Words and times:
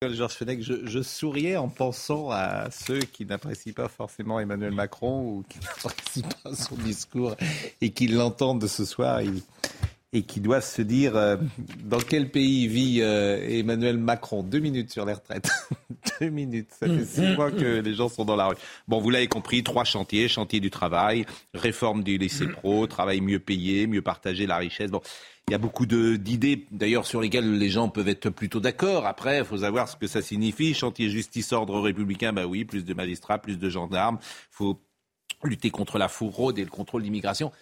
Je, 0.00 1.02
souriais 1.02 1.56
en 1.56 1.68
pensant 1.68 2.30
à 2.30 2.70
ceux 2.70 3.00
qui 3.00 3.26
n'apprécient 3.26 3.72
pas 3.72 3.88
forcément 3.88 4.38
Emmanuel 4.38 4.70
Macron 4.70 5.22
ou 5.22 5.44
qui 5.48 5.58
n'apprécient 5.84 6.28
pas 6.44 6.54
son 6.54 6.76
discours 6.76 7.34
et 7.80 7.90
qui 7.90 8.06
l'entendent 8.06 8.68
ce 8.68 8.84
soir. 8.84 9.20
Et 10.14 10.22
qui 10.22 10.40
doivent 10.40 10.64
se 10.64 10.80
dire 10.80 11.16
euh, 11.16 11.36
dans 11.84 11.98
quel 12.00 12.30
pays 12.30 12.66
vit 12.66 13.00
euh, 13.02 13.38
Emmanuel 13.46 13.98
Macron? 13.98 14.42
Deux 14.42 14.58
minutes 14.60 14.90
sur 14.90 15.04
les 15.04 15.12
retraites. 15.12 15.50
Deux 16.20 16.30
minutes. 16.30 16.70
Ça 16.78 16.86
fait 16.86 17.04
six 17.04 17.34
mois 17.36 17.50
que 17.50 17.80
les 17.80 17.94
gens 17.94 18.08
sont 18.08 18.24
dans 18.24 18.36
la 18.36 18.46
rue. 18.46 18.56
Bon, 18.88 19.00
vous 19.00 19.10
l'avez 19.10 19.28
compris, 19.28 19.62
trois 19.62 19.84
chantiers. 19.84 20.28
Chantier 20.28 20.60
du 20.60 20.70
travail, 20.70 21.26
réforme 21.52 22.02
du 22.02 22.16
lycée 22.16 22.46
pro, 22.48 22.86
travail 22.86 23.20
mieux 23.20 23.38
payé, 23.38 23.86
mieux 23.86 24.02
partager 24.02 24.46
la 24.46 24.56
richesse. 24.56 24.90
Bon, 24.90 25.02
il 25.46 25.52
y 25.52 25.54
a 25.54 25.58
beaucoup 25.58 25.84
de- 25.86 26.16
d'idées, 26.16 26.66
d'ailleurs, 26.70 27.06
sur 27.06 27.20
lesquelles 27.20 27.58
les 27.58 27.68
gens 27.70 27.88
peuvent 27.90 28.08
être 28.08 28.30
plutôt 28.30 28.60
d'accord. 28.60 29.06
Après, 29.06 29.38
il 29.38 29.44
faut 29.44 29.58
savoir 29.58 29.88
ce 29.88 29.96
que 29.96 30.06
ça 30.06 30.22
signifie. 30.22 30.72
Chantier 30.74 31.10
justice, 31.10 31.52
ordre 31.52 31.80
républicain, 31.80 32.32
bah 32.32 32.46
oui, 32.46 32.64
plus 32.64 32.84
de 32.84 32.94
magistrats, 32.94 33.38
plus 33.38 33.58
de 33.58 33.68
gendarmes. 33.68 34.18
faut 34.50 34.80
lutter 35.44 35.70
contre 35.70 35.98
la 35.98 36.08
fraude 36.08 36.58
et 36.58 36.64
le 36.64 36.70
contrôle 36.70 37.02
d'immigration. 37.02 37.52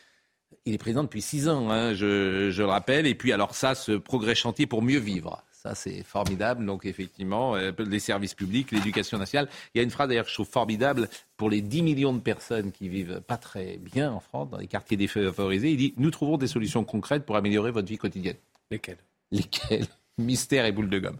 Il 0.66 0.74
est 0.74 0.78
président 0.78 1.04
depuis 1.04 1.22
six 1.22 1.48
ans, 1.48 1.70
hein, 1.70 1.94
je, 1.94 2.50
je 2.50 2.62
le 2.62 2.68
rappelle. 2.68 3.06
Et 3.06 3.14
puis, 3.14 3.32
alors 3.32 3.54
ça, 3.54 3.76
ce 3.76 3.92
progrès 3.92 4.34
chantier 4.34 4.66
pour 4.66 4.82
mieux 4.82 4.98
vivre. 4.98 5.42
Ça, 5.52 5.74
c'est 5.76 6.02
formidable. 6.02 6.66
Donc, 6.66 6.86
effectivement, 6.86 7.54
euh, 7.54 7.70
les 7.78 8.00
services 8.00 8.34
publics, 8.34 8.72
l'éducation 8.72 9.16
nationale. 9.16 9.48
Il 9.74 9.78
y 9.78 9.80
a 9.80 9.84
une 9.84 9.90
phrase, 9.90 10.08
d'ailleurs, 10.08 10.24
que 10.24 10.30
je 10.30 10.34
trouve 10.34 10.48
formidable 10.48 11.08
pour 11.36 11.50
les 11.50 11.60
10 11.60 11.82
millions 11.82 12.12
de 12.12 12.20
personnes 12.20 12.72
qui 12.72 12.88
vivent 12.88 13.20
pas 13.20 13.36
très 13.36 13.76
bien 13.78 14.12
en 14.12 14.20
France, 14.20 14.50
dans 14.50 14.58
les 14.58 14.66
quartiers 14.66 14.96
défavorisés. 14.96 15.70
Il 15.70 15.76
dit 15.76 15.94
Nous 15.96 16.10
trouvons 16.10 16.36
des 16.36 16.48
solutions 16.48 16.84
concrètes 16.84 17.24
pour 17.24 17.36
améliorer 17.36 17.70
votre 17.70 17.88
vie 17.88 17.98
quotidienne. 17.98 18.36
Lesquels 18.70 18.98
Lesquelles? 19.30 19.86
Mystère 20.18 20.64
et 20.64 20.72
boule 20.72 20.88
de 20.88 20.98
gomme. 20.98 21.18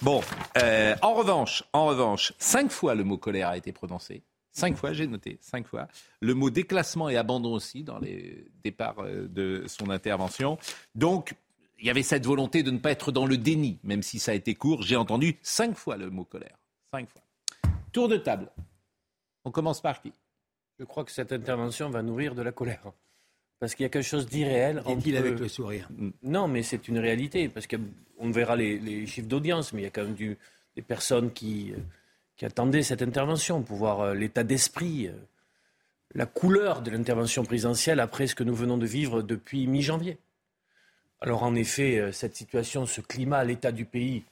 Bon, 0.00 0.22
euh, 0.62 0.94
en 1.02 1.14
revanche, 1.14 1.64
en 1.72 1.86
revanche, 1.86 2.32
cinq 2.38 2.70
fois 2.70 2.94
le 2.94 3.04
mot 3.04 3.18
colère 3.18 3.48
a 3.48 3.56
été 3.56 3.72
prononcé. 3.72 4.22
Cinq 4.58 4.76
fois, 4.76 4.92
j'ai 4.92 5.06
noté, 5.06 5.38
cinq 5.40 5.66
fois. 5.66 5.86
Le 6.20 6.34
mot 6.34 6.50
déclassement 6.50 7.08
et 7.08 7.16
abandon 7.16 7.52
aussi 7.52 7.84
dans 7.84 7.98
les 7.98 8.44
départs 8.64 8.98
euh, 9.00 9.28
de 9.28 9.64
son 9.66 9.90
intervention. 9.90 10.58
Donc, 10.94 11.34
il 11.78 11.86
y 11.86 11.90
avait 11.90 12.02
cette 12.02 12.26
volonté 12.26 12.62
de 12.64 12.70
ne 12.72 12.78
pas 12.78 12.90
être 12.90 13.12
dans 13.12 13.24
le 13.26 13.36
déni, 13.36 13.78
même 13.84 14.02
si 14.02 14.18
ça 14.18 14.32
a 14.32 14.34
été 14.34 14.54
court. 14.54 14.82
J'ai 14.82 14.96
entendu 14.96 15.36
cinq 15.42 15.76
fois 15.76 15.96
le 15.96 16.10
mot 16.10 16.24
colère. 16.24 16.58
Cinq 16.92 17.08
fois. 17.08 17.22
Tour 17.92 18.08
de 18.08 18.16
table. 18.16 18.50
On 19.44 19.50
commence 19.52 19.80
par 19.80 20.02
qui? 20.02 20.12
Je 20.80 20.84
crois 20.84 21.04
que 21.04 21.12
cette 21.12 21.32
intervention 21.32 21.88
va 21.90 22.02
nourrir 22.02 22.34
de 22.34 22.42
la 22.42 22.50
colère. 22.52 22.82
Parce 23.60 23.74
qu'il 23.74 23.84
y 23.84 23.86
a 23.86 23.88
quelque 23.88 24.04
chose 24.06 24.26
d'irréel. 24.26 24.82
Dit-il 24.86 25.16
entre- 25.16 25.26
avec 25.26 25.38
le 25.38 25.48
sourire. 25.48 25.88
Non, 26.22 26.48
mais 26.48 26.62
c'est 26.62 26.88
une 26.88 26.98
réalité. 26.98 27.48
Parce 27.48 27.66
qu'on 27.66 28.30
verra 28.30 28.56
les, 28.56 28.78
les 28.78 29.06
chiffres 29.06 29.28
d'audience, 29.28 29.72
mais 29.72 29.82
il 29.82 29.84
y 29.84 29.88
a 29.88 29.90
quand 29.90 30.04
même 30.04 30.14
du- 30.14 30.36
des 30.76 30.82
personnes 30.82 31.32
qui, 31.32 31.72
euh, 31.72 31.76
qui 32.38 32.46
attendaient 32.46 32.82
cette 32.82 33.02
intervention 33.02 33.60
pour 33.62 33.76
voir 33.76 34.00
euh, 34.00 34.14
l'état 34.14 34.44
d'esprit, 34.44 35.08
euh, 35.08 35.12
la 36.14 36.24
couleur 36.24 36.80
de 36.80 36.90
l'intervention 36.90 37.44
présidentielle 37.44 38.00
après 38.00 38.26
ce 38.26 38.34
que 38.34 38.44
nous 38.44 38.54
venons 38.54 38.78
de 38.78 38.86
vivre 38.86 39.20
depuis 39.22 39.66
mi-janvier. 39.66 40.16
Alors 41.20 41.42
en 41.42 41.54
effet, 41.54 41.98
euh, 41.98 42.12
cette 42.12 42.36
situation, 42.36 42.86
ce 42.86 43.00
climat, 43.02 43.44
l'état 43.44 43.72
du 43.72 43.84
pays 43.84 44.24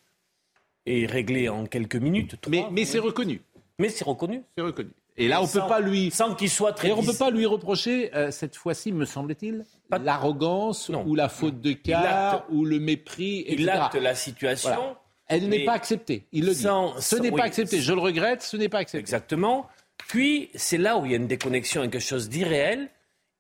est 0.87 1.05
réglé 1.07 1.49
en 1.49 1.67
quelques 1.67 1.97
minutes. 1.97 2.41
trois, 2.41 2.51
Mais, 2.51 2.65
mais 2.71 2.85
c'est 2.85 3.01
reconnu. 3.01 3.43
Mais 3.79 3.89
c'est 3.89 4.05
reconnu. 4.05 4.43
C'est 4.57 4.63
reconnu. 4.63 4.91
Et 5.19 5.29
là, 5.29 5.41
on 5.41 5.47
ne 5.47 5.51
peut 5.51 5.61
pas 5.67 5.81
lui. 5.81 6.11
Sans 6.11 6.35
qu'il 6.35 6.51
soit 6.51 6.73
très 6.75 6.89
Et 6.89 6.93
on 6.93 7.01
ne 7.03 7.07
peut 7.07 7.17
pas 7.17 7.31
lui 7.31 7.47
reprocher, 7.47 8.15
euh, 8.15 8.31
cette 8.31 8.55
fois-ci, 8.55 8.93
me 8.93 9.05
semble-t-il, 9.05 9.65
l'arrogance 10.05 10.91
ou 10.91 11.15
la 11.15 11.29
faute 11.29 11.61
de 11.61 11.71
acte- 11.73 12.45
ou 12.51 12.65
le 12.65 12.79
mépris, 12.79 13.41
etc. 13.41 13.57
Il 13.59 13.69
acte 13.71 13.95
la 13.97 14.15
situation. 14.15 14.71
Voilà. 14.71 15.01
Elle 15.29 15.49
n'est 15.49 15.65
pas 15.65 15.73
acceptée, 15.73 16.27
il 16.33 16.45
le 16.47 16.53
dit. 16.53 16.63
sans- 16.63 17.01
Ce 17.01 17.17
n'est 17.17 17.31
oui. 17.31 17.39
pas 17.41 17.45
accepté, 17.47 17.81
je 17.81 17.93
le 17.93 18.01
regrette, 18.01 18.43
ce 18.43 18.57
n'est 18.57 18.69
pas 18.69 18.79
accepté. 18.79 18.99
Exactement. 19.01 19.67
Puis, 20.09 20.51
c'est 20.55 20.79
là 20.79 20.99
où 20.99 21.05
il 21.05 21.11
y 21.11 21.15
a 21.15 21.17
une 21.17 21.27
déconnexion 21.27 21.83
et 21.83 21.91
quelque 21.91 22.01
chose 22.03 22.29
d'irréel. 22.29 22.89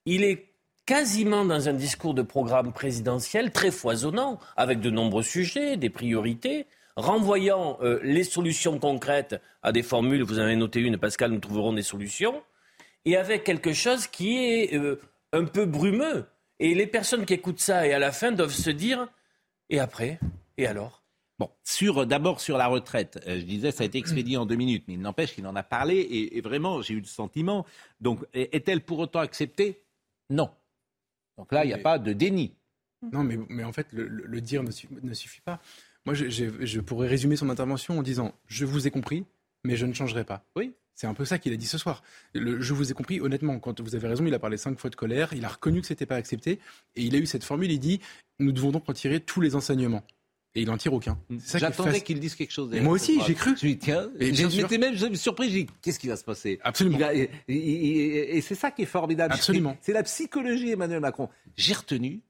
Il 0.04 0.24
est 0.24 0.46
quasiment 0.84 1.44
dans 1.44 1.68
un 1.68 1.72
discours 1.74 2.14
de 2.14 2.22
programme 2.22 2.72
présidentiel 2.72 3.52
très 3.52 3.70
foisonnant, 3.70 4.38
avec 4.56 4.80
de 4.80 4.90
nombreux 4.90 5.22
sujets, 5.22 5.76
des 5.76 5.90
priorités, 5.90 6.66
renvoyant 6.96 7.78
euh, 7.82 8.00
les 8.02 8.24
solutions 8.24 8.78
concrètes 8.78 9.36
à 9.62 9.70
des 9.72 9.82
formules. 9.82 10.22
Vous 10.22 10.38
en 10.38 10.42
avez 10.42 10.56
noté 10.56 10.80
une, 10.80 10.96
Pascal, 10.96 11.30
nous 11.30 11.40
trouverons 11.40 11.72
des 11.72 11.82
solutions. 11.82 12.42
Et 13.04 13.16
avec 13.16 13.44
quelque 13.44 13.72
chose 13.72 14.06
qui 14.08 14.38
est 14.38 14.74
euh, 14.74 15.00
un 15.32 15.44
peu 15.44 15.66
brumeux. 15.66 16.24
Et 16.58 16.74
les 16.74 16.86
personnes 16.86 17.26
qui 17.26 17.34
écoutent 17.34 17.60
ça 17.60 17.86
et 17.86 17.92
à 17.92 17.98
la 17.98 18.10
fin 18.12 18.32
doivent 18.32 18.50
se 18.52 18.70
dire 18.70 19.08
et 19.70 19.78
après? 19.78 20.18
Et 20.56 20.66
alors? 20.66 21.02
Bon, 21.38 21.50
sur 21.64 22.06
d'abord 22.06 22.40
sur 22.40 22.56
la 22.56 22.66
retraite, 22.66 23.20
euh, 23.26 23.38
je 23.38 23.44
disais 23.44 23.70
ça 23.70 23.82
a 23.82 23.86
été 23.86 23.98
expédié 23.98 24.38
en 24.38 24.46
deux 24.46 24.54
minutes, 24.56 24.84
mais 24.88 24.94
il 24.94 25.00
n'empêche 25.00 25.34
qu'il 25.34 25.46
en 25.46 25.54
a 25.54 25.62
parlé 25.62 25.96
et, 25.96 26.38
et 26.38 26.40
vraiment 26.40 26.80
j'ai 26.80 26.94
eu 26.94 27.00
le 27.00 27.06
sentiment. 27.06 27.66
Donc 28.00 28.24
est- 28.32 28.54
est-elle 28.54 28.80
pour 28.80 28.98
autant 29.00 29.20
acceptée? 29.20 29.82
Non. 30.30 30.50
Donc 31.36 31.52
là 31.52 31.64
il 31.64 31.68
n'y 31.68 31.74
a 31.74 31.76
Mais- 31.76 31.82
pas 31.82 31.98
de 31.98 32.12
déni. 32.14 32.54
Non, 33.12 33.22
mais, 33.22 33.38
mais 33.50 33.62
en 33.64 33.72
fait, 33.72 33.88
le, 33.92 34.40
dire 34.40 34.62
ne, 34.62 34.70
su- 34.70 34.88
ne 34.90 35.12
suffit 35.12 35.42
pas. 35.42 35.60
Moi, 36.06 36.14
je, 36.14 36.30
je- 36.30 36.64
je 36.64 36.80
pourrais 36.80 37.06
résumer 37.06 37.36
son 37.36 37.50
intervention 37.50 37.98
en 37.98 38.02
disant 38.02 38.32
Je 38.46 38.64
vous 38.64 38.86
ai 38.86 38.90
compris, 38.90 39.26
mais 39.64 39.76
je 39.76 39.84
ne 39.84 39.92
changerai 39.92 40.24
pas. 40.24 40.42
Oui. 40.56 40.72
C'est 40.94 41.06
un 41.06 41.12
peu 41.12 41.26
ça 41.26 41.38
qu'il 41.38 41.52
a 41.52 41.56
dit 41.56 41.66
ce 41.66 41.76
soir. 41.76 42.02
Le, 42.32 42.62
je 42.62 42.72
vous 42.72 42.90
ai 42.90 42.94
compris, 42.94 43.20
honnêtement, 43.20 43.58
quand 43.58 43.82
vous 43.82 43.94
avez 43.94 44.08
raison, 44.08 44.24
il 44.24 44.32
a 44.32 44.38
parlé 44.38 44.56
cinq 44.56 44.78
fois 44.80 44.88
de 44.88 44.96
colère, 44.96 45.34
il 45.34 45.44
a 45.44 45.48
reconnu 45.48 45.82
que 45.82 45.86
c'était 45.86 46.06
pas 46.06 46.16
accepté, 46.16 46.52
et 46.94 47.02
il 47.02 47.14
a 47.14 47.18
eu 47.18 47.26
cette 47.26 47.44
formule, 47.44 47.70
il 47.70 47.78
dit 47.78 48.00
Nous 48.38 48.50
devons 48.50 48.70
donc 48.72 48.88
en 48.88 48.94
tirer 48.94 49.20
tous 49.20 49.42
les 49.42 49.54
enseignements. 49.54 50.02
Et 50.56 50.62
il 50.62 50.66
n'en 50.66 50.76
tire 50.76 50.92
aucun. 50.94 51.18
Est 51.30 51.58
J'attendais 51.58 52.00
qu'il 52.00 52.18
dise 52.18 52.34
quelque 52.34 52.50
chose. 52.50 52.72
Moi 52.80 52.94
aussi, 52.94 53.20
j'ai 53.26 53.34
cru. 53.34 53.54
Je 53.60 53.66
dis, 53.66 53.78
tiens, 53.78 54.10
j'étais 54.18 54.78
même 54.78 54.94
je 54.96 55.04
me 55.06 55.10
suis 55.14 55.18
surpris, 55.22 55.50
j'ai 55.50 55.64
dit, 55.64 55.70
qu'est-ce 55.82 55.98
qui 55.98 56.08
va 56.08 56.16
se 56.16 56.24
passer? 56.24 56.58
Absolument. 56.64 56.96
Il 56.98 57.04
a- 57.04 57.14
et, 57.14 57.30
et- 57.46 57.54
et- 57.54 58.36
et 58.38 58.40
c'est 58.40 58.54
ça 58.54 58.70
qui 58.70 58.82
est 58.82 58.86
formidable. 58.86 59.34
Absolument. 59.34 59.76
C'est 59.82 59.92
la 59.92 60.02
psychologie 60.02 60.70
Emmanuel 60.70 61.00
Macron. 61.00 61.28
J'ai 61.56 61.74
retenu, 61.74 62.22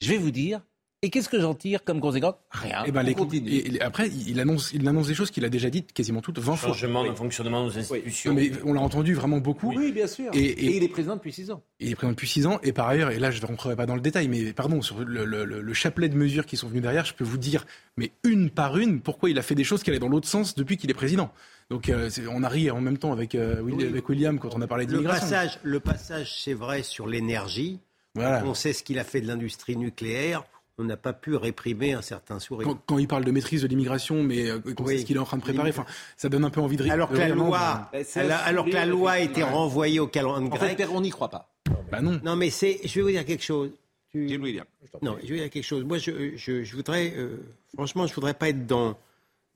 je 0.00 0.08
vais 0.08 0.16
vous 0.18 0.30
dire, 0.30 0.62
et 1.04 1.10
qu'est-ce 1.10 1.28
que 1.28 1.40
j'en 1.40 1.54
tire 1.54 1.84
comme 1.84 2.00
conséquence? 2.00 2.34
Rien. 2.50 2.84
Et 2.84 2.90
ben, 2.92 3.00
On 3.02 3.04
les- 3.04 3.14
continue. 3.14 3.48
et- 3.50 3.74
et 3.74 3.80
après, 3.82 4.08
il 4.08 4.40
annonce, 4.40 4.72
il 4.72 4.86
annonce 4.88 5.06
des 5.06 5.14
choses 5.14 5.30
qu'il 5.30 5.44
a 5.44 5.48
déjà 5.48 5.70
dites 5.70 5.92
quasiment 5.92 6.20
toutes 6.20 6.38
20 6.38 6.56
fois. 6.56 6.70
Changement 6.72 7.04
de 7.04 7.14
fonctionnement 7.14 7.60
de 7.66 7.72
nos 7.72 7.78
institutions. 7.78 8.32
Non, 8.32 8.40
mais 8.40 8.50
on 8.64 8.72
l'a 8.72 8.80
entendu 8.80 9.14
vraiment 9.14 9.38
beaucoup. 9.38 9.72
Oui, 9.74 9.92
bien 9.92 10.06
sûr. 10.06 10.30
Et- 10.32 10.38
Et, 10.38 10.64
et- 10.66 10.76
il 10.76 10.82
est 10.82 10.88
président 10.88 11.16
depuis 11.16 11.32
six 11.32 11.50
ans. 11.50 11.62
Il 11.80 11.90
est 11.90 11.94
présent 11.94 12.10
depuis 12.12 12.26
6 12.28 12.46
ans. 12.46 12.58
Et 12.62 12.72
par 12.72 12.88
ailleurs, 12.88 13.10
et 13.10 13.18
là, 13.18 13.30
je 13.30 13.40
ne 13.40 13.46
rentrerai 13.46 13.76
pas 13.76 13.86
dans 13.86 13.94
le 13.94 14.00
détail, 14.00 14.28
mais 14.28 14.52
pardon, 14.52 14.80
sur 14.82 14.98
le, 15.00 15.24
le- 15.24 15.44
le- 15.44 15.60
le 15.60 15.74
chapelet 15.74 16.08
de 16.08 16.16
mesures 16.16 16.46
qui 16.46 16.56
sont 16.56 16.68
venues 16.68 16.80
derrière, 16.80 17.04
je 17.04 17.14
peux 17.14 17.24
vous 17.24 17.38
dire, 17.38 17.66
mais 17.96 18.10
une 18.24 18.50
par 18.50 18.78
une, 18.78 19.00
pourquoi 19.00 19.30
il 19.30 19.38
a 19.38 19.42
fait 19.42 19.54
des 19.54 19.64
choses 19.64 19.82
qui 19.82 19.90
allaient 19.90 19.98
dans 19.98 20.08
l'autre 20.08 20.28
sens 20.28 20.54
depuis 20.54 20.76
qu'il 20.76 20.90
est 20.90 20.94
président. 20.94 21.30
Donc, 21.70 21.88
euh, 21.88 22.10
on 22.30 22.42
a 22.42 22.48
ri 22.48 22.70
en 22.70 22.80
même 22.80 22.98
temps 22.98 23.12
avec, 23.12 23.34
euh, 23.34 23.60
Oui. 23.62 23.84
avec 23.86 24.08
William 24.08 24.38
quand 24.38 24.50
on 24.54 24.60
a 24.62 24.66
parlé 24.66 24.84
Le 24.84 24.92
d'immigration. 24.92 25.22
passage, 25.28 25.58
le 25.62 25.80
passage, 25.80 26.42
c'est 26.42 26.52
vrai, 26.54 26.82
sur 26.82 27.06
l'énergie. 27.06 27.78
Voilà. 28.14 28.44
On 28.46 28.54
sait 28.54 28.72
ce 28.72 28.82
qu'il 28.84 28.98
a 28.98 29.04
fait 29.04 29.20
de 29.20 29.26
l'industrie 29.26 29.76
nucléaire. 29.76 30.44
On 30.78 30.84
n'a 30.84 30.96
pas 30.96 31.12
pu 31.12 31.36
réprimer 31.36 31.92
un 31.92 32.02
certain 32.02 32.40
sourire. 32.40 32.66
Quand, 32.66 32.78
quand 32.86 32.98
il 32.98 33.06
parle 33.06 33.24
de 33.24 33.30
maîtrise 33.30 33.62
de 33.62 33.68
l'immigration, 33.68 34.24
mais 34.24 34.50
euh, 34.50 34.58
qu'on 34.58 34.86
sait 34.86 34.94
Oui. 34.94 35.00
ce 35.00 35.06
qu'il 35.06 35.16
est 35.16 35.20
en 35.20 35.24
train 35.24 35.36
de 35.36 35.42
préparer, 35.42 35.70
enfin, 35.70 35.86
ça 36.16 36.28
donne 36.28 36.44
un 36.44 36.50
peu 36.50 36.60
envie 36.60 36.76
de 36.76 36.82
rire. 36.82 36.92
Alors 36.92 37.10
que 37.10 37.16
la 37.16 37.28
loi, 37.28 37.88
ben, 37.92 38.04
c'est 38.04 38.20
alors, 38.28 38.64
que 38.64 38.70
la 38.72 38.84
loi 38.86 39.12
a 39.12 39.20
été 39.20 39.42
renvoyée 39.44 40.00
au 40.00 40.08
calendrier 40.08 40.52
En 40.52 40.56
fait, 40.56 40.74
grec. 40.74 40.88
on 40.92 41.00
n'y 41.00 41.10
croit 41.10 41.28
pas. 41.30 41.48
bah 41.92 42.00
non. 42.00 42.20
Non, 42.24 42.34
mais 42.34 42.50
c'est. 42.50 42.80
Je 42.84 42.94
vais 42.96 43.02
vous 43.02 43.10
dire 43.10 43.24
quelque 43.24 43.44
chose. 43.44 43.70
Tu- 44.10 44.36
William. 44.36 44.64
Non, 45.02 45.16
je 45.22 45.28
vais 45.32 45.40
dire 45.40 45.50
quelque 45.50 45.64
chose. 45.64 45.84
Moi, 45.84 45.98
je, 45.98 46.36
je, 46.36 46.64
je 46.64 46.76
voudrais, 46.76 47.12
euh, 47.16 47.36
franchement, 47.74 48.06
je 48.08 48.14
voudrais 48.14 48.34
pas 48.34 48.48
être 48.48 48.66
dans, 48.66 48.96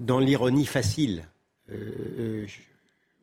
dans 0.01 0.19
l'ironie 0.21 0.67
facile. 0.67 1.25
Euh, 1.71 1.75
euh, 2.19 2.45
je- 2.47 2.59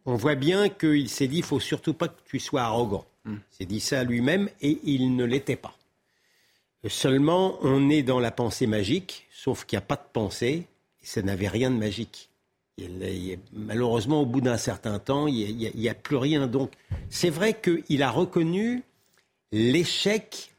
on 0.05 0.15
voit 0.15 0.35
bien 0.35 0.67
qu'il 0.69 1.09
s'est 1.09 1.27
dit, 1.27 1.37
il 1.37 1.43
faut 1.43 1.59
surtout 1.61 1.93
pas 1.93 2.09
que 2.09 2.19
tu 2.25 2.39
sois 2.39 2.61
arrogant. 2.63 3.05
Il 3.25 3.37
s'est 3.51 3.65
dit 3.65 3.79
ça 3.79 4.03
lui-même 4.03 4.49
et 4.61 4.79
il 4.83 5.15
ne 5.15 5.23
l'était 5.25 5.55
pas. 5.55 5.75
Seulement, 6.87 7.57
on 7.61 7.89
est 7.89 8.03
dans 8.03 8.19
la 8.19 8.31
pensée 8.31 8.67
magique, 8.67 9.27
sauf 9.31 9.65
qu'il 9.65 9.77
n'y 9.77 9.83
a 9.83 9.85
pas 9.85 9.95
de 9.95 10.07
pensée, 10.11 10.67
et 11.01 11.05
ça 11.05 11.21
n'avait 11.21 11.47
rien 11.47 11.71
de 11.71 11.77
magique. 11.77 12.29
Malheureusement, 13.53 14.21
au 14.21 14.25
bout 14.25 14.41
d'un 14.41 14.57
certain 14.57 14.99
temps, 14.99 15.27
il 15.27 15.55
n'y 15.55 15.89
a, 15.89 15.93
plus 15.93 16.17
rien. 16.17 16.47
Donc, 16.47 16.71
c'est 17.09 17.29
vrai 17.29 17.59
qu'il 17.59 18.03
a 18.03 18.11
reconnu 18.11 18.83
l'échec 19.51 20.51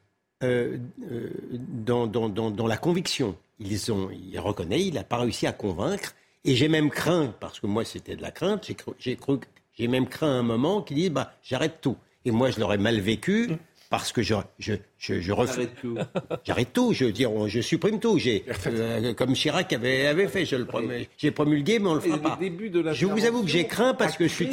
euh, 0.43 0.78
euh, 1.11 1.31
dans, 1.52 2.67
la 2.67 2.76
conviction. 2.76 3.37
ils 3.58 3.93
ont, 3.93 4.11
il 4.11 4.38
reconnaît, 4.38 4.82
il 4.82 4.94
n'a 4.94 5.05
pas 5.05 5.19
réussi 5.19 5.46
à 5.46 5.52
convaincre. 5.52 6.14
Et 6.44 6.55
j'ai 6.55 6.69
même 6.69 6.90
craint, 6.90 7.34
parce 7.40 7.58
que 7.58 7.67
moi 7.67 7.84
c'était 7.84 8.14
de 8.14 8.22
la 8.22 8.31
crainte, 8.31 8.70
j'ai 8.99 9.17
cru, 9.17 9.40
j'ai 9.75 9.88
même 9.88 10.06
craint 10.06 10.31
un 10.31 10.43
moment 10.43 10.81
qu'il 10.81 10.96
dise, 10.96 11.11
bah, 11.11 11.32
j'arrête 11.43 11.81
tout. 11.81 11.96
Et 12.25 12.31
moi, 12.31 12.50
je 12.50 12.61
l'aurais 12.61 12.79
mal 12.79 12.99
vécu 13.00 13.50
parce 13.90 14.12
que 14.12 14.22
je, 14.22 14.34
je, 14.58 14.74
je, 14.98 15.20
je 15.20 15.32
refuse. 15.32 15.54
J'arrête 15.56 15.80
tout. 15.80 15.96
J'arrête 16.44 16.72
tout, 16.72 16.92
je 16.92 17.04
veux 17.04 17.12
dire, 17.12 17.32
on- 17.32 17.46
je 17.48 17.60
supprime 17.60 18.00
tout. 18.00 18.18
J'ai, 18.18 18.44
euh, 18.66 19.14
comme 19.14 19.34
Chirac 19.34 19.72
avait, 19.72 20.06
avait 20.06 20.28
fait, 20.28 20.44
je 20.44 20.56
le 20.56 20.64
promets. 20.66 21.08
J'ai 21.16 21.30
promulgué, 21.30 21.78
mais 21.78 21.88
on 21.88 21.94
le 21.94 22.00
fera 22.00 22.18
pas. 22.18 22.36
le 22.40 22.44
début 22.50 22.70
de 22.70 22.92
Je 22.92 23.06
vous 23.06 23.24
avoue 23.24 23.42
que 23.42 23.48
j'ai 23.48 23.66
craint 23.66 23.94
parce 23.94 24.16
que 24.16 24.26
je 24.28 24.32
suis. 24.34 24.46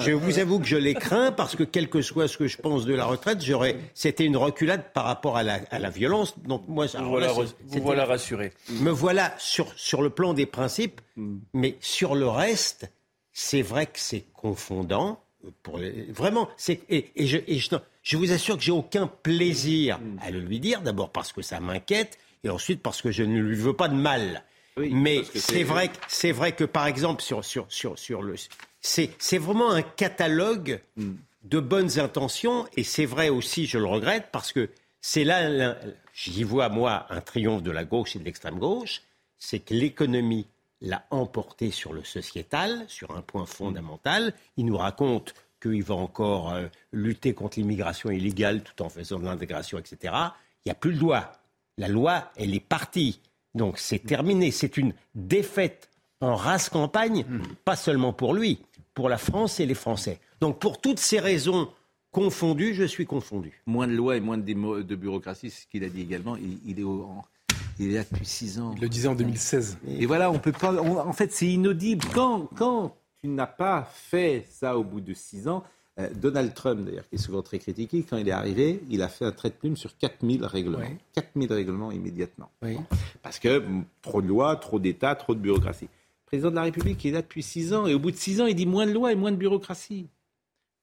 Je 0.00 0.12
vous 0.12 0.38
avoue 0.38 0.58
que 0.60 0.66
je 0.66 0.76
les 0.76 0.94
crains 0.94 1.32
parce 1.32 1.56
que 1.56 1.62
quel 1.64 1.88
que 1.88 2.02
soit 2.02 2.28
ce 2.28 2.36
que 2.38 2.46
je 2.46 2.56
pense 2.58 2.84
de 2.84 2.94
la 2.94 3.04
retraite, 3.06 3.42
j'aurais, 3.44 3.76
c'était 3.94 4.24
une 4.24 4.36
reculade 4.36 4.92
par 4.92 5.04
rapport 5.04 5.36
à 5.36 5.42
la, 5.42 5.60
à 5.70 5.78
la 5.78 5.90
violence. 5.90 6.38
Donc 6.40 6.68
moi, 6.68 6.88
ça- 6.88 6.98
Vous 7.02 7.16
là, 7.18 7.28
voilà, 7.32 7.50
vous 7.66 7.82
voilà 7.82 8.04
rassuré. 8.04 8.52
me 8.80 8.90
voilà 8.90 9.34
sur, 9.38 9.72
sur 9.76 10.02
le 10.02 10.10
plan 10.10 10.34
des 10.34 10.46
principes, 10.46 11.00
mais 11.52 11.76
sur 11.80 12.14
le 12.14 12.28
reste, 12.28 12.90
c'est 13.32 13.62
vrai 13.62 13.86
que 13.86 13.98
c'est 13.98 14.24
confondant. 14.32 15.20
Pour 15.62 15.78
les- 15.78 16.06
vraiment, 16.10 16.48
c'est 16.56 16.80
et, 16.88 17.10
et 17.16 17.26
je, 17.26 17.36
et 17.46 17.58
je, 17.58 17.68
je 18.04 18.16
vous 18.16 18.30
assure 18.30 18.56
que 18.56 18.62
j'ai 18.62 18.70
aucun 18.70 19.08
plaisir 19.08 19.98
à 20.20 20.30
le 20.30 20.38
lui 20.38 20.60
dire. 20.60 20.82
D'abord 20.82 21.10
parce 21.10 21.32
que 21.32 21.42
ça 21.42 21.58
m'inquiète, 21.58 22.18
et 22.44 22.50
ensuite 22.50 22.80
parce 22.80 23.02
que 23.02 23.10
je 23.10 23.24
ne 23.24 23.40
lui 23.40 23.56
veux 23.56 23.72
pas 23.72 23.88
de 23.88 23.96
mal. 23.96 24.44
Oui, 24.76 24.90
mais 24.92 25.22
c'est 25.34 25.64
vrai, 25.64 25.90
c'est 26.08 26.32
vrai 26.32 26.52
que 26.52 26.64
par 26.64 26.86
exemple 26.86 27.22
sur 27.22 27.44
sur 27.44 27.66
sur 27.68 27.98
sur 27.98 28.22
le, 28.22 28.34
c'est 28.80 29.38
vraiment 29.38 29.70
un 29.70 29.82
catalogue 29.82 30.80
de 30.96 31.60
bonnes 31.60 31.98
intentions, 31.98 32.66
et 32.76 32.84
c'est 32.84 33.06
vrai 33.06 33.28
aussi, 33.28 33.66
je 33.66 33.78
le 33.78 33.86
regrette 33.86 34.28
parce 34.32 34.52
que 34.52 34.70
c'est 35.00 35.24
là, 35.24 35.76
j'y 36.12 36.42
vois 36.42 36.68
moi 36.68 37.06
un 37.10 37.20
triomphe 37.20 37.62
de 37.62 37.70
la 37.70 37.84
gauche 37.84 38.16
et 38.16 38.18
de 38.18 38.24
l'extrême 38.24 38.58
gauche, 38.58 39.02
c'est 39.38 39.60
que 39.60 39.74
l'économie 39.74 40.46
l'a 40.80 41.06
emporté 41.10 41.70
sur 41.70 41.92
le 41.92 42.04
sociétal, 42.04 42.84
sur 42.88 43.16
un 43.16 43.22
point 43.22 43.46
fondamental. 43.46 44.34
Il 44.56 44.66
nous 44.66 44.76
raconte 44.76 45.34
qu'il 45.66 45.82
va 45.82 45.94
encore 45.94 46.52
euh, 46.52 46.66
lutter 46.92 47.34
contre 47.34 47.58
l'immigration 47.58 48.10
illégale 48.10 48.62
tout 48.62 48.82
en 48.82 48.88
faisant 48.88 49.18
de 49.18 49.24
l'intégration, 49.24 49.78
etc. 49.78 50.14
Il 50.64 50.68
n'y 50.68 50.72
a 50.72 50.74
plus 50.76 50.92
le 50.92 50.98
doigt. 50.98 51.32
La 51.78 51.88
loi, 51.88 52.30
elle 52.36 52.54
est 52.54 52.60
partie. 52.60 53.20
Donc 53.54 53.78
c'est 53.78 53.98
terminé. 53.98 54.50
C'est 54.50 54.76
une 54.76 54.92
défaite 55.14 55.88
en 56.20 56.36
race 56.36 56.68
campagne, 56.68 57.24
pas 57.64 57.76
seulement 57.76 58.12
pour 58.12 58.34
lui, 58.34 58.58
pour 58.94 59.08
la 59.08 59.18
France 59.18 59.60
et 59.60 59.66
les 59.66 59.74
Français. 59.74 60.20
Donc 60.40 60.58
pour 60.58 60.80
toutes 60.80 60.98
ces 61.00 61.18
raisons 61.20 61.68
confondues, 62.12 62.74
je 62.74 62.84
suis 62.84 63.06
confondu. 63.06 63.60
Moins 63.66 63.86
de 63.88 63.92
lois 63.92 64.16
et 64.16 64.20
moins 64.20 64.38
de, 64.38 64.94
bureaucratie, 64.94 65.50
c'est 65.50 65.62
ce 65.62 65.66
qu'il 65.66 65.82
a 65.84 65.88
dit 65.88 66.02
également. 66.02 66.36
Il, 66.36 66.58
il 66.66 66.80
est 66.80 66.84
au- 66.84 67.02
en- 67.02 67.24
il 67.80 67.90
est 67.90 67.94
là 67.94 68.04
depuis 68.10 68.24
six 68.26 68.60
ans. 68.60 68.72
Il 68.76 68.82
le 68.82 68.88
disait 68.88 69.08
en 69.08 69.16
2016. 69.16 69.78
Et 69.98 70.06
voilà, 70.06 70.30
on 70.30 70.38
peut 70.38 70.52
pas. 70.52 70.72
on- 70.72 70.98
en 71.00 71.12
fait, 71.12 71.32
c'est 71.32 71.48
inaudible. 71.48 72.04
Quand, 72.14 72.48
quand 72.54 72.94
tu 73.24 73.30
n'as 73.30 73.46
pas 73.46 73.88
fait 73.90 74.44
ça 74.50 74.76
au 74.76 74.84
bout 74.84 75.00
de 75.00 75.14
six 75.14 75.48
ans, 75.48 75.64
euh, 75.98 76.10
Donald 76.14 76.52
Trump, 76.52 76.84
d'ailleurs, 76.84 77.08
qui 77.08 77.14
est 77.14 77.18
souvent 77.18 77.40
très 77.40 77.58
critiqué, 77.58 78.02
quand 78.02 78.18
il 78.18 78.28
est 78.28 78.32
arrivé, 78.32 78.82
il 78.90 79.00
a 79.00 79.08
fait 79.08 79.24
un 79.24 79.32
trait 79.32 79.48
de 79.48 79.54
plume 79.54 79.78
sur 79.78 79.96
4000 79.96 80.44
règlements. 80.44 80.80
Oui. 80.80 80.98
4000 81.14 81.50
règlements 81.50 81.90
immédiatement. 81.90 82.50
Oui. 82.60 82.76
Parce 83.22 83.38
que 83.38 83.60
mm, 83.60 83.84
trop 84.02 84.20
de 84.20 84.26
lois, 84.26 84.56
trop 84.56 84.78
d'États, 84.78 85.14
trop 85.14 85.34
de 85.34 85.40
bureaucratie. 85.40 85.86
Le 85.86 86.26
président 86.26 86.50
de 86.50 86.56
la 86.56 86.64
République 86.64 87.02
il 87.02 87.08
est 87.08 87.12
là 87.12 87.22
depuis 87.22 87.42
six 87.42 87.72
ans, 87.72 87.86
et 87.86 87.94
au 87.94 87.98
bout 87.98 88.10
de 88.10 88.16
six 88.16 88.42
ans, 88.42 88.46
il 88.46 88.54
dit 88.54 88.66
moins 88.66 88.86
de 88.86 88.92
lois 88.92 89.10
et 89.10 89.16
moins 89.16 89.32
de 89.32 89.36
bureaucratie. 89.36 90.06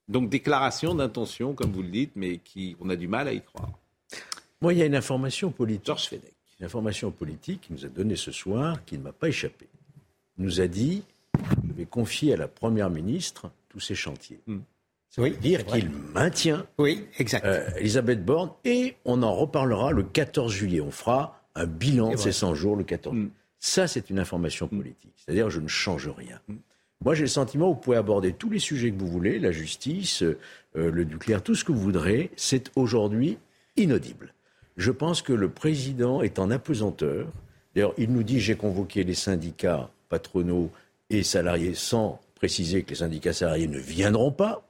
Donc 0.07 0.29
déclaration 0.29 0.95
d'intention, 0.95 1.53
comme 1.53 1.71
vous 1.71 1.83
le 1.83 1.89
dites, 1.89 2.13
mais 2.15 2.39
qui, 2.39 2.75
on 2.79 2.89
a 2.89 2.95
du 2.95 3.07
mal 3.07 3.27
à 3.27 3.33
y 3.33 3.43
croire. 3.43 3.69
Moi, 4.61 4.73
il 4.73 4.79
y 4.79 4.81
a 4.81 4.87
une 4.87 4.95
information 4.95 5.51
politique. 5.51 5.85
Georges 5.85 6.07
Fenech. 6.07 6.33
Une 6.59 6.65
information 6.65 7.11
politique 7.11 7.61
qui 7.61 7.73
nous 7.73 7.85
a 7.85 7.89
donné 7.89 8.15
ce 8.15 8.31
soir, 8.31 8.83
qui 8.83 8.97
ne 8.97 9.03
m'a 9.03 9.11
pas 9.11 9.27
échappé. 9.27 9.67
Il 10.39 10.45
nous 10.45 10.59
a 10.59 10.65
dit 10.67 11.03
je 11.81 11.85
vais 11.85 11.89
confier 11.89 12.33
à 12.33 12.37
la 12.37 12.47
Première 12.47 12.89
ministre 12.91 13.49
tous 13.69 13.79
ces 13.79 13.95
chantiers. 13.95 14.39
Ça 15.09 15.21
Oui, 15.21 15.31
veut 15.31 15.37
dire 15.37 15.65
qu'il 15.65 15.89
maintient 16.13 16.65
Oui, 16.77 17.05
exact. 17.17 17.43
euh, 17.45 17.67
Elisabeth 17.77 18.23
Borne 18.23 18.51
et 18.65 18.95
on 19.03 19.23
en 19.23 19.33
reparlera 19.33 19.91
le 19.91 20.03
14 20.03 20.51
juillet. 20.53 20.79
On 20.81 20.91
fera 20.91 21.41
un 21.55 21.65
bilan 21.65 22.11
de 22.11 22.17
ces 22.17 22.23
vrai. 22.25 22.31
100 22.33 22.55
jours 22.55 22.75
le 22.75 22.83
14 22.83 23.15
Mm. 23.15 23.29
Ça, 23.63 23.87
c'est 23.87 24.09
une 24.09 24.17
information 24.19 24.67
politique. 24.67 25.13
C'est-à-dire 25.17 25.49
je 25.51 25.59
ne 25.59 25.67
change 25.67 26.07
rien. 26.09 26.39
Moi, 27.03 27.13
j'ai 27.15 27.21
le 27.23 27.27
sentiment 27.27 27.69
que 27.71 27.75
vous 27.75 27.81
pouvez 27.81 27.97
aborder 27.97 28.33
tous 28.33 28.49
les 28.49 28.57
sujets 28.59 28.91
que 28.91 28.97
vous 28.99 29.07
voulez, 29.07 29.37
la 29.39 29.51
justice, 29.51 30.23
euh, 30.23 30.35
le 30.73 31.03
nucléaire, 31.03 31.43
tout 31.43 31.53
ce 31.55 31.63
que 31.63 31.71
vous 31.71 31.79
voudrez. 31.79 32.31
C'est 32.35 32.71
aujourd'hui 32.75 33.37
inaudible. 33.77 34.33
Je 34.77 34.91
pense 34.91 35.21
que 35.21 35.33
le 35.33 35.49
président 35.49 36.21
est 36.23 36.39
en 36.39 36.49
apesanteur. 36.51 37.27
D'ailleurs, 37.75 37.93
il 37.99 38.11
nous 38.11 38.23
dit 38.23 38.39
j'ai 38.39 38.55
convoqué 38.55 39.03
les 39.03 39.13
syndicats 39.13 39.91
patronaux 40.09 40.71
et 41.11 41.23
salariés 41.23 41.75
sans 41.75 42.19
préciser 42.35 42.83
que 42.83 42.89
les 42.89 42.95
syndicats 42.95 43.33
salariés 43.33 43.67
ne 43.67 43.77
viendront 43.77 44.31
pas. 44.31 44.63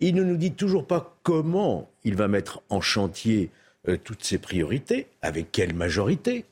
Il 0.00 0.14
ne 0.16 0.24
nous 0.24 0.36
dit 0.36 0.52
toujours 0.52 0.86
pas 0.86 1.16
comment 1.22 1.88
il 2.02 2.16
va 2.16 2.28
mettre 2.28 2.62
en 2.68 2.80
chantier 2.80 3.50
euh, 3.88 3.96
toutes 4.02 4.24
ses 4.24 4.38
priorités, 4.38 5.06
avec 5.22 5.52
quelle 5.52 5.72
majorité. 5.72 6.44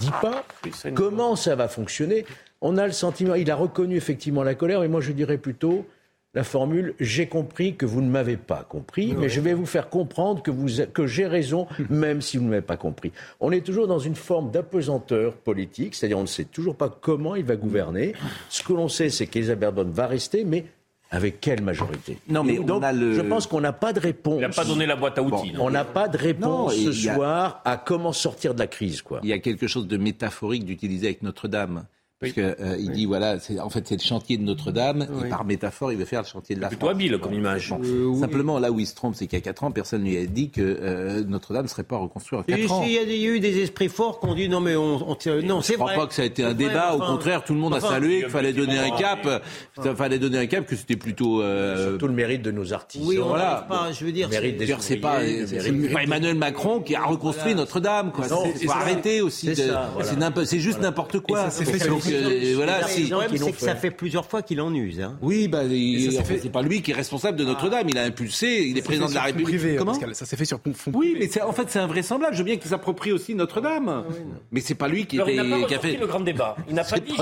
Il 0.00 0.06
ne 0.06 0.10
dit 0.10 0.16
pas 0.20 0.44
comment 0.94 1.36
ça 1.36 1.54
va 1.54 1.68
fonctionner. 1.68 2.26
On 2.60 2.76
a 2.76 2.86
le 2.86 2.92
sentiment, 2.92 3.34
il 3.34 3.50
a 3.50 3.56
reconnu 3.56 3.96
effectivement 3.96 4.42
la 4.42 4.54
colère, 4.54 4.80
mais 4.80 4.88
moi 4.88 5.00
je 5.00 5.12
dirais 5.12 5.38
plutôt 5.38 5.86
la 6.34 6.44
formule 6.44 6.94
j'ai 7.00 7.26
compris 7.26 7.74
que 7.76 7.86
vous 7.86 8.00
ne 8.02 8.08
m'avez 8.10 8.36
pas 8.36 8.62
compris, 8.68 9.14
mais 9.16 9.28
je 9.28 9.40
vais 9.40 9.54
vous 9.54 9.66
faire 9.66 9.88
comprendre 9.88 10.42
que, 10.42 10.50
vous, 10.50 10.66
que 10.92 11.06
j'ai 11.06 11.26
raison, 11.26 11.66
même 11.88 12.20
si 12.20 12.36
vous 12.36 12.44
ne 12.44 12.50
m'avez 12.50 12.62
pas 12.62 12.76
compris. 12.76 13.12
On 13.40 13.50
est 13.50 13.64
toujours 13.64 13.86
dans 13.86 13.98
une 13.98 14.14
forme 14.14 14.50
d'apesanteur 14.50 15.34
politique, 15.34 15.94
c'est-à-dire 15.94 16.18
on 16.18 16.22
ne 16.22 16.26
sait 16.26 16.44
toujours 16.44 16.76
pas 16.76 16.88
comment 16.88 17.34
il 17.34 17.44
va 17.44 17.56
gouverner. 17.56 18.12
Ce 18.50 18.62
que 18.62 18.72
l'on 18.72 18.88
sait, 18.88 19.08
c'est 19.08 19.26
qu'Elisabeth 19.26 19.74
Borne 19.74 19.90
va 19.90 20.06
rester, 20.06 20.44
mais 20.44 20.66
avec 21.10 21.40
quelle 21.40 21.62
majorité? 21.62 22.18
Non, 22.28 22.44
mais 22.44 22.58
on 22.58 22.64
donc, 22.64 22.84
a 22.84 22.92
le- 22.92 23.14
je 23.14 23.22
pense 23.22 23.46
qu'on 23.46 23.62
n'a 23.62 23.72
pas 23.72 23.94
de 23.94 24.00
réponse. 24.00 24.36
Il 24.36 24.42
n'a 24.42 24.50
pas 24.50 24.64
donné 24.66 24.84
la 24.84 24.96
boîte 24.96 25.16
à 25.16 25.22
outils. 25.22 25.54
On 25.58 25.70
n'a 25.70 25.84
pas 25.86 26.06
de 26.08 26.18
réponse 26.18 26.76
Non, 26.76 26.92
ce 26.92 27.08
a- 27.08 27.14
soir 27.14 27.62
à 27.64 27.78
comment 27.78 28.12
sortir 28.12 28.52
de 28.54 28.58
la 28.58 28.66
crise, 28.66 29.00
quoi. 29.00 29.20
Il 29.22 29.30
y 29.30 29.32
a 29.32 29.38
quelque 29.38 29.66
chose 29.66 29.88
de 29.88 29.96
métaphorique 29.96 30.66
d'utiliser 30.66 31.06
avec 31.06 31.22
Notre-Dame. 31.22 31.84
Parce 32.20 32.32
que 32.32 32.40
euh, 32.40 32.76
il 32.80 32.90
dit 32.90 33.06
voilà, 33.06 33.38
c'est, 33.38 33.60
en 33.60 33.70
fait 33.70 33.86
c'est 33.86 33.94
le 33.94 34.02
chantier 34.02 34.36
de 34.38 34.42
Notre-Dame 34.42 35.06
et 35.24 35.28
par 35.28 35.44
métaphore 35.44 35.92
il 35.92 35.98
veut 35.98 36.04
faire 36.04 36.22
le 36.22 36.26
chantier 36.26 36.56
de 36.56 36.60
la 36.60 36.66
Plutôt 36.66 36.86
France. 36.86 36.96
habile 36.96 37.18
comme 37.18 37.32
image. 37.32 37.70
Bon. 37.70 38.18
Simplement 38.18 38.58
là 38.58 38.72
où 38.72 38.80
il 38.80 38.86
se 38.88 38.96
trompe, 38.96 39.14
c'est 39.14 39.28
qu'il 39.28 39.38
y 39.38 39.40
a 39.40 39.44
4 39.44 39.62
ans, 39.62 39.70
personne 39.70 40.02
ne 40.02 40.08
lui 40.08 40.16
a 40.18 40.26
dit 40.26 40.50
que 40.50 40.60
euh, 40.60 41.22
Notre-Dame 41.24 41.62
ne 41.62 41.68
serait 41.68 41.84
pas 41.84 41.96
reconstruite 41.96 42.40
en 42.40 42.44
Et 42.52 42.62
4 42.62 42.72
ans. 42.72 42.82
si, 42.82 42.88
Il 42.90 42.94
y, 42.94 42.98
a 42.98 43.04
des- 43.04 43.14
il 43.14 43.22
y 43.22 43.26
a 43.26 43.30
eu 43.30 43.38
des 43.38 43.58
esprits 43.62 43.88
forts 43.88 44.18
qui 44.18 44.26
ont 44.26 44.34
dit 44.34 44.48
non 44.48 44.58
mais 44.60 44.74
on, 44.74 45.08
on 45.08 45.14
tient- 45.14 45.40
non 45.42 45.60
c'est 45.60 45.74
Je 45.74 45.78
crois 45.78 45.92
vrai. 45.92 45.96
pas 45.96 46.06
que 46.08 46.14
ça 46.14 46.22
a 46.22 46.24
été 46.24 46.42
un 46.42 46.46
vrai, 46.46 46.54
débat. 46.56 46.94
Au 46.94 46.96
enfin, 46.96 47.06
contraire, 47.12 47.44
tout 47.44 47.54
le 47.54 47.60
monde 47.60 47.74
a 47.74 47.76
enfin, 47.76 47.88
salué 47.90 48.18
qu'il 48.22 48.30
fallait 48.30 48.52
donner 48.52 48.78
un 48.80 48.90
cap. 48.96 49.20
Enfin, 49.76 49.90
Il 49.90 49.96
fallait 49.96 50.18
donner 50.18 50.38
un 50.38 50.46
cap 50.46 50.66
que 50.66 50.74
c'était 50.74 50.96
plutôt. 50.96 51.40
euh, 51.40 51.90
Surtout 51.90 52.08
le 52.08 52.14
mérite 52.14 52.42
de 52.42 52.50
nos 52.50 52.72
artistes. 52.72 53.04
Oui, 53.06 53.20
on 53.22 53.28
Voilà. 53.28 53.44
n'arrive 53.44 53.68
pas. 53.68 53.92
Je 53.92 54.04
veux 54.04 54.10
dire, 54.10 54.26
Le 54.26 54.32
mérite 54.32 54.50
c'est- 54.54 54.58
des 54.58 54.64
D'ailleurs, 54.64 54.82
c'est 54.82 54.96
pas, 54.96 55.22
Emmanuel 56.02 56.34
Macron 56.34 56.80
qui 56.80 56.96
a 56.96 57.04
reconstruit 57.04 57.54
Notre-Dame. 57.54 58.10
Quoi. 58.10 58.24
Faut 58.24 58.70
arrêter 58.72 59.20
aussi. 59.20 59.54
C'est 59.54 59.68
de- 59.68 60.44
c'est 60.44 60.58
juste 60.58 60.80
n'importe 60.80 61.20
quoi. 61.20 61.46
Et 62.07 62.07
euh, 62.14 62.52
voilà, 62.56 62.86
c'est 62.86 63.02
que 63.52 63.60
ça 63.60 63.74
fait. 63.74 63.90
plusieurs 63.90 64.26
fois 64.26 64.42
qu'il 64.42 64.60
en 64.60 64.72
use. 64.74 65.00
Hein. 65.00 65.16
Oui, 65.22 65.48
bah, 65.48 65.62
fait- 66.24 66.38
c'est 66.42 66.50
pas 66.52 66.62
lui 66.62 66.82
qui 66.82 66.90
est 66.90 66.94
responsable 66.94 67.36
de 67.38 67.44
Notre-Dame. 67.44 67.86
Il 67.88 67.98
a 67.98 68.02
impulsé. 68.04 68.64
Il 68.66 68.76
est 68.78 68.82
président 68.82 69.08
de 69.08 69.14
la 69.14 69.22
République. 69.22 69.46
privé, 69.58 69.76
Comment 69.76 69.92
Pascal. 69.92 70.14
Ça 70.14 70.26
s'est 70.26 70.36
fait 70.36 70.44
sur 70.44 70.60
fonds 70.74 70.92
Oui, 70.94 71.16
mais 71.18 71.28
c'est- 71.28 71.42
en 71.42 71.52
fait, 71.52 71.64
c'est 71.68 71.78
invraisemblable. 71.78 72.34
Je 72.34 72.38
veux 72.38 72.44
bien 72.44 72.56
qu'il 72.56 72.70
s'approprie 72.70 73.12
aussi 73.12 73.34
Notre-Dame. 73.34 74.04
mais 74.52 74.60
c'est 74.60 74.74
pas 74.74 74.88
lui 74.88 75.06
qui, 75.06 75.16
Alors, 75.16 75.30
il 75.30 75.36
pas 75.36 75.66
qui 75.66 75.74
a 75.74 75.78
fait. 75.78 75.96
le 75.96 76.06
grand 76.06 76.20
débat. 76.20 76.56
Il 76.68 76.74
n'a 76.74 76.84
pas 76.84 76.98
dit. 77.00 77.12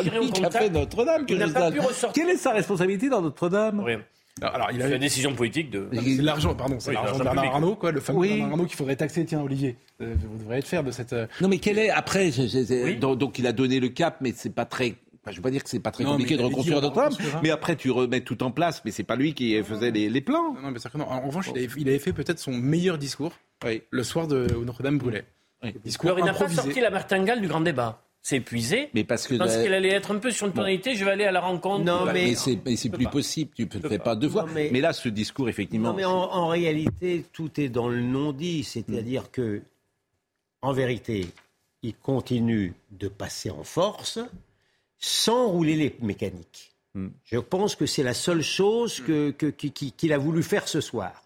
Notre-Dame. 0.71 1.27
que 1.27 1.33
Il 1.33 1.39
n'a 1.39 1.47
je 1.47 1.53
pas 1.53 1.61
sache. 1.61 1.73
pu 1.75 1.81
ressortir. 1.81 2.23
Quelle 2.25 2.35
est 2.35 2.39
sa 2.39 2.53
responsabilité 2.53 3.09
dans 3.09 3.23
Notre-Dame? 3.23 3.81
Rien. 3.81 4.01
Alors, 4.43 4.69
il 4.71 4.79
C'est 4.79 4.85
a 4.85 4.89
la 4.91 4.99
décision 4.99 5.35
politique 5.35 5.71
de. 5.71 5.89
C'est 5.93 6.23
l'argent, 6.23 6.55
pardon, 6.55 6.77
c'est 6.79 6.91
Oui, 6.91 6.95
l'argent 6.95 7.19
de 7.19 7.23
Bernard 7.25 7.35
public. 7.45 7.55
Arnault, 7.55 7.75
quoi, 7.77 7.91
le 7.91 8.01
fameux 8.01 8.19
Oui. 8.19 8.29
Bernard 8.29 8.51
Arnault 8.51 8.65
qu'il 8.67 8.77
faudrait 8.77 8.97
taxer. 8.97 9.25
Tiens, 9.25 9.41
Olivier, 9.41 9.77
euh, 10.03 10.15
vous 10.31 10.39
devriez 10.39 10.59
être 10.59 10.67
fier 10.69 10.85
de 10.85 10.91
cette. 10.91 11.15
euh, 11.15 11.27
Non, 11.41 11.49
mais 11.49 11.59
quel 11.59 11.79
est 11.79 11.89
après 11.89 12.31
je- 12.31 12.43
je- 12.43 12.65
je- 12.67 12.85
Oui. 12.85 12.97
donc, 12.97 13.17
donc 13.19 13.39
il 13.39 13.47
a 13.47 13.53
donné 13.53 13.81
le 13.81 13.89
cap, 13.89 14.19
mais 14.21 14.33
c'est 14.37 14.51
pas 14.55 14.67
très. 14.67 14.95
enfin, 15.23 15.31
je 15.31 15.37
veux 15.37 15.43
pas 15.43 15.51
dire 15.51 15.65
que 15.65 15.71
c'est 15.71 15.81
pas 15.81 15.91
très 15.91 16.05
Non, 16.05 16.11
compliqué 16.13 16.37
de 16.37 16.43
reconstruire 16.43 16.83
Notre-Dame, 16.83 17.15
mais 17.43 17.51
après 17.51 17.77
tu 17.77 17.91
remets 17.91 18.21
tout 18.21 18.43
en 18.43 18.51
place, 18.51 18.83
mais 18.85 18.91
c'est 18.91 19.05
pas 19.05 19.17
lui 19.17 19.33
qui 19.33 19.61
faisait 19.63 19.91
les, 19.91 20.11
les 20.11 20.21
plans. 20.21 20.53
Non, 20.53 20.61
non, 20.65 20.71
mais 20.71 20.79
c'est 20.81 20.93
que 20.93 20.99
non. 20.99 21.09
En 21.09 21.21
revanche, 21.23 21.47
il 21.55 21.59
avait, 21.65 21.69
il 21.79 21.89
avait 21.89 21.99
fait 21.99 22.13
peut-être 22.13 22.39
son 22.39 22.53
meilleur 22.53 22.99
discours 22.99 23.33
Oui. 23.65 23.83
le 23.91 24.03
soir 24.03 24.27
de 24.29 24.55
où 24.55 24.65
Notre-Dame 24.67 24.99
brûlait. 24.99 25.25
Oui. 25.65 25.75
Discours 25.83 26.11
Alors, 26.11 26.19
il 26.21 26.25
n'a 26.27 26.35
pas 26.35 26.49
sorti 26.51 26.79
la 26.81 26.91
martingale 26.91 27.41
du 27.41 27.49
grand 27.49 27.63
débat. 27.63 28.03
C'est 28.29 28.39
épuisé. 28.39 28.89
Mais 28.93 29.05
parce 29.05 29.29
que 29.29 29.35
Je 29.35 29.39
pense 29.39 29.55
la- 29.55 29.63
qu'elle 29.63 29.75
allait 29.75 29.93
être 29.93 30.11
un 30.11 30.19
peu 30.19 30.33
sur 30.33 30.49
une 30.49 30.53
tonalité. 30.53 30.97
Je 30.97 31.05
vais 31.05 31.13
aller 31.13 31.27
à 31.27 31.31
la 31.31 31.41
rencontre. 31.41 31.85
Non, 31.85 32.07
mais- 32.07 32.35
mais 32.65 32.75
c'est 32.75 32.89
plus 32.91 33.05
pas. 33.05 33.11
possible. 33.11 33.53
Tu 33.55 33.67
ne 33.67 33.89
fais 33.89 33.99
pas. 33.99 34.05
pas 34.05 34.17
deux 34.17 34.29
fois. 34.29 34.43
Non, 34.43 34.49
mais- 34.53 34.69
mais... 34.73 34.81
là, 34.81 34.93
ce 34.93 35.09
discours, 35.09 35.49
effectivement. 35.49 35.91
Non, 35.91 35.95
mais 35.95 36.05
en, 36.05 36.11
en 36.33 36.49
réalité, 36.49 37.25
tout 37.33 37.61
est 37.61 37.69
dans 37.69 37.87
le 37.89 38.01
non-dit. 38.01 38.65
C'est-à-dire 38.65 39.31
que, 39.31 39.63
en 40.61 40.73
vérité, 40.73 41.29
il 41.85 41.95
continue 41.95 42.75
de 42.91 43.07
passer 43.07 43.51
en 43.51 43.63
force 43.63 44.19
sans 44.99 45.47
rouler 45.47 45.77
les 45.77 45.95
mécaniques. 46.03 46.73
Hmm. 46.97 47.11
Je 47.27 47.39
pense 47.39 47.77
que 47.77 47.87
c'est 47.87 48.03
la 48.03 48.13
seule 48.15 48.43
chose 48.43 48.99
que- 49.07 49.31
que- 49.31 49.47
qui- 49.47 49.71
qui- 49.71 49.93
qu'il 49.93 50.13
a 50.13 50.19
voulu 50.19 50.43
faire 50.43 50.67
ce 50.67 50.81
soir. 50.81 51.23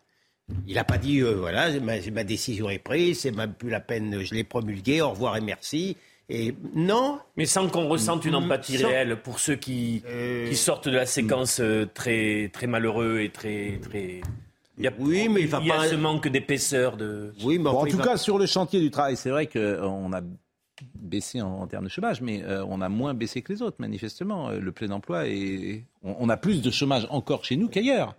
Il 0.67 0.75
n'a 0.75 0.85
pas 0.85 0.99
dit, 0.99 1.21
euh, 1.23 1.37
voilà, 1.37 1.71
ma, 1.81 1.95
ma 2.11 2.25
décision 2.25 2.69
est 2.69 2.79
prise, 2.79 3.21
c'est 3.21 3.31
même 3.31 3.55
plus 3.55 3.71
la 3.71 3.81
peine, 3.81 4.21
je 4.23 4.35
l'ai 4.35 4.45
promulguée, 4.45 5.01
au 5.01 5.09
revoir 5.13 5.39
et 5.39 5.41
merci. 5.41 5.97
Et 6.33 6.55
non. 6.75 7.19
Mais 7.37 7.45
sans 7.45 7.69
qu'on 7.69 7.89
ressente 7.89 8.25
une 8.25 8.37
empathie 8.37 8.79
Sans- 8.79 8.87
réelle 8.89 9.17
pour 9.21 9.41
ceux 9.41 9.57
qui, 9.57 10.03
Euh, 10.07 10.49
qui 10.49 10.57
sortent 10.57 10.89
de 10.89 10.95
la 10.97 11.05
séquence 11.07 11.59
euh, 11.61 11.87
très, 11.93 12.51
très 12.53 12.67
malheureux 12.69 13.21
et 13.21 13.31
très. 13.31 13.79
très... 13.83 14.21
Il 14.79 14.85
y 14.85 14.87
a, 14.87 14.93
Oui, 14.99 15.29
mais 15.29 15.43
il 15.43 15.49
va 15.49 15.61
y 15.61 15.71
a 15.71 15.75
pas- 15.77 15.89
ce 15.89 15.95
manque 15.97 16.29
d'épaisseur 16.29 16.97
de. 16.97 17.35
Oui, 17.43 17.59
mais 17.59 17.65
Bon, 17.65 17.71
en 17.71 17.75
enfin, 17.79 17.87
il 17.89 17.91
tout 17.93 17.99
va- 17.99 18.05
cas, 18.05 18.17
sur 18.17 18.39
le 18.39 18.47
chantier 18.47 18.81
du 18.81 18.91
travail, 18.91 19.17
c'est 19.17 19.31
vrai 19.31 19.47
qu'on 19.47 20.13
a 20.13 20.21
baissé 20.95 21.43
en, 21.43 21.49
en 21.63 21.67
termes 21.67 21.85
de 21.85 21.91
chômage, 21.91 22.23
mais 22.23 22.43
euh, 22.45 22.65
on 22.67 22.81
a 22.81 22.89
moins 22.89 23.13
baissé 23.13 23.43
que 23.43 23.53
les 23.53 23.61
autres, 23.61 23.77
manifestement. 23.81 24.49
Euh, 24.51 24.61
Le 24.61 24.73
plein 24.73 24.91
emploi, 24.93 25.27
est... 25.27 25.85
on, 26.03 26.17
on 26.21 26.29
a 26.31 26.37
plus 26.39 26.63
de 26.63 26.71
chômage 26.71 27.07
encore 27.11 27.45
chez 27.45 27.57
nous 27.57 27.69
qu'ailleurs. 27.69 28.15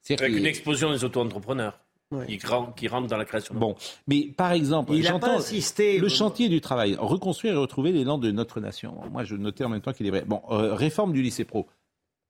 C'est-à-dire 0.00 0.24
Avec 0.24 0.34
que- 0.36 0.38
une 0.40 0.46
explosion 0.46 0.92
des 0.92 1.04
auto-entrepreneurs 1.04 1.78
Ouais. 2.10 2.26
qui, 2.26 2.46
ren- 2.46 2.72
qui 2.74 2.88
rentrent 2.88 3.06
dans 3.08 3.18
la 3.18 3.26
création. 3.26 3.54
Bon, 3.54 3.74
mais 4.06 4.32
par 4.36 4.52
exemple, 4.52 4.94
Il 4.94 5.02
j'entends 5.04 5.36
insisté. 5.36 5.98
le 5.98 6.08
chantier 6.08 6.48
du 6.48 6.60
travail, 6.62 6.96
reconstruire 6.98 7.52
et 7.52 7.56
retrouver 7.56 7.92
l'élan 7.92 8.16
de 8.16 8.30
notre 8.30 8.60
nation. 8.60 8.94
Moi, 9.12 9.24
je 9.24 9.34
notais 9.36 9.64
en 9.64 9.68
même 9.68 9.82
temps 9.82 9.92
qu'il 9.92 10.06
est 10.06 10.10
vrai. 10.10 10.24
Bon, 10.26 10.40
euh, 10.50 10.72
réforme 10.74 11.12
du 11.12 11.20
lycée 11.20 11.44
pro. 11.44 11.66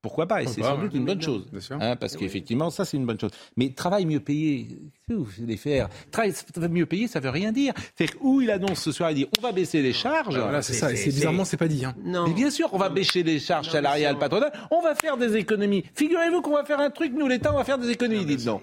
Pourquoi 0.02 0.26
pas? 0.26 0.42
Et 0.42 0.46
c'est 0.46 0.62
sans 0.62 0.78
doute 0.78 0.94
une 0.94 1.04
bonne 1.04 1.20
chose. 1.20 1.46
Hein, 1.72 1.96
parce 1.96 2.16
qu'effectivement, 2.16 2.70
ça, 2.70 2.84
c'est 2.84 2.96
une 2.96 3.04
bonne 3.06 3.18
chose. 3.20 3.32
Mais 3.56 3.70
travail 3.70 4.06
mieux 4.06 4.20
payé, 4.20 4.68
qu'est-ce 4.68 5.14
que 5.16 5.20
vous 5.20 5.42
allez 5.42 5.56
faire 5.56 5.88
Travail 6.12 6.32
mieux 6.70 6.86
payé, 6.86 7.08
ça 7.08 7.18
veut 7.20 7.30
rien 7.30 7.50
dire. 7.50 7.72
C'est 7.96 8.08
où 8.20 8.40
il 8.40 8.50
annonce 8.52 8.80
ce 8.80 8.92
soir, 8.92 9.10
il 9.10 9.14
dit 9.14 9.26
on 9.38 9.42
va 9.42 9.50
baisser 9.52 9.82
les 9.82 9.92
charges. 9.92 10.38
Voilà, 10.38 10.62
c'est 10.62 10.72
ça. 10.74 10.92
Et 10.92 10.96
c'est- 10.96 11.04
c'est 11.04 11.10
bizarrement, 11.10 11.44
c'est- 11.44 11.52
c'est 11.52 11.56
pas 11.56 11.66
dit. 11.68 11.84
Hein. 11.84 11.94
Non. 12.04 12.26
Mais 12.28 12.34
bien 12.34 12.50
sûr, 12.50 12.68
on 12.72 12.78
va 12.78 12.88
baisser 12.90 13.24
les 13.24 13.40
charges 13.40 13.70
salariales 13.70 14.18
patronales. 14.18 14.52
On 14.70 14.80
va 14.82 14.94
faire 14.94 15.16
des 15.16 15.36
économies. 15.36 15.84
Figurez-vous 15.94 16.42
qu'on 16.42 16.54
va 16.54 16.64
faire 16.64 16.78
un 16.80 16.90
truc, 16.90 17.12
nous, 17.16 17.26
l'État, 17.26 17.52
on 17.52 17.56
va 17.56 17.64
faire 17.64 17.78
des 17.78 17.90
économies. 17.90 18.24
Dites 18.24 18.44
donc. 18.44 18.62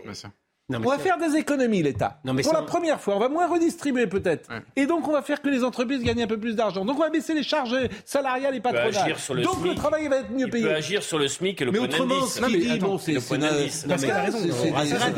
Non, 0.68 0.80
On 0.84 0.90
va 0.90 0.98
faire 0.98 1.20
des 1.20 1.36
économies, 1.38 1.84
l'État. 1.84 2.20
Pour 2.26 2.44
ça- 2.44 2.54
la 2.54 2.64
première 2.64 3.00
fois, 3.00 3.16
on 3.16 3.20
va 3.20 3.30
moins 3.30 3.48
redistribuer 3.48 4.08
peut-être. 4.08 4.50
Ouais. 4.50 4.62
Et 4.76 4.88
donc, 4.88 5.08
on 5.08 5.12
va 5.12 5.22
faire 5.22 5.40
que 5.44 5.48
les 5.50 5.64
entreprises 5.64 6.02
gagnent 6.02 6.24
un 6.24 6.28
peu 6.28 6.40
plus 6.40 6.56
d'argent. 6.56 6.84
Donc, 6.86 6.98
on 6.98 7.02
va 7.04 7.12
baisser 7.12 7.36
les 7.36 7.44
charges 7.44 7.76
salariales 8.04 8.56
et 8.56 8.62
patronales. 8.62 8.96
agir 8.98 9.20
sur 9.20 9.36
le 9.36 9.44
donc, 9.44 9.58
le 9.62 9.70
SMIC. 9.70 9.76
travail 9.78 10.08
va 10.08 10.18
être 10.22 10.32
mieux 10.32 10.46
Il 10.48 10.50
payé. 10.50 10.64
peut 10.64 10.74
agir 10.74 11.04
sur 11.04 11.20
le 11.20 11.28
SMIC 11.28 11.62
et 11.62 11.66
le 11.66 11.72
Mais 11.72 11.78
point 11.78 11.88
autrement, 11.88 12.16
Non, 12.16 12.48
mais 12.52 12.58
dit, 12.58 12.72
attends, 12.72 12.88
bon, 12.88 12.98
c'est 12.98 13.12
le 13.14 13.20
c'est 13.20 13.28
point 13.28 13.38
na- 13.38 13.52
d'indice. 13.52 13.74
c'est- 13.82 13.88
Pascal 13.88 14.12
a 14.18 14.22
raison. 14.24 14.38
c'est- 14.40 14.52
On 14.52 14.56
c'est- 14.64 14.72
rase 14.72 14.90
gratis. 14.90 15.14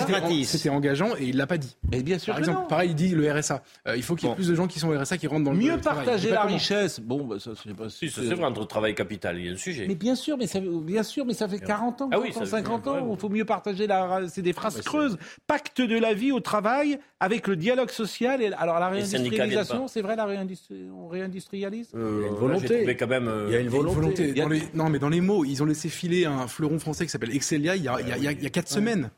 c'était- 0.00 0.10
gratis. 0.12 0.48
C'était 0.50 0.68
engageant 0.70 1.10
et 1.16 1.24
il 1.26 1.36
l'a 1.36 1.46
pas 1.46 1.58
dit. 1.58 1.76
Mais 1.88 2.02
bien 2.02 2.18
sûr 2.18 2.32
Par 2.32 2.40
exemple, 2.40 2.66
pareil, 2.68 2.90
il 2.90 2.94
dit 2.96 3.10
le 3.10 3.30
RSA. 3.30 3.62
Euh, 3.86 3.96
il 3.96 4.02
faut 4.02 4.16
qu'il 4.16 4.24
y 4.24 4.26
ait 4.26 4.30
Bon. 4.32 4.34
plus 4.34 4.48
de 4.48 4.54
gens 4.56 4.66
qui 4.66 4.80
sont 4.80 4.88
au 4.88 4.98
RSA 4.98 5.16
qui 5.16 5.28
rentrent 5.28 5.44
dans 5.44 5.52
le 5.52 5.58
Mieux 5.58 5.78
partager 5.78 6.30
la 6.30 6.42
richesse. 6.42 6.98
Bon, 6.98 7.22
bah, 7.24 7.36
ça, 7.38 7.52
c'est 7.62 7.72
pas. 7.72 7.88
Si, 7.88 8.10
c'est 8.10 8.22
vrai, 8.34 8.42
entre 8.44 8.66
travail 8.66 8.90
et 8.90 8.94
capital, 8.96 9.38
il 9.38 9.46
y 9.46 9.48
a 9.48 9.52
un 9.52 9.56
sujet. 9.56 9.84
Mais 9.86 9.94
bien 9.94 10.16
sûr, 10.16 10.36
mais 10.36 10.48
ça, 10.48 10.58
bien 10.60 11.04
sûr, 11.04 11.24
mais 11.24 11.34
ça 11.34 11.46
fait 11.46 11.60
40 11.60 12.02
ans, 12.02 12.08
Ah 12.10 12.18
oui, 12.18 12.30
40 12.30 12.36
ans, 12.42 12.44
ça- 12.46 12.56
50 12.56 12.86
ans. 12.88 12.92
vraiment. 12.94 13.14
Il 13.14 13.20
faut 13.20 13.28
mieux 13.28 13.44
partager 13.44 13.86
la. 13.86 14.22
C'est 14.26 14.42
des 14.42 14.52
phrases 14.52 14.71
Creuses. 14.80 15.18
Pacte 15.46 15.80
de 15.80 15.98
la 15.98 16.14
vie 16.14 16.32
au 16.32 16.40
travail 16.40 16.98
avec 17.20 17.46
le 17.46 17.56
dialogue 17.56 17.90
social. 17.90 18.40
Et, 18.42 18.46
alors 18.52 18.78
la 18.80 18.88
réindustrialisation, 18.88 19.88
c'est 19.88 20.02
vrai, 20.02 20.16
la 20.16 20.26
réindustri- 20.26 20.88
on 20.94 21.08
réindustrialise? 21.08 21.90
Euh, 21.94 22.18
Il 22.20 22.22
y 22.22 22.24
a 22.24 22.28
une 22.28 22.34
volonté. 22.36 22.96
Quand 22.96 23.06
même. 23.06 23.28
euh, 23.28 23.46
Il 23.48 23.52
y 23.52 23.56
a 23.56 23.60
une 23.60 23.68
volonté. 23.68 23.94
volonté. 23.94 24.28
Il 24.28 24.36
y 24.36 24.40
a- 24.40 24.44
Dans 24.44 24.50
les- 24.50 24.62
Non, 24.74 24.88
mais 24.88 24.98
dans 24.98 25.08
les 25.08 25.20
mots, 25.20 25.44
ils 25.44 25.62
ont 25.62 25.66
laissé 25.66 25.88
filer 25.88 26.24
un 26.26 26.46
fleuron 26.48 26.78
français 26.78 27.04
qui 27.04 27.10
s'appelle 27.10 27.34
Excelia 27.34 27.76
il 27.76 27.82
y 27.84 27.88
a, 27.88 28.00
il 28.00 28.08
y 28.08 28.12
a- 28.12 28.16
il 28.16 28.22
y 28.24 28.28
a- 28.28 28.32
il 28.32 28.42
y 28.42 28.46
a 28.46 28.50
quatre 28.50 28.68
semaines. 28.68 29.10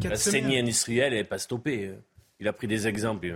Quatre 0.00 0.10
La 0.12 0.16
semaines. 0.16 0.42
saignée 0.44 0.60
industrielle 0.60 1.12
n'est 1.12 1.24
pas 1.24 1.38
stoppée. 1.38 1.92
Il 2.38 2.48
a 2.48 2.52
pris 2.52 2.66
des 2.66 2.86
exemples. 2.86 3.28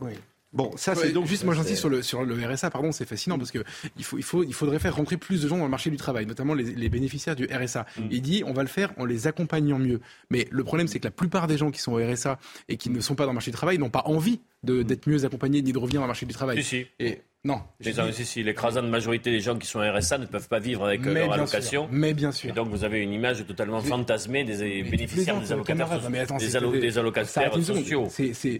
bon. 0.00 0.06
Oui. 0.06 0.12
Bon, 0.52 0.72
ça 0.76 0.96
c'est 0.96 1.12
donc 1.12 1.26
juste 1.26 1.44
moi 1.44 1.54
j'insiste 1.54 1.78
sur 1.78 1.88
le 1.88 2.02
sur 2.02 2.24
le 2.24 2.34
RSA 2.34 2.70
pardon 2.70 2.90
c'est 2.90 3.04
fascinant 3.04 3.38
parce 3.38 3.52
que 3.52 3.62
il 3.96 4.04
faut 4.04 4.18
il 4.18 4.24
faut 4.24 4.42
il 4.42 4.52
faudrait 4.52 4.80
faire 4.80 4.96
rentrer 4.96 5.16
plus 5.16 5.42
de 5.42 5.48
gens 5.48 5.56
dans 5.56 5.64
le 5.64 5.70
marché 5.70 5.90
du 5.90 5.96
travail 5.96 6.26
notamment 6.26 6.54
les, 6.54 6.64
les 6.64 6.88
bénéficiaires 6.88 7.36
du 7.36 7.46
RSA 7.46 7.86
il 8.10 8.20
dit 8.20 8.42
on 8.44 8.52
va 8.52 8.62
le 8.62 8.68
faire 8.68 8.92
en 8.96 9.04
les 9.04 9.28
accompagnant 9.28 9.78
mieux. 9.78 10.00
Mais 10.30 10.48
le 10.50 10.64
problème 10.64 10.88
c'est 10.88 10.98
que 10.98 11.06
la 11.06 11.12
plupart 11.12 11.46
des 11.46 11.56
gens 11.56 11.70
qui 11.70 11.80
sont 11.80 11.92
au 11.92 12.04
RSA 12.04 12.38
et 12.68 12.76
qui 12.76 12.90
ne 12.90 13.00
sont 13.00 13.14
pas 13.14 13.24
dans 13.24 13.30
le 13.30 13.34
marché 13.34 13.52
du 13.52 13.56
travail 13.56 13.78
n'ont 13.78 13.90
pas 13.90 14.02
envie 14.06 14.40
d'être 14.64 15.06
mieux 15.06 15.24
accompagnés 15.24 15.62
ni 15.62 15.72
de 15.72 15.78
revenir 15.78 16.00
dans 16.00 16.06
le 16.06 16.10
marché 16.10 16.26
du 16.26 16.34
travail. 16.34 16.62
Si, 16.62 16.68
si. 16.68 16.86
et 16.98 17.22
non 17.42 17.60
je 17.80 17.88
Les, 17.88 17.94
dis- 17.94 18.12
si, 18.12 18.24
si, 18.26 18.42
l'écrasante 18.42 18.84
majorité 18.84 19.30
des 19.30 19.40
gens 19.40 19.56
qui 19.56 19.66
sont 19.66 19.80
RSA 19.80 20.18
ne 20.18 20.26
peuvent 20.26 20.48
pas 20.48 20.58
vivre 20.58 20.84
avec 20.84 21.00
euh, 21.06 21.12
mais 21.14 21.20
leur 21.20 21.28
bien 21.28 21.34
allocation. 21.36 21.84
sûr 21.84 21.88
mais 21.90 22.12
bien 22.12 22.28
Et 22.28 22.32
sûr 22.32 22.52
donc 22.52 22.68
vous 22.68 22.84
avez 22.84 23.00
une 23.00 23.14
image 23.14 23.46
totalement 23.46 23.80
fantasmée 23.80 24.44
des 24.44 24.58
Mais 24.58 24.82
bénéficiaires 24.90 25.40
des 25.40 25.50
ans, 25.50 25.54
allocataires, 25.54 26.10
mais 26.10 26.18
attends, 26.18 26.36
des, 26.36 26.54
allo- 26.56 26.72
des 26.78 26.98
allocataires 26.98 27.54
sociaux. 27.62 28.08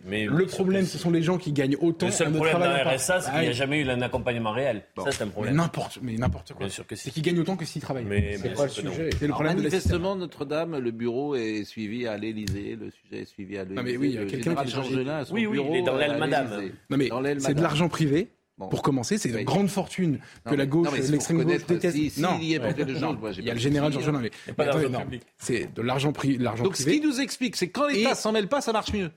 Mais 0.06 0.24
le 0.24 0.46
problème, 0.46 0.86
ce 0.86 0.96
sont 0.96 1.10
les 1.10 1.22
gens 1.22 1.36
qui 1.36 1.52
gagnent 1.52 1.76
autant. 1.80 2.06
Le 2.06 2.12
seul 2.12 2.32
problème 2.32 2.58
d'un. 2.58 2.90
RSA, 2.96 3.20
c'est 3.20 3.30
qu'il 3.32 3.40
n'y 3.40 3.46
a 3.48 3.52
jamais 3.52 3.80
eu 3.80 3.88
un 3.90 4.00
accompagnement 4.00 4.52
réel. 4.52 4.82
Ça, 4.96 5.10
c'est 5.10 5.22
un 5.22 5.26
mais 5.26 5.32
problème. 5.32 5.56
n'importe, 5.56 5.98
mais 6.00 6.14
n'importe 6.16 6.54
quoi. 6.54 6.66
Si. 6.70 6.80
C'est 6.96 7.10
qu'ils 7.10 7.22
gagnent 7.22 7.40
autant 7.40 7.56
que 7.56 7.66
s'ils 7.66 7.82
travaillent. 7.82 8.04
Mais 8.06 8.38
C'est 8.40 8.54
pas 8.54 8.64
le 8.64 8.70
sujet. 8.70 9.10
C'est 9.18 9.26
le 9.26 9.32
problème 9.32 9.56
manifestement, 9.58 10.16
Notre-Dame, 10.16 10.78
le 10.78 10.90
bureau 10.90 11.34
est 11.36 11.64
suivi 11.64 12.06
à 12.06 12.16
l'Élysée. 12.16 12.78
Le 12.80 12.90
sujet 12.90 13.22
est 13.22 13.26
suivi 13.26 13.58
à 13.58 13.64
l'Élysée. 13.64 13.76
Non, 13.76 13.82
mais 13.82 13.96
oui, 13.98 14.08
il 14.08 14.14
y 14.14 14.18
a 14.18 14.24
quelqu'un 14.24 14.54
qui 14.54 14.70
est 14.72 15.32
Oui, 15.32 15.44
oui, 15.46 15.60
il 15.70 15.76
est 15.76 15.82
dans 15.82 15.96
l'aile 15.96 16.16
madame. 16.18 16.48
Non 16.88 16.96
mais 16.96 17.10
c'est 17.40 17.52
de 17.54 17.62
l'argent 17.62 17.88
privé. 17.88 18.30
Bon. 18.60 18.68
Pour 18.68 18.82
commencer, 18.82 19.16
c'est 19.16 19.30
de 19.30 19.36
Oui. 19.38 19.44
grandes 19.44 19.70
fortunes 19.70 20.18
que 20.44 20.54
la 20.54 20.66
gauche, 20.66 20.88
l'extrême 20.92 21.42
gauche 21.42 21.64
déteste. 21.66 21.96
si- 21.96 22.10
si, 22.10 22.20
non, 22.20 22.38
il 22.42 22.48
y 22.48 22.56
a 22.56 22.60
pas 22.60 22.74
quelque 22.74 22.92
chose, 22.92 23.00
non. 23.00 23.14
moi, 23.14 23.30
il 23.32 23.42
y 23.42 23.48
a 23.48 23.54
le 23.54 23.58
de 23.58 23.62
général 23.62 23.90
non. 23.90 25.00
public. 25.00 25.22
C'est 25.38 25.72
de 25.74 25.80
l'argent 25.80 26.12
pri- 26.12 26.36
l'argent 26.36 26.64
Donc, 26.64 26.76
ce 26.76 26.82
privé. 26.82 27.00
qui 27.00 27.06
nous 27.06 27.20
explique, 27.22 27.56
c'est 27.56 27.68
que 27.68 27.80
quand 27.80 27.88
l'État 27.88 28.14
s'en 28.14 28.32
mêle 28.32 28.48
pas, 28.48 28.60
ça 28.60 28.72
marche 28.72 28.92
mieux. 28.92 29.10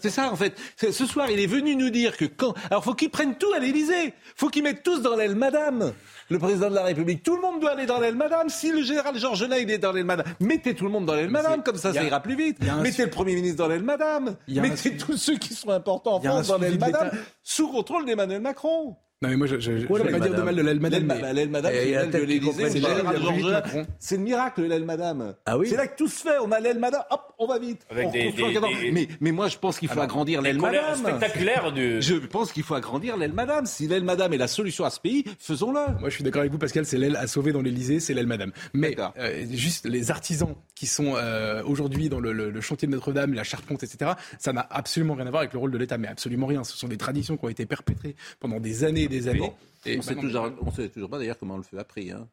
C'est 0.00 0.10
ça 0.10 0.32
en 0.32 0.36
fait. 0.36 0.54
Ce 0.78 1.06
soir, 1.06 1.30
il 1.30 1.38
est 1.38 1.46
venu 1.46 1.76
nous 1.76 1.90
dire 1.90 2.16
que 2.16 2.24
quand. 2.24 2.54
Alors, 2.70 2.82
faut 2.82 2.94
qu'ils 2.94 3.10
prennent 3.10 3.36
tout 3.36 3.52
à 3.54 3.58
l'Élysée. 3.58 4.14
Faut 4.36 4.48
qu'ils 4.48 4.62
mettent 4.62 4.82
tous 4.82 5.02
dans 5.02 5.16
l'aile 5.16 5.34
Madame. 5.34 5.92
Le 6.30 6.38
président 6.38 6.70
de 6.70 6.74
la 6.74 6.84
République. 6.84 7.22
Tout 7.22 7.36
le 7.36 7.42
monde 7.42 7.60
doit 7.60 7.72
aller 7.72 7.84
dans 7.84 8.00
l'aile 8.00 8.14
Madame. 8.14 8.48
Si 8.48 8.72
le 8.72 8.82
général 8.82 9.18
Georgelin 9.18 9.56
il 9.58 9.70
est 9.70 9.76
dans 9.78 9.92
l'aile 9.92 10.06
Madame, 10.06 10.26
mettez 10.40 10.74
tout 10.74 10.84
le 10.84 10.90
monde 10.90 11.04
dans 11.04 11.14
l'aile 11.14 11.28
Madame. 11.28 11.62
Comme 11.62 11.76
ça, 11.76 11.90
a- 11.90 11.92
ça 11.92 12.02
ira 12.02 12.20
plus 12.20 12.36
vite. 12.36 12.56
Mettez 12.82 12.96
su- 12.96 13.02
le 13.04 13.10
Premier 13.10 13.34
ministre 13.34 13.58
dans 13.58 13.68
l'aile 13.68 13.82
Madame. 13.82 14.36
Un 14.48 14.62
Mettez 14.62 14.96
tous 14.96 15.18
ceux 15.18 15.36
qui 15.36 15.52
sont 15.52 15.68
importants 15.68 16.14
en 16.14 16.20
France 16.20 16.46
dans 16.48 16.58
l'aile 16.58 16.78
Madame, 16.80 17.10
sous 17.42 17.68
contrôle 17.68 18.06
d'Emmanuel 18.06 18.40
Macron. 18.40 18.96
Non 19.24 19.30
mais 19.30 19.36
moi 19.36 19.46
je, 19.46 19.86
Quoi, 19.86 20.00
vais 20.00 20.10
pas 20.10 20.20
dire 20.20 20.34
de 20.34 20.42
mal 20.42 20.54
de 20.56 20.62
l'aile 20.62 20.80
madame. 20.80 21.08
L'aile 21.34 21.48
Madame, 21.50 21.72
c'est 21.74 21.84
l'aile 21.86 22.10
de 22.10 22.18
l'Élysée. 22.18 22.62
le 22.64 22.80
l'aile 22.80 23.74
de. 23.74 23.86
C'est 23.98 24.18
miracle, 24.18 24.62
l'aile 24.62 24.84
Madame. 24.84 25.34
Ah 25.46 25.58
oui 25.58 25.68
C'est 25.68 25.76
là 25.76 25.86
que 25.86 25.96
tout 25.96 26.08
se 26.08 26.22
fait. 26.22 26.38
On 26.42 26.52
a 26.52 26.60
l'aile 26.60 26.78
Madame. 26.78 27.02
Hop, 27.10 27.34
on 27.38 27.46
va 27.46 27.58
vite. 27.58 27.80
Avec 27.90 28.06
On 28.06 28.10
des- 28.10 28.18
reconstruit 28.20 28.44
des- 28.44 28.50
en 28.58 28.60
cadran. 28.60 28.80
des- 28.82 28.90
Mais, 28.92 29.08
mais 29.20 29.32
moi, 29.32 29.48
je 29.48 29.56
pense 29.58 29.78
qu'il 29.78 29.88
faut 29.88 30.00
agrandir 30.00 30.42
Les 30.42 30.52
l'aile 30.52 30.60
Madame. 30.60 30.96
spectaculaires 30.96 31.72
du. 31.72 32.00
Je 32.02 32.14
pense 32.14 32.52
qu'il 32.52 32.62
faut 32.62 32.74
agrandir 32.74 33.16
l'aile 33.16 33.32
Madame. 33.32 33.66
Si 33.66 33.86
l'aile 33.88 34.04
Madame 34.04 34.32
est 34.32 34.38
la 34.38 34.48
solution 34.48 34.84
à 34.84 34.90
ce 34.90 35.00
pays, 35.00 35.24
faisons-le. 35.38 35.98
Moi, 36.00 36.08
je 36.08 36.14
suis 36.14 36.24
d'accord 36.24 36.40
avec 36.40 36.52
vous, 36.52 36.58
Pascal. 36.58 36.84
C'est 36.84 36.98
l'aile 36.98 37.16
à 37.16 37.26
sauver 37.26 37.52
dans 37.52 37.62
l'Elysée, 37.62 38.00
c'est 38.00 38.14
l'aile 38.14 38.26
Madame. 38.26 38.52
Mais 38.74 38.96
euh, 39.18 39.44
juste 39.52 39.86
les 39.86 40.10
artisans 40.10 40.54
qui 40.74 40.86
sont 40.86 41.14
euh, 41.16 41.62
aujourd'hui 41.64 42.08
dans 42.08 42.18
le, 42.20 42.32
le- 42.32 42.50
le 42.50 42.60
chantier 42.60 42.86
de 42.88 42.92
Notre-Dame, 42.92 43.32
la 43.34 43.44
charpente, 43.44 43.82
etc. 43.82 44.12
Ça 44.38 44.52
n'a 44.52 44.66
absolument 44.70 45.14
rien 45.14 45.26
à 45.26 45.30
voir 45.30 45.40
avec 45.42 45.52
le 45.52 45.58
rôle 45.60 45.70
de 45.70 45.78
l'État, 45.78 45.98
mais 45.98 46.08
absolument 46.08 46.46
rien. 46.46 46.64
Ce 46.64 46.76
sont 46.76 46.88
des 46.88 46.96
traditions 46.98 47.36
qui 47.36 47.44
ont 47.44 47.48
été 47.48 47.64
perpétrées 47.66 48.16
pendant 48.40 48.58
des 48.60 48.82
années 48.84 49.02
et 49.02 49.08
des 49.08 49.28
années. 49.28 49.38
Bon. 49.38 49.54
Et 49.86 49.96
on 49.98 50.00
bah 50.00 50.52
on 50.62 50.72
sait 50.72 50.88
toujours 50.88 51.10
pas 51.10 51.18
d'ailleurs 51.18 51.38
comment 51.38 51.54
on 51.54 51.58
le 51.58 51.62
fait 51.62 51.78
après. 51.78 52.10
Hein. 52.10 52.26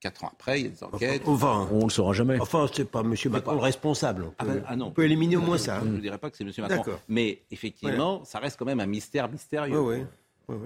Quatre 0.00 0.24
ans 0.24 0.30
après, 0.32 0.60
il 0.60 0.64
y 0.64 0.68
a 0.68 0.70
des 0.70 0.82
enquêtes. 0.84 1.22
Enfin, 1.26 1.68
On 1.70 1.84
le 1.84 1.90
saura 1.90 2.12
jamais. 2.14 2.40
enfin 2.40 2.66
c'est 2.72 2.90
pas 2.90 3.00
M. 3.00 3.14
Macron 3.30 3.52
le 3.54 3.58
responsable. 3.60 4.24
On 4.24 4.34
Ah, 4.38 4.44
peut, 4.44 4.50
ben, 4.54 4.62
ah 4.66 4.76
non. 4.76 4.86
on 4.86 4.90
peut 4.92 5.04
éliminer 5.04 5.36
au 5.36 5.42
moins 5.42 5.58
ça. 5.58 5.80
Je 5.84 5.88
ne 5.88 5.98
dirais 5.98 6.16
pas 6.16 6.30
que 6.30 6.36
c'est 6.38 6.44
M. 6.44 6.52
Macron. 6.58 6.76
D'accord. 6.76 7.00
Mais 7.08 7.40
effectivement, 7.50 8.24
ça 8.24 8.38
reste 8.38 8.58
quand 8.58 8.64
même 8.64 8.80
un 8.80 8.86
mystère 8.86 9.28
mystérieux. 9.30 9.78
Oui, 9.78 10.04
oui. 10.48 10.56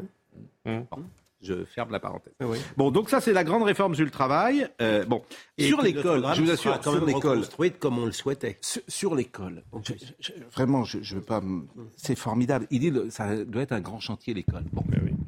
Je 1.44 1.64
ferme 1.64 1.90
la 1.92 2.00
parenthèse. 2.00 2.32
oui. 2.40 2.58
Bon, 2.76 2.90
donc 2.90 3.10
ça, 3.10 3.20
c'est 3.20 3.32
la 3.32 3.44
grande 3.44 3.62
réforme 3.62 3.94
sur 3.94 4.04
le 4.04 4.10
travail. 4.10 4.66
Euh, 4.80 5.04
bon, 5.04 5.22
Et 5.58 5.68
sur 5.68 5.80
l'école, 5.82 6.26
je 6.34 6.42
vous 6.42 6.50
assure, 6.50 6.74
quand 6.80 6.90
sur 6.92 6.94
même 6.94 7.06
l'école. 7.06 7.38
reconstruite 7.38 7.78
comme 7.78 7.98
on 7.98 8.06
le 8.06 8.12
souhaitait. 8.12 8.58
Sur, 8.60 8.82
sur 8.88 9.14
l'école, 9.14 9.62
vraiment, 10.52 10.84
je, 10.84 10.98
je 11.02 11.16
veux 11.16 11.22
pas. 11.22 11.42
C'est 11.96 12.16
formidable. 12.16 12.66
Il 12.70 12.80
dit 12.80 12.92
ça 13.10 13.44
doit 13.44 13.62
être 13.62 13.72
un 13.72 13.80
grand 13.80 14.00
chantier 14.00 14.34
l'école. 14.34 14.64
Bon, 14.72 14.82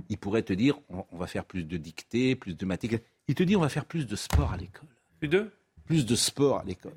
il 0.08 0.18
pourrait 0.18 0.42
te 0.42 0.52
dire, 0.52 0.78
on, 0.88 1.04
on 1.12 1.18
va 1.18 1.26
faire 1.26 1.44
plus 1.44 1.64
de 1.64 1.76
dictées, 1.76 2.34
plus 2.36 2.54
de 2.56 2.64
mathématiques. 2.66 3.02
Il 3.28 3.34
te 3.34 3.42
dit, 3.42 3.56
on 3.56 3.60
va 3.60 3.68
faire 3.68 3.84
plus 3.84 4.06
de 4.06 4.16
sport 4.16 4.52
à 4.52 4.56
l'école. 4.56 4.88
Plus 5.18 5.28
deux 5.28 5.50
Plus 5.84 6.06
de 6.06 6.14
sport 6.14 6.58
à 6.60 6.64
l'école. 6.64 6.94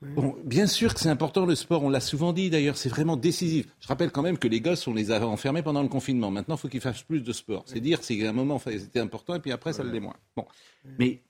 Bon, 0.00 0.36
bien 0.44 0.68
sûr 0.68 0.94
que 0.94 1.00
c'est 1.00 1.08
important 1.08 1.44
le 1.44 1.56
sport, 1.56 1.82
on 1.82 1.90
l'a 1.90 1.98
souvent 2.00 2.32
dit 2.32 2.50
d'ailleurs, 2.50 2.76
c'est 2.76 2.88
vraiment 2.88 3.16
décisif. 3.16 3.66
Je 3.80 3.88
rappelle 3.88 4.12
quand 4.12 4.22
même 4.22 4.38
que 4.38 4.46
les 4.46 4.60
gosses, 4.60 4.86
on 4.86 4.94
les 4.94 5.10
a 5.10 5.26
enfermés 5.26 5.62
pendant 5.62 5.82
le 5.82 5.88
confinement. 5.88 6.30
Maintenant, 6.30 6.54
il 6.54 6.58
faut 6.58 6.68
qu'ils 6.68 6.80
fassent 6.80 7.02
plus 7.02 7.20
de 7.20 7.32
sport. 7.32 7.64
C'est 7.66 7.80
dire, 7.80 7.98
c'est 8.02 8.24
un 8.24 8.32
moment, 8.32 8.60
c'était 8.60 9.00
important, 9.00 9.34
et 9.34 9.40
puis 9.40 9.50
après, 9.50 9.72
ça 9.72 9.82
l'est 9.82 9.98
moins. 9.98 10.14
Bon. 10.36 10.46
Mais 11.00 11.20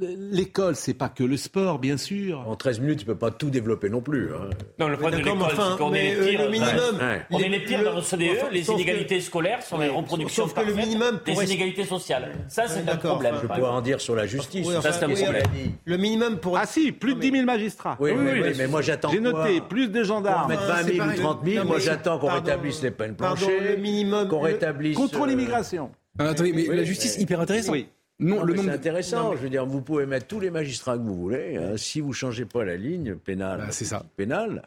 l'école, 0.00 0.74
c'est 0.76 0.94
pas 0.94 1.08
que 1.08 1.22
le 1.24 1.36
sport, 1.36 1.78
bien 1.78 1.96
sûr. 1.96 2.42
En 2.48 2.56
13 2.56 2.80
minutes, 2.80 3.00
tu 3.00 3.04
peux 3.06 3.14
pas 3.14 3.30
tout 3.30 3.50
développer 3.50 3.88
non 3.88 4.00
plus. 4.00 4.30
hein. 4.34 4.50
Non, 4.78 4.88
le 4.88 4.96
problème 4.96 5.20
de 5.20 5.24
mais 5.24 5.32
l'école, 5.32 5.46
enfin, 5.52 5.68
c'est 5.72 5.78
qu'on 5.78 5.94
est 5.94 6.02
mais, 6.02 6.14
les 6.14 6.20
euh, 6.20 6.28
pires. 6.30 6.42
le 6.42 6.50
minimum. 6.50 6.96
Ouais. 7.00 7.22
On 7.30 7.38
est 7.38 7.48
les 7.48 7.60
pires 7.60 7.78
Le- 7.78 7.84
dans 7.84 7.92
l'OCDE, 7.94 8.36
enfin, 8.36 8.48
les 8.50 8.62
que- 8.62 8.72
inégalités 8.72 9.20
scolaires 9.20 9.62
sont 9.62 9.78
les 9.78 9.88
reproductions 9.88 10.44
sauf 10.44 10.54
que 10.54 10.60
le 10.66 10.74
minimum 10.74 11.20
des 11.24 11.32
pourrait- 11.32 11.46
inégalités 11.46 11.84
sociales. 11.84 12.32
Ça, 12.48 12.66
c'est 12.66 12.80
un 12.80 12.84
D'accord, 12.84 13.12
problème. 13.12 13.34
Je 13.42 13.46
pourrais 13.46 13.62
en 13.62 13.80
dire 13.80 14.00
sur 14.00 14.14
la 14.16 14.26
justice. 14.26 14.66
Oui, 14.66 14.74
Ça, 14.82 14.92
c'est 14.92 15.04
un 15.04 15.08
oui, 15.08 15.22
problème. 15.22 15.42
Le 15.84 15.96
minimum 15.96 16.38
pour 16.38 16.58
Ah 16.58 16.66
si, 16.66 16.92
plus 16.92 17.14
de 17.14 17.20
10 17.20 17.30
000 17.30 17.44
magistrats. 17.44 17.96
Oui, 18.00 18.10
Oui, 18.10 18.16
mais, 18.18 18.32
oui, 18.32 18.38
oui, 18.42 18.48
oui. 18.48 18.54
mais 18.58 18.66
moi 18.66 18.82
j'attends 18.82 19.10
J'ai 19.10 19.20
noté, 19.20 19.60
plus 19.60 19.88
de 19.88 20.02
gendarmes. 20.02 20.48
Mettre 20.50 20.62
Ah, 20.68 20.82
20 20.82 20.82
c'est 20.82 20.92
000 20.92 20.94
ou 20.94 20.98
pareil. 20.98 21.18
30 21.20 21.44
000, 21.44 21.64
Non, 21.64 21.70
moi 21.70 21.78
j'attends 21.78 22.18
qu'on 22.18 22.28
rétablisse 22.34 22.82
les 22.82 22.90
peines 22.90 23.14
pardon, 23.14 23.36
planchées, 23.36 23.60
le 23.60 23.76
minimum, 23.76 24.28
qu'on 24.28 24.40
rétablisse... 24.40 24.96
Contre 24.96 25.22
euh, 25.22 25.26
l'immigration. 25.26 25.90
Ah, 26.18 26.28
attendez, 26.30 26.52
mais 26.52 26.66
la 26.74 26.84
justice, 26.84 27.16
hyper 27.18 27.40
intéressant. 27.40 27.72
Oui. 27.72 27.86
Non, 28.22 28.36
Non, 28.36 28.42
le 28.44 28.54
nombre 28.54 28.68
c'est 28.68 28.74
intéressant. 28.74 29.32
Je 29.36 29.42
veux 29.42 29.50
dire, 29.50 29.66
vous 29.66 29.82
pouvez 29.82 30.06
mettre 30.06 30.26
tous 30.26 30.40
les 30.40 30.50
magistrats 30.50 30.96
que 30.96 31.02
vous 31.02 31.16
voulez. 31.16 31.56
hein, 31.56 31.76
si 31.76 32.00
vous 32.00 32.12
changez 32.12 32.44
pas 32.44 32.64
la 32.64 32.76
ligne 32.76 33.16
pénale, 33.16 33.58
Bah, 33.58 33.66
c'est 33.72 33.84
ça. 33.84 34.04
pénale, 34.16 34.62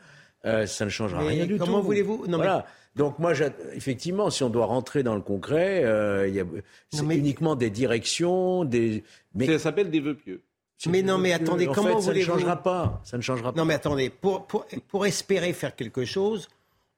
euh, 0.46 0.66
ça 0.66 0.86
ne 0.86 0.90
changera 0.90 1.22
Mais 1.24 1.30
rien 1.30 1.46
du 1.46 1.58
tout. 1.58 1.64
comment 1.66 1.82
voulez-vous- 1.82 2.26
non, 2.28 2.38
mais- 2.38 2.44
Voilà. 2.46 2.66
Donc 2.96 3.20
moi, 3.20 3.34
effectivement, 3.74 4.30
si 4.30 4.44
on 4.44 4.50
doit 4.50 4.66
rentrer 4.68 5.04
dans 5.04 5.16
le 5.16 5.22
concret, 5.22 5.84
euh, 5.84 6.28
il 6.30 6.34
y 6.36 6.40
a- 6.40 6.46
c'est 6.92 7.04
mais- 7.04 7.18
uniquement 7.18 7.56
des 7.58 7.70
directions, 7.70 8.64
des. 8.64 9.04
Mais, 9.34 9.48
Ça 9.48 9.60
s'appelle 9.60 9.90
des 9.92 10.00
vœux 10.00 10.16
pieux. 10.16 10.42
Mais 10.88 11.02
non, 11.02 11.18
mais 11.18 11.34
attendez, 11.34 11.68
en 11.68 11.74
comment 11.74 11.88
fait, 11.88 11.94
ça 11.94 12.00
ne 12.00 12.04
voulez-vous- 12.04 12.32
changera 12.32 12.62
pas. 12.62 13.02
Ça 13.04 13.18
ne 13.18 13.22
changera 13.22 13.52
pas. 13.54 13.58
Non, 13.60 13.66
mais 13.66 13.74
attendez, 13.74 14.10
pour, 14.10 14.46
pour, 14.48 14.66
pour 14.88 15.06
espérer 15.06 15.52
faire 15.54 15.76
quelque 15.76 16.06
chose, 16.06 16.48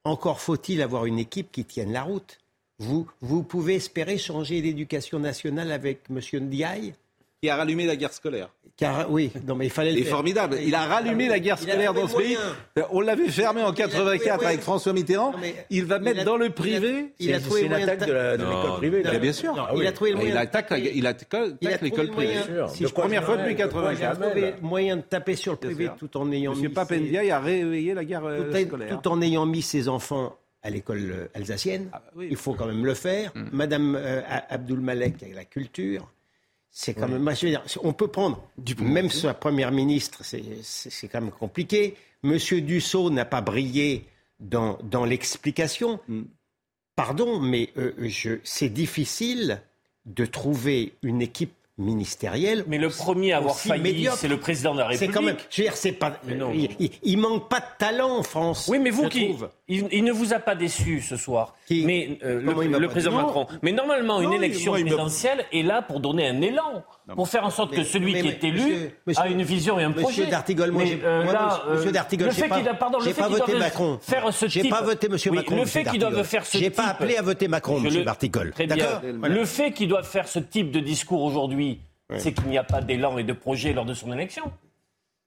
encore 0.03 0.39
faut-il 0.39 0.81
avoir 0.81 1.05
une 1.05 1.17
équipe 1.19 1.51
qui 1.51 1.65
tienne 1.65 1.91
la 1.93 2.03
route. 2.03 2.37
Vous, 2.79 3.07
vous 3.21 3.43
pouvez 3.43 3.75
espérer 3.75 4.17
changer 4.17 4.61
l'éducation 4.61 5.19
nationale 5.19 5.71
avec 5.71 6.01
M. 6.09 6.19
Ndiaye 6.41 6.93
Qui 7.41 7.49
a 7.49 7.55
rallumé 7.55 7.85
la 7.85 7.95
guerre 7.95 8.13
scolaire. 8.13 8.49
Car, 8.75 9.11
oui, 9.11 9.31
non, 9.47 9.55
mais 9.55 9.65
il 9.65 9.71
fallait 9.71 9.89
le 9.91 9.97
Il 9.97 10.01
est 10.01 10.03
faire. 10.03 10.13
formidable. 10.17 10.59
Il 10.63 10.75
a 10.75 10.85
rallumé 10.85 11.27
la 11.27 11.39
guerre 11.39 11.57
Il 11.63 11.67
a 11.67 11.73
scolaire 11.73 11.93
trouvé 11.95 12.01
dans 12.03 12.07
ce 12.07 12.15
pays. 12.23 12.37
On 12.91 13.01
l'avait 13.01 13.27
fermé 13.29 13.63
en 13.63 13.73
Il 13.73 13.81
a 13.81 13.87
trouvé 13.87 14.19
84 14.19 14.35
moyen. 14.37 14.49
avec 14.49 14.61
François 14.61 14.93
Mitterrand. 14.93 15.31
Non, 15.31 15.37
mais 15.41 15.55
Il 15.71 15.85
va 15.85 15.97
il 15.97 16.03
mettre 16.03 16.19
a- 16.21 16.23
dans 16.23 16.37
le 16.37 16.45
il 16.45 16.49
a- 16.49 16.53
privé. 16.53 17.05
il 17.19 17.33
a 17.33 17.39
trouvé 17.39 17.61
une 17.63 17.73
attaque 17.73 17.97
ta- 17.99 18.05
de 18.37 18.43
l'école 18.43 18.77
privée. 18.77 19.03
Bien 19.19 19.33
sûr. 19.33 19.55
Ah 19.57 19.73
il 19.75 19.87
a 19.87 19.91
trouvé 19.91 20.11
le 20.11 20.17
moyen. 20.17 20.31
Il 20.31 20.37
attaque, 20.37 20.67
il 20.77 20.91
il 20.97 21.07
a 21.07 21.13
trouvé 21.15 21.55
l'école 21.81 22.09
privée. 22.11 22.35
Sûr. 22.45 22.69
Si 22.69 22.83
De 22.83 22.87
première 22.89 23.23
fois 23.23 23.37
depuis 23.37 23.55
de 23.55 23.63
quoi 23.63 23.65
84, 23.65 23.97
jamais, 23.97 24.25
trouvé 24.27 24.41
là. 24.41 24.57
moyen 24.61 24.97
de 24.97 25.01
taper 25.01 25.35
sur 25.35 25.53
le 25.53 25.57
privé 25.57 25.89
tout 25.97 26.15
en 26.15 26.31
ayant 26.31 26.53
mis 26.55 26.69
Papendiaï 26.69 27.31
a 27.31 27.39
réveillé 27.39 27.95
la 27.95 28.05
guerre 28.05 28.25
euh, 28.25 28.63
scolaire. 28.63 28.99
tout 29.01 29.09
en 29.09 29.19
ayant 29.23 29.47
mis 29.47 29.63
ses 29.63 29.87
enfants 29.89 30.35
à 30.63 30.69
l'école 30.69 31.11
euh, 31.11 31.27
alsacienne. 31.33 31.89
Ah, 31.93 32.01
oui. 32.15 32.27
Il 32.29 32.35
faut 32.37 32.53
quand 32.53 32.65
même 32.67 32.85
le 32.85 32.93
faire. 32.93 33.31
Mm. 33.35 33.49
Madame 33.51 33.95
euh, 33.95 34.21
Abdoul 34.49 34.79
Malek 34.79 35.21
avec 35.23 35.35
la 35.35 35.45
culture. 35.45 36.09
C'est 36.69 36.93
quand 36.93 37.07
même. 37.07 37.27
on 37.83 37.93
peut 37.93 38.07
prendre, 38.07 38.43
même 38.79 39.09
sa 39.09 39.33
première 39.33 39.71
ministre, 39.71 40.23
c'est- 40.23 41.07
quand 41.07 41.21
même 41.21 41.31
compliqué. 41.31 41.95
Monsieur 42.23 42.61
Dussault 42.61 43.09
n'a 43.09 43.25
pas 43.25 43.41
brillé 43.41 44.05
dans, 44.39 44.77
dans 44.83 45.05
l'explication. 45.05 45.99
Mm. 46.07 46.23
Pardon, 46.95 47.39
mais 47.39 47.69
euh, 47.77 47.93
c'est 48.43 48.69
difficile 48.69 49.61
de 50.05 50.25
trouver 50.25 50.93
une 51.03 51.21
équipe 51.21 51.53
ministérielle. 51.77 52.63
Mais 52.67 52.77
le 52.77 52.89
premier 52.89 53.33
à 53.33 53.37
avoir 53.37 53.57
failli, 53.57 54.07
c'est 54.15 54.27
le 54.27 54.39
président 54.39 54.73
de 54.73 54.79
la 54.79 54.85
C'est 54.93 55.05
République. 55.05 55.13
quand 55.15 55.21
même. 55.21 55.37
Je 55.49 55.61
veux 55.61 55.67
dire, 55.67 55.77
c'est 55.77 55.91
pas. 55.91 56.17
Non. 56.27 56.51
il, 56.53 56.69
il- 56.79 56.91
il 57.03 57.17
manque 57.17 57.49
pas 57.49 57.59
de 57.59 57.65
talent 57.77 58.17
en 58.17 58.23
France. 58.23 58.67
Oui, 58.71 58.79
mais 58.79 58.89
vous 58.89 59.07
qui. 59.09 59.35
Il, 59.67 59.87
il 59.91 60.03
ne 60.03 60.11
vous 60.11 60.33
a 60.33 60.39
pas 60.39 60.55
déçu 60.55 61.01
ce 61.01 61.17
soir. 61.17 61.55
Qui 61.67 61.85
mais 61.85 62.17
euh, 62.23 62.41
le, 62.41 62.87
président 62.87 63.11
Macron. 63.13 63.47
Mais 63.61 63.71
normalement, 63.71 64.21
une 64.21 64.33
élection 64.33 64.71
présidentielle 64.73 65.45
est 65.51 65.63
là 65.63 65.81
pour 65.81 65.99
donner 65.99 66.27
un 66.27 66.41
élan, 66.41 66.83
pour 67.15 67.27
faire 67.29 67.45
en 67.45 67.49
sorte 67.49 67.71
que 67.71 67.77
mais- 67.77 67.83
celui 67.85 68.13
mais- 68.13 68.21
qui 68.21 68.27
est 68.27 68.43
élu 68.43 68.59
monsieur- 68.61 68.91
monsieur- 69.05 69.23
a 69.23 69.27
une 69.27 69.41
vision 69.43 69.79
et 69.79 69.83
un 69.83 69.89
Monsieur 69.89 70.01
projet. 70.03 70.25
Dartigol, 70.27 70.71
moi, 70.71 70.83
Mais, 70.83 70.89
j'ai- 70.89 71.03
euh, 71.05 71.23
monsieur 71.69 71.89
euh, 71.89 71.91
Dartigol, 71.91 72.27
le 72.27 72.33
j'ai 72.33 72.41
fait 72.41 72.47
pas- 72.49 72.57
qu'il 72.59 72.67
a- 72.67 72.73
pardon, 72.73 72.97
le 72.99 73.03
j'ai 73.05 73.13
fait 73.13 73.21
pas 73.21 73.27
qu'ils 73.27 73.37
voté 73.37 73.51
doivent 73.53 73.61
Macron. 73.63 73.99
Faire 74.01 74.33
ce 74.33 74.47
J'ai 74.47 74.61
type. 74.61 74.69
pas 74.71 74.81
voté 74.81 75.09
Monsieur 75.09 75.31
Oui, 75.31 75.37
Macron. 75.37 75.55
Le 75.55 75.61
monsieur 75.61 75.83
fait 75.83 75.89
qu'ils 75.89 75.99
doivent 75.99 76.23
faire 76.23 76.45
ce 76.45 76.57
J'ai 76.57 76.65
type. 76.65 76.75
pas 76.75 76.87
appelé 76.87 77.15
à 77.17 77.21
voter 77.21 77.47
Macron, 77.47 77.77
Je 77.79 77.83
Monsieur 77.85 78.03
Dartigol. 78.03 78.51
Très 78.51 78.67
bien. 78.67 78.75
D'accord 78.75 79.01
Le 79.03 79.45
fait 79.45 79.71
qu'il 79.71 79.87
doive 79.87 80.05
faire 80.05 80.27
ce 80.27 80.39
type 80.39 80.71
de 80.71 80.79
discours 80.79 81.21
aujourd'hui, 81.23 81.79
c'est 82.17 82.33
qu'il 82.33 82.47
n'y 82.47 82.57
a 82.57 82.63
pas 82.63 82.81
d'élan 82.81 83.17
et 83.17 83.23
de 83.23 83.33
projet 83.33 83.73
lors 83.73 83.85
de 83.85 83.93
son 83.93 84.11
élection. 84.13 84.51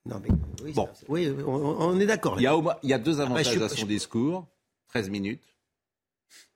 Non, 0.07 0.17
mais 0.23 0.29
oui, 0.65 0.73
Bon. 0.73 0.87
ça- 0.95 1.05
oui, 1.09 1.31
on, 1.47 1.51
on 1.53 2.01
est 2.01 2.07
d'accord. 2.07 2.37
Il 2.41 2.49
il 2.83 2.91
y 2.91 2.95
a 2.95 2.99
deux 2.99 3.21
avantages 3.21 3.47
je 3.47 3.51
suis- 3.51 3.63
à 3.63 3.69
son 3.69 3.87
discours. 3.87 4.47
13 4.89 5.09
minutes, 5.11 5.43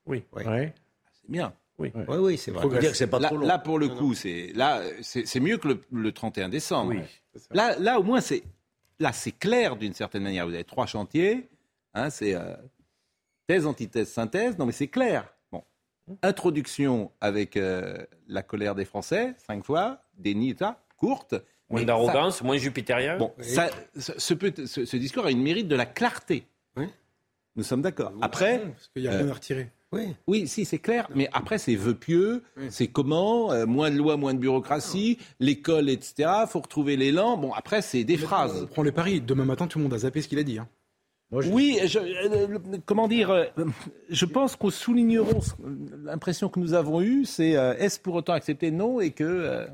Oui. 0.06 0.24
Ouais. 0.32 0.72
c'est 1.12 1.30
bien. 1.30 1.52
Oui, 1.78 1.92
oui, 2.08 2.38
c'est 2.38 2.50
vrai. 2.52 2.62
Faut 2.62 2.68
dire 2.68 2.90
que 2.92 2.96
c'est 2.96 3.06
pas 3.08 3.18
Là, 3.18 3.28
trop 3.28 3.36
long. 3.38 3.46
là, 3.46 3.58
pour 3.58 3.78
le 3.78 3.88
coup, 3.88 4.14
c'est 4.14 4.52
là, 4.54 4.80
c'est 5.02 5.40
mieux 5.40 5.58
que 5.58 5.68
le, 5.68 5.80
le 5.92 6.12
31 6.12 6.48
décembre. 6.48 6.92
Oui. 6.92 7.00
Là, 7.50 7.76
là, 7.78 7.98
au 7.98 8.02
moins, 8.04 8.20
c'est 8.20 8.44
là, 9.00 9.12
c'est 9.12 9.32
clair 9.32 9.76
d'une 9.76 9.92
certaine 9.94 10.22
manière. 10.22 10.46
Vous 10.46 10.54
avez 10.54 10.62
trois 10.64 10.86
chantiers. 10.86 11.48
Hein, 11.94 12.10
c'est 12.10 12.34
euh, 12.34 12.54
thèse, 13.48 13.66
antithèse, 13.66 14.08
synthèse. 14.08 14.56
Non, 14.58 14.66
mais 14.66 14.72
c'est 14.72 14.86
clair. 14.88 15.32
Bon, 15.50 15.64
introduction 16.22 17.10
avec 17.20 17.56
euh, 17.56 18.04
la 18.28 18.42
colère 18.42 18.74
des 18.74 18.84
Français, 18.84 19.34
cinq 19.46 19.64
fois, 19.64 20.00
déni, 20.16 20.50
et 20.50 20.56
ça, 20.56 20.80
courte. 20.96 21.34
Moins 21.70 21.82
d'arrogance, 21.82 22.42
moins 22.42 22.56
jupitérien. 22.56 23.16
Bon, 23.16 23.32
ça, 23.40 23.68
ce, 23.98 24.12
ce 24.16 24.34
peut- 24.34 24.66
ce- 24.66 24.84
ce 24.84 24.96
discours 24.96 25.24
a 25.26 25.30
une 25.30 25.42
mérite 25.42 25.66
de 25.66 25.74
la 25.76 25.86
clarté. 25.86 26.46
Oui. 26.76 26.86
Nous 27.56 27.62
sommes 27.64 27.82
d'accord. 27.82 28.12
Après, 28.20 28.60
Parce 28.60 28.88
qu'il 28.88 29.02
n'y 29.02 29.08
a 29.08 29.12
rien 29.12 29.28
à 29.28 29.32
retirer. 29.32 29.70
Oui. 29.94 30.14
oui, 30.26 30.48
si, 30.48 30.64
c'est 30.64 30.78
clair. 30.78 31.08
Mais 31.14 31.28
après, 31.32 31.58
c'est 31.58 31.74
vœux 31.76 31.94
pieux. 31.94 32.42
C'est 32.68 32.88
comment 32.88 33.52
euh, 33.52 33.64
Moins 33.66 33.90
de 33.90 33.96
lois, 33.96 34.16
moins 34.16 34.34
de 34.34 34.38
bureaucratie. 34.38 35.18
L'école, 35.40 35.88
etc. 35.88 36.30
faut 36.48 36.60
retrouver 36.60 36.96
l'élan. 36.96 37.36
Bon, 37.36 37.52
après, 37.52 37.80
c'est 37.82 38.04
des 38.04 38.16
On 38.16 38.26
phrases. 38.26 38.66
prend 38.70 38.82
les 38.82 38.92
paris. 38.92 39.20
Demain 39.20 39.44
matin, 39.44 39.66
tout 39.66 39.78
le 39.78 39.84
monde 39.84 39.94
a 39.94 39.98
zappé 39.98 40.20
ce 40.22 40.28
qu'il 40.28 40.38
a 40.38 40.42
dit. 40.42 40.58
hein. 40.58 40.68
Moi, 41.30 41.42
je- 41.42 41.50
Oui, 41.50 41.78
je- 41.86 41.98
euh, 41.98 42.46
le- 42.46 42.60
comment 42.84 43.08
dire 43.08 43.30
euh, 43.30 43.44
Je 44.10 44.24
pense 44.26 44.56
qu'au 44.56 44.70
souligneront 44.70 45.40
ce- 45.40 45.52
l'impression 46.04 46.48
que 46.48 46.60
nous 46.60 46.74
avons 46.74 47.00
eue, 47.00 47.24
c'est 47.24 47.56
euh, 47.56 47.74
est-ce 47.78 47.98
pour 47.98 48.14
autant 48.14 48.34
accepté? 48.34 48.70
Non, 48.70 49.00
et 49.00 49.10
que 49.10 49.24
euh, 49.24 49.66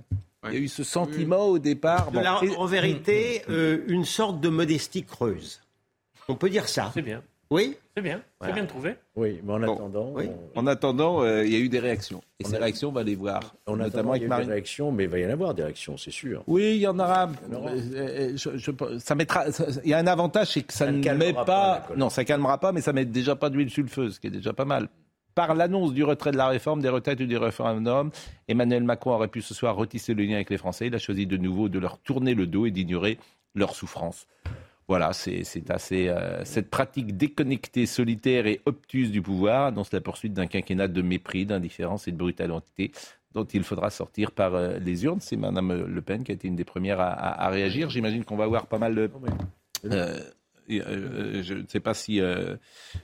il 0.47 0.55
y 0.55 0.57
a 0.57 0.61
eu 0.61 0.69
ce 0.69 0.85
sentiment 0.85 1.47
au 1.47 1.59
départ. 1.59 2.13
Bon, 2.13 2.21
la- 2.21 2.41
en 2.57 2.67
vérité, 2.67 3.43
euh, 3.51 3.85
une 3.89 4.05
sorte 4.05 4.41
de 4.41 4.49
modestie 4.49 5.03
creuse. 5.05 5.61
On 6.29 6.35
peut 6.37 6.49
dire 6.49 6.69
ça. 6.69 6.93
C'est 6.95 7.03
bien. 7.03 7.23
Oui 7.51 7.77
C'est 7.97 8.03
bien. 8.03 8.23
C'est 8.45 8.53
bien 8.53 8.65
trouvé. 8.65 8.95
Oui, 9.17 9.41
mais 9.43 9.53
en 9.53 9.59
Bon. 9.61 9.75
attendant, 9.75 10.13
Oui. 10.15 10.27
on, 10.55 10.61
en 10.61 10.67
attendant, 10.69 11.23
euh, 11.23 11.45
il 11.45 11.53
y 11.53 11.57
a 11.57 11.59
eu 11.59 11.69
des 11.69 11.81
réactions. 11.81 12.23
Et 12.39 12.47
On 12.47 12.49
ces 12.49 12.55
a- 12.55 12.59
réactions, 12.61 12.91
on 12.91 12.93
va 12.93 13.03
les 13.03 13.17
voir, 13.17 13.41
en 13.67 13.77
notamment 13.77 14.13
attendant, 14.13 14.15
il 14.15 14.19
y 14.19 14.21
avec 14.21 14.23
a 14.23 14.25
eu 14.25 14.29
Marine. 14.29 14.47
des 14.47 14.53
réactions, 14.53 14.93
mais 14.93 15.05
il 15.05 15.11
va 15.11 15.19
y 15.19 15.27
en 15.27 15.31
avoir 15.31 15.53
des 15.55 15.65
réactions, 15.65 15.97
c'est 15.97 16.13
sûr. 16.13 16.45
Oui, 16.47 16.77
il 16.77 16.81
y 16.83 16.87
en 16.87 16.97
aura. 16.99 17.29
Il 17.49 17.53
y 17.53 17.57
en 17.57 17.59
aura. 17.61 17.71
Euh, 17.73 17.81
euh, 17.95 18.33
je- 18.37 18.57
je- 18.57 18.99
ça 19.01 19.15
mettra. 19.17 19.47
Il 19.85 19.91
y 19.91 19.95
a 19.95 19.99
un 19.99 20.07
avantage, 20.07 20.53
c'est 20.53 20.63
que 20.63 20.73
ça, 20.73 20.87
Ça 20.87 20.93
ne 20.93 21.15
met 21.15 21.33
pas 21.33 21.89
non, 21.97 22.09
ça 22.09 22.25
calmera 22.25 22.59
pas, 22.59 22.71
mais 22.71 22.81
ça 22.83 22.93
met 22.93 23.05
déjà 23.05 23.35
pas 23.35 23.51
d'huile 23.51 23.71
sur 23.71 23.83
le 23.83 23.89
feu, 23.89 24.11
ce 24.11 24.21
qui 24.21 24.29
est 24.29 24.31
déjà 24.31 24.53
pas 24.53 24.65
mal. 24.65 24.89
Par 25.35 25.55
l'annonce 25.55 25.93
du 25.93 26.05
retrait 26.05 26.31
de 26.33 26.37
la 26.37 26.47
réforme 26.49 26.81
des 26.83 26.89
retraites 26.89 27.21
ou 27.21 27.27
du 27.27 27.37
référendum, 27.37 28.11
Emmanuel 28.47 28.85
Macron 28.85 29.13
aurait 29.13 29.29
pu 29.29 29.43
ce 29.43 29.55
soir 29.55 29.75
retisser 29.75 30.15
le 30.15 30.23
lien 30.23 30.35
avec 30.37 30.51
les 30.51 30.59
Français. 30.59 30.87
Il 30.87 30.95
a 30.95 30.99
choisi 30.99 31.27
de 31.27 31.37
nouveau 31.37 31.69
de 31.69 31.79
leur 31.81 31.99
tourner 31.99 32.35
le 32.35 32.47
dos 32.47 32.67
et 32.67 32.71
d'ignorer 32.71 33.19
leurs 33.57 33.75
souffrances. 33.75 34.27
Voilà, 34.91 35.13
c'est 35.13 35.71
assez. 35.71 36.09
euh, 36.09 36.45
cette 36.45 36.69
pratique 36.69 37.17
déconnectée, 37.17 37.87
solitaire 37.87 38.49
et 38.49 38.61
obtuse 38.67 39.13
du 39.13 39.23
pouvoir 39.23 39.67
annonce 39.67 39.93
la 39.93 40.01
poursuite 40.01 40.33
d'un 40.33 40.49
quinquennat 40.49 40.89
de 40.89 41.01
mépris, 41.01 41.47
d'indifférence 41.47 42.09
et 42.09 42.11
de 42.13 42.17
brutalité 42.17 42.91
dont 43.33 43.45
il 43.45 43.63
faudra 43.63 43.91
sortir 43.91 44.33
par 44.33 44.57
euh, 44.57 44.79
les 44.81 45.05
urnes. 45.05 45.21
C'est 45.21 45.37
Mme 45.37 45.85
Le 45.87 46.03
Pen 46.03 46.25
qui 46.25 46.33
a 46.33 46.35
été 46.35 46.49
une 46.49 46.57
des 46.57 46.65
premières 46.65 46.99
à, 46.99 47.11
à- 47.13 47.47
à 47.47 47.49
réagir. 47.51 47.89
J'imagine 47.89 48.25
qu'on 48.25 48.37
va 48.37 48.43
avoir 48.43 48.67
pas 48.67 48.79
mal 48.79 48.97
de. 48.97 49.09
Euh, 49.85 50.19
et, 50.19 50.25
euh, 50.71 51.43
je 51.43 51.55
ne 51.55 51.63
sais 51.69 51.81
pas 51.81 51.95
si 51.95 52.21
euh, 52.21 52.57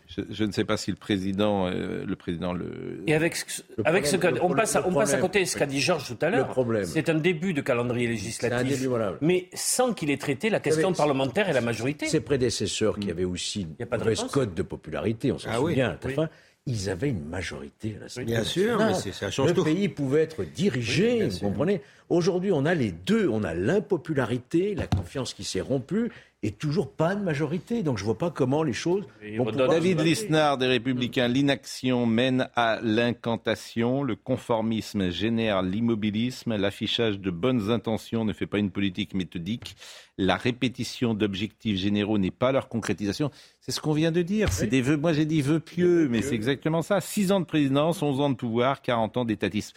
je, 0.08 0.20
je 0.30 0.44
ne 0.44 0.52
sais 0.52 0.64
pas 0.64 0.76
si 0.76 0.90
le 0.90 0.96
président 0.96 1.66
euh, 1.68 2.04
le 2.06 2.16
président 2.16 2.52
le 2.52 3.02
Et 3.06 3.14
avec, 3.14 3.36
ce- 3.36 3.62
Le 3.76 3.86
avec 3.86 4.06
ce 4.06 4.16
on, 4.40 4.48
le 4.48 4.54
passe 4.56 4.76
à, 4.76 4.80
problème- 4.80 4.96
on 4.96 5.00
passe 5.00 5.12
à 5.14 5.16
le 5.16 5.22
côté 5.22 5.40
de 5.40 5.44
ce 5.44 5.56
qu'a 5.56 5.66
dit 5.66 5.80
Georges 5.80 6.06
tout 6.16 6.24
à 6.24 6.30
l'heure. 6.30 6.46
Le 6.46 6.52
problème. 6.52 6.84
C'est 6.84 7.08
un 7.08 7.14
début 7.14 7.52
de 7.54 7.60
calendrier 7.60 8.06
C'est 8.06 8.12
un 8.12 8.16
législatif. 8.60 8.68
début, 8.70 8.86
voilà. 8.86 9.14
Mais 9.20 9.48
sans 9.54 9.92
qu'il 9.94 10.10
ait 10.10 10.16
traité 10.18 10.50
la 10.50 10.60
question 10.60 10.92
parlementaire 10.92 11.48
et 11.48 11.52
la 11.52 11.60
majorité. 11.60 12.06
Ses 12.06 12.20
prédécesseurs, 12.20 12.98
qui 12.98 13.10
avaient 13.10 13.24
aussi 13.24 13.62
une 13.62 13.74
Y 13.78 13.82
a 13.82 13.86
pas 13.86 13.98
de 13.98 14.02
mauvaise 14.04 14.22
cote 14.24 14.54
de 14.54 14.62
popularité, 14.62 15.32
on 15.32 15.38
s'en 15.38 15.48
Ah 15.52 15.60
oui. 15.60 15.72
souvient, 15.72 15.88
à 15.88 15.92
la 15.92 15.98
Oui. 16.04 16.14
fin, 16.14 16.28
ils 16.68 16.90
avaient 16.90 17.10
une 17.10 17.24
majorité 17.24 17.94
à 17.96 18.02
l'Assemblée 18.04 18.26
Bien 18.32 18.42
sûr, 18.44 18.78
mais 18.78 18.94
c'est- 18.94 19.12
ça 19.12 19.30
change 19.30 19.48
Le 19.50 19.54
tout. 19.54 19.64
pays 19.64 19.88
pouvait 19.88 20.22
être 20.22 20.42
dirigé, 20.44 21.28
vous 21.28 21.38
comprenez 21.38 21.80
Aujourd'hui, 22.08 22.52
on 22.52 22.64
a 22.66 22.74
les 22.74 22.92
deux. 22.92 23.28
On 23.28 23.42
a 23.44 23.54
l'impopularité, 23.54 24.74
la 24.74 24.86
confiance 24.86 25.34
qui 25.34 25.44
s'est 25.44 25.60
rompue, 25.60 26.10
et 26.42 26.52
toujours 26.52 26.92
pas 26.92 27.16
de 27.16 27.22
majorité. 27.24 27.82
Donc 27.82 27.98
je 27.98 28.04
vois 28.04 28.18
pas 28.18 28.30
comment 28.30 28.62
les 28.62 28.72
choses 28.72 29.04
vont 29.36 29.50
David. 29.50 30.00
Lisnard 30.00 30.58
des 30.58 30.66
Républicains, 30.66 31.26
l'inaction 31.26 32.06
mène 32.06 32.48
à 32.54 32.78
l'incantation, 32.82 34.02
le 34.04 34.14
conformisme 34.14 35.10
génère 35.10 35.62
l'immobilisme, 35.62 36.54
l'affichage 36.56 37.18
de 37.18 37.30
bonnes 37.30 37.70
intentions 37.70 38.24
ne 38.24 38.32
fait 38.32 38.46
pas 38.46 38.58
une 38.58 38.70
politique 38.70 39.14
méthodique, 39.14 39.76
la 40.18 40.36
répétition 40.36 41.14
d'objectifs 41.14 41.78
généraux 41.78 42.18
n'est 42.18 42.30
pas 42.30 42.52
leur 42.52 42.68
concrétisation. 42.68 43.30
C'est 43.60 43.72
ce 43.72 43.80
qu'on 43.80 43.94
vient 43.94 44.12
de 44.12 44.22
dire, 44.22 44.52
c'est 44.52 44.64
Oui. 44.64 44.70
des 44.70 44.82
vœux, 44.82 44.96
moi 44.98 45.12
j'ai 45.12 45.24
dit 45.24 45.40
vœux 45.40 45.60
pieux, 45.60 46.06
mais 46.08 46.22
c'est 46.22 46.34
exactement 46.34 46.82
ça. 46.82 47.00
Six 47.00 47.32
ans 47.32 47.40
de 47.40 47.46
présidence, 47.46 48.02
11 48.02 48.20
ans 48.20 48.30
de 48.30 48.36
pouvoir, 48.36 48.82
40 48.82 49.16
ans 49.16 49.24
d'étatisme. 49.24 49.74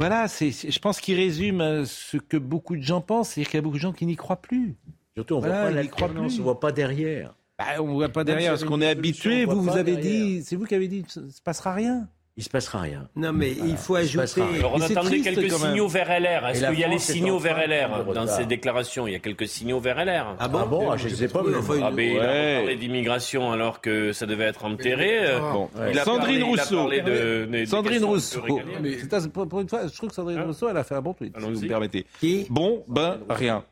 Voilà, 0.00 0.28
c'est, 0.28 0.50
je 0.50 0.78
pense 0.78 0.98
qu'il 0.98 1.16
résume 1.16 1.60
euh, 1.60 1.84
ce 1.84 2.16
que 2.16 2.38
beaucoup 2.38 2.74
de 2.74 2.80
gens 2.82 3.02
pensent, 3.02 3.28
c'est-à-dire 3.30 3.50
qu'il 3.50 3.58
y 3.58 3.60
a 3.60 3.62
beaucoup 3.62 3.76
de 3.76 3.82
gens 3.82 3.92
qui 3.92 4.06
n'y 4.06 4.16
croient 4.16 4.40
plus. 4.40 4.74
Surtout, 5.14 5.34
on 5.34 5.40
Voilà, 5.40 5.56
voit 5.56 5.64
pas 5.64 5.70
l'alternance, 5.74 6.38
on 6.38 6.42
voit 6.42 6.58
pas 6.58 6.72
derrière. 6.72 7.34
Bah, 7.58 7.66
on 7.80 7.86
ne 7.88 7.92
voit 7.92 8.08
pas 8.08 8.24
derrière, 8.24 8.52
parce 8.52 8.64
qu'on 8.64 8.80
est 8.80 8.88
habitué. 8.88 9.44
Vous, 9.44 9.60
vous 9.60 9.76
avez 9.76 9.96
derrière. 9.96 10.26
dit, 10.26 10.42
c'est 10.42 10.56
vous 10.56 10.64
qui 10.64 10.74
avez 10.74 10.88
dit, 10.88 11.04
ça 11.06 11.20
ne 11.20 11.28
se 11.28 11.42
passera 11.42 11.74
rien. 11.74 12.08
Il 12.36 12.44
se 12.44 12.48
passera 12.48 12.80
rien. 12.80 13.08
Non, 13.16 13.32
mais 13.32 13.50
il 13.50 13.76
faut 13.76 13.96
ajouter. 13.96 14.40
Alors 14.58 14.72
on 14.74 14.80
attendait 14.80 15.20
quelques 15.20 15.50
signaux 15.52 15.88
vers 15.88 16.08
LR. 16.08 16.48
Est-ce 16.48 16.64
qu'il 16.70 16.78
y 16.78 16.84
a 16.84 16.88
les 16.88 16.98
signaux 16.98 17.38
vers 17.38 17.58
LR 17.68 18.04
dans 18.14 18.26
ces 18.26 18.46
déclarations 18.46 19.06
Il 19.06 19.12
y 19.12 19.16
a 19.16 19.18
quelques 19.18 19.46
signaux 19.48 19.80
vers 19.80 20.02
LR. 20.04 20.36
Ah 20.38 20.48
bon, 20.48 20.58
Ah 20.62 20.66
bon, 20.66 20.90
ah, 20.90 20.96
je 20.96 21.08
ne 21.08 21.14
sais 21.14 21.28
pas. 21.28 21.42
Oui, 21.42 21.50
mais- 21.52 21.58
enfin, 21.58 21.80
Ah, 21.82 21.90
mais 21.90 22.12
il 22.14 22.18
a 22.18 22.22
Ouais. 22.22 22.56
parlé 22.58 22.76
d'immigration 22.76 23.52
alors 23.52 23.80
que 23.80 24.12
ça 24.12 24.24
devait 24.26 24.44
être 24.44 24.64
enterré. 24.64 25.18
Euh, 25.26 25.40
Bon, 25.40 25.68
Sandrine 26.04 26.40
parlé- 26.40 26.42
Rousseau. 26.42 26.88
de- 26.90 27.64
Sandrine 27.66 28.04
Rousseau. 28.04 28.42
Mais 28.80 28.96
pour, 29.32 29.46
pour 29.48 29.60
une 29.60 29.68
fois, 29.68 29.86
je 29.86 29.94
trouve 29.94 30.08
que 30.08 30.14
Sandrine 30.14 30.38
Hein 30.38 30.44
Rousseau, 30.46 30.68
elle 30.70 30.76
a 30.76 30.84
fait 30.84 30.94
un 30.94 31.02
bon 31.02 31.12
tweet, 31.12 31.34
si 31.38 31.44
vous 31.44 31.60
me 31.60 31.68
permettez. 31.68 32.06
Qui? 32.20 32.46
Bon, 32.48 32.84
ben, 32.88 33.18
rien. 33.28 33.64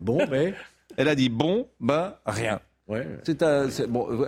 Bon, 0.00 0.18
mais 0.30 0.52
Elle 0.98 1.08
a 1.08 1.14
dit 1.14 1.30
bon, 1.30 1.68
ben, 1.80 2.14
rien. 2.26 2.60
Ouais. 2.88 3.06
C'est 3.22 3.42
un, 3.42 3.68
bon, 3.88 4.26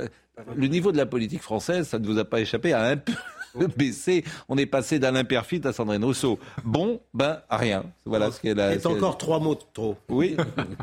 le 0.56 0.66
niveau 0.66 0.92
de 0.92 0.96
la 0.96 1.06
politique 1.06 1.42
française, 1.42 1.88
ça 1.88 1.98
ne 1.98 2.06
vous 2.06 2.18
a 2.18 2.24
pas 2.24 2.40
échappé, 2.40 2.72
a 2.72 2.82
un 2.82 2.96
peu 2.96 3.12
baissé. 3.76 4.24
On 4.48 4.56
est 4.58 4.66
passé 4.66 4.98
d'Alain 4.98 5.24
Perfit 5.24 5.60
à 5.64 5.72
Sandrine 5.72 6.04
Rousseau. 6.04 6.38
Bon, 6.64 7.00
ben 7.12 7.40
rien. 7.50 7.84
Voilà 8.04 8.30
ce 8.30 8.40
qu'elle 8.40 8.60
a. 8.60 8.72
C'est 8.78 8.86
encore 8.86 9.18
trois 9.18 9.40
mots 9.40 9.54
de 9.54 9.62
trop. 9.72 9.96
Oui. 10.08 10.36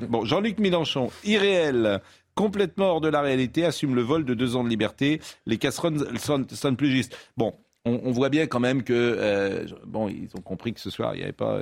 Bon, 0.08 0.26
Jean-Luc 0.26 0.60
Mélenchon, 0.60 1.12
irréel, 1.24 2.02
complètement 2.36 2.92
hors 2.92 3.02
de 3.02 3.10
la 3.10 3.22
réalité, 3.22 3.66
assume 3.66 3.96
le 3.96 4.02
vol 4.02 4.26
de 4.26 4.34
deux 4.34 4.56
ans 4.56 4.64
de 4.64 4.70
liberté. 4.70 5.22
Les 5.46 5.58
casseroles 5.58 6.18
sonnent, 6.20 6.48
sonnent 6.50 6.78
plus 6.78 6.92
justes. 6.92 7.18
Bon. 7.38 7.54
On, 7.84 8.00
on 8.04 8.12
voit 8.12 8.30
bien 8.30 8.46
quand 8.46 8.60
même 8.60 8.84
que 8.84 8.94
euh, 8.94 9.66
bon, 9.88 10.08
ils 10.08 10.30
ont 10.38 10.42
compris 10.42 10.72
que 10.72 10.80
ce 10.80 10.92
soir 10.92 11.16
il 11.16 11.18
n'y 11.18 11.24
avait 11.24 11.32
pas, 11.34 11.62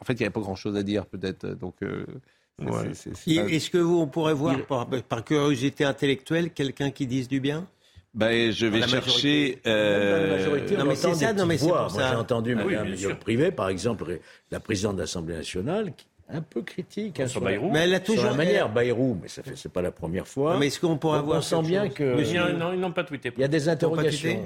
en 0.00 0.04
fait, 0.04 0.14
il 0.14 0.16
n'y 0.16 0.24
avait 0.24 0.32
pas 0.32 0.40
grand-chose 0.40 0.76
à 0.76 0.82
dire 0.82 1.06
peut-être. 1.06 1.46
Donc, 1.46 1.76
euh, 1.84 2.04
Ouais. 2.62 2.90
Est-ce 3.26 3.70
que 3.70 3.78
vous, 3.78 3.98
on 3.98 4.06
pourrait 4.06 4.34
voir, 4.34 4.64
par, 4.66 4.86
par 4.88 5.24
curiosité 5.24 5.84
intellectuelle, 5.84 6.50
quelqu'un 6.50 6.90
qui 6.90 7.06
dise 7.06 7.28
du 7.28 7.40
bien? 7.40 7.66
Ben, 8.14 8.52
je 8.52 8.66
vais 8.66 8.78
la 8.78 8.86
chercher. 8.86 9.00
majorité. 9.08 9.60
euh, 9.66 10.28
la 10.30 10.36
majorité, 10.36 10.76
non, 10.76 10.82
on 10.84 10.86
mais 10.86 10.94
c'est 10.94 11.14
ça, 11.14 11.32
non, 11.32 11.46
mais 11.46 11.58
c'est 11.58 11.66
Moi, 11.66 11.88
ça. 11.90 12.10
j'ai 12.10 12.14
entendu 12.16 12.54
Oui, 12.54 12.74
Madame 12.74 12.86
bien 12.86 12.96
sûr. 12.96 13.18
Privé, 13.18 13.50
par 13.50 13.68
exemple, 13.70 14.20
la 14.52 14.60
présidente 14.60 14.94
de 14.96 15.00
l'Assemblée 15.00 15.34
nationale, 15.34 15.92
qui 15.96 16.06
un 16.28 16.40
peu 16.40 16.62
critique 16.62 17.20
hein, 17.20 17.26
Sur 17.26 17.40
la- 17.40 17.50
Bayrou. 17.50 17.70
Mais 17.70 17.80
elle 17.80 17.94
a 17.94 17.96
sur 17.98 18.14
toujours 18.14 18.24
la 18.30 18.34
manière, 18.34 18.72
Bayrou, 18.72 19.18
mais 19.20 19.28
ça 19.28 19.42
fait, 19.42 19.56
c'est 19.56 19.70
pas 19.72 19.82
la 19.82 19.90
première 19.90 20.26
fois. 20.26 20.54
Non, 20.54 20.58
mais 20.58 20.68
est-ce 20.68 20.80
qu'on 20.80 20.96
pourrait 20.96 21.18
Donc, 21.18 21.24
avoir 21.24 21.38
on 21.38 21.42
sent 21.42 21.62
bien 21.62 21.84
chose 21.84 21.94
que 21.94 22.52
non, 22.58 22.72
ils 22.72 22.80
n'ont 22.80 22.92
pas 22.92 23.04
tweeté. 23.04 23.30
il 23.36 23.40
y 23.40 23.44
a 23.44 23.48
des 23.48 23.68
interrogations. 23.68 24.42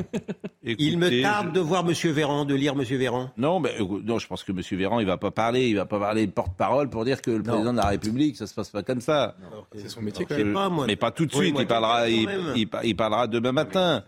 Il 0.65 0.99
me 0.99 1.23
tarde 1.23 1.53
de 1.53 1.61
voir 1.61 1.85
Monsieur 1.85 2.11
Véran, 2.11 2.45
de 2.45 2.55
lire 2.55 2.75
Monsieur 2.75 2.99
Véran. 2.99 3.31
Non, 3.37 3.61
mais, 3.61 3.71
euh, 3.81 4.01
non, 4.05 4.19
je 4.19 4.27
pense 4.27 4.43
que 4.43 4.51
M. 4.53 4.61
Véran, 4.73 4.99
il 5.01 5.07
va 5.07 5.17
pas 5.17 5.31
parler, 5.31 5.69
il 5.69 5.77
va 5.77 5.87
pas 5.87 6.01
parler 6.01 6.27
de 6.27 6.33
porte-parole 6.33 6.91
pour 6.91 7.05
dire 7.05 7.23
que 7.23 7.31
le 7.31 7.43
président 7.43 7.73
de 7.73 7.79
la 7.79 7.87
République, 7.87 8.37
ça 8.37 8.47
se 8.47 8.55
passe 8.55 8.71
pas 8.71 8.83
comme 8.83 9.01
ça. 9.01 9.37
C'est 9.75 9.89
son 9.89 10.03
métier, 10.03 10.27
quand 10.27 10.37
même. 10.37 10.53
pas, 10.53 10.69
moi. 10.69 10.85
Mais 10.87 10.97
pas 10.97 11.13
tout 11.13 11.27
de 11.27 11.35
Oui, 11.37 11.45
suite, 11.45 11.53
moi, 11.55 11.63
il 11.63 11.69
parlera, 11.69 12.09
il, 12.09 12.97
parlera 12.97 13.27
demain 13.29 13.53
matin. 13.53 14.03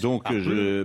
Donc, 0.00 0.24
je. 0.32 0.82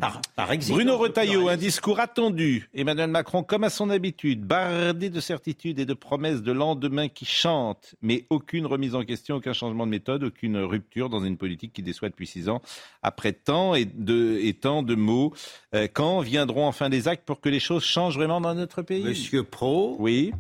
Bruno 0.69 0.97
Retailleau, 0.97 1.47
un 1.47 1.57
discours 1.57 1.99
attendu. 1.99 2.69
Emmanuel 2.75 3.09
Macron, 3.09 3.43
comme 3.43 3.63
à 3.63 3.69
son 3.69 3.89
habitude, 3.89 4.43
bardé 4.43 5.09
de 5.09 5.19
certitudes 5.21 5.79
et 5.79 5.85
de 5.85 5.93
promesses 5.93 6.16
de 6.17 6.51
lendemain 6.51 7.07
qui 7.07 7.25
chantent, 7.25 7.95
mais 8.01 8.25
aucune 8.29 8.65
remise 8.65 8.95
en 8.95 9.05
question, 9.05 9.35
aucun 9.35 9.53
changement 9.53 9.85
de 9.85 9.91
méthode, 9.91 10.23
aucune 10.23 10.57
rupture 10.57 11.09
dans 11.09 11.23
une 11.23 11.37
politique 11.37 11.73
qui 11.73 11.83
déçoit 11.83 12.09
depuis 12.09 12.27
six 12.27 12.49
ans. 12.49 12.61
Après 13.03 13.33
tant 13.33 13.75
et, 13.75 13.85
de, 13.85 14.39
et 14.41 14.53
tant 14.53 14.83
de 14.83 14.95
mots, 14.95 15.33
euh, 15.73 15.87
quand 15.91 16.19
viendront 16.19 16.65
enfin 16.65 16.89
des 16.89 17.07
actes 17.07 17.25
pour 17.25 17.39
que 17.39 17.49
les 17.49 17.59
choses 17.59 17.83
changent 17.83 18.15
vraiment 18.15 18.41
dans 18.41 18.55
notre 18.55 18.81
pays? 18.81 19.03
Monsieur 19.03 19.43
Pro, 19.43 19.95
Oui. 19.99 20.33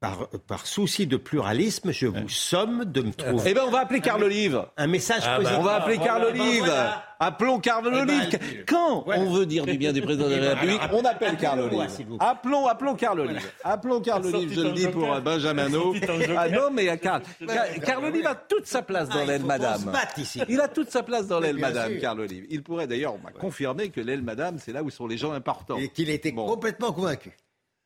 Par, 0.00 0.28
par 0.46 0.66
souci 0.66 1.06
de 1.06 1.18
pluralisme, 1.18 1.92
je 1.92 2.06
vous 2.06 2.28
somme 2.30 2.86
de 2.86 3.02
me 3.02 3.12
trouver 3.12 3.50
Eh 3.50 3.54
bien, 3.54 3.64
on 3.66 3.70
va 3.70 3.80
appeler 3.80 4.00
Carl 4.00 4.22
Olive. 4.24 4.64
un 4.78 4.86
message 4.86 5.22
Ah, 5.26 5.32
bah, 5.32 5.36
positif. 5.36 5.58
On 5.58 5.62
va 5.62 5.74
appeler 5.74 5.98
Carl 5.98 6.22
voilà, 6.22 6.42
Olive. 6.42 6.64
voilà. 6.64 7.04
Appelons 7.22 7.60
Carl 7.60 7.84
Eh 7.86 7.90
ben, 7.90 8.00
Olive. 8.00 8.64
Quand 8.66 9.02
voilà. 9.04 9.20
on 9.22 9.30
veut 9.30 9.44
dire 9.44 9.66
du 9.66 9.76
bien 9.76 9.92
du 9.92 10.00
président 10.00 10.26
de 10.28 10.32
Eh 10.36 10.40
la 10.40 10.40
ben, 10.54 10.60
République, 10.60 10.80
on 10.94 11.04
appelle 11.04 11.36
Carl 11.36 11.60
Olive. 11.60 11.86
Appelons, 12.18 12.66
appelons 12.66 12.94
Carl 12.94 13.20
Olive. 13.20 13.52
Appelons 13.62 14.00
Carl 14.00 14.24
Olive, 14.24 14.52
je 14.54 14.60
le 14.62 14.72
dis 14.72 14.88
pour 14.88 15.12
euh, 15.12 15.20
Benjamin 15.20 15.68
No. 15.68 15.94
Ah 16.34 16.48
non, 16.48 16.70
mais 16.72 16.96
Carl, 16.96 17.20
Carl, 17.46 17.68
Carl 17.84 18.04
Olive 18.06 18.26
a 18.26 18.34
toute 18.34 18.66
sa 18.66 18.80
place 18.80 19.08
Ah, 19.10 19.16
dans 19.16 19.20
il 19.22 19.26
l'aile 19.28 19.44
madame. 19.44 19.92
ici. 20.16 20.40
Il 20.48 20.58
a 20.62 20.68
toute 20.68 20.90
sa 20.90 21.02
place 21.02 21.26
dans 21.26 21.40
l'aile 21.40 21.58
madame. 21.58 21.98
Carl 21.98 22.18
Olive. 22.20 22.46
Il 22.48 22.62
pourrait 22.62 22.86
d'ailleurs, 22.86 23.14
on 23.14 23.18
m'a 23.18 23.32
confirmé 23.32 23.90
que 23.90 24.00
l'aile 24.00 24.22
madame, 24.22 24.56
c'est 24.58 24.72
là 24.72 24.82
où 24.82 24.88
sont 24.88 25.06
les 25.06 25.18
gens 25.18 25.32
importants. 25.32 25.76
Et 25.76 25.88
qu'il 25.90 26.08
était 26.08 26.32
Bon. 26.32 26.46
complètement 26.46 26.92
convaincu. 26.92 27.32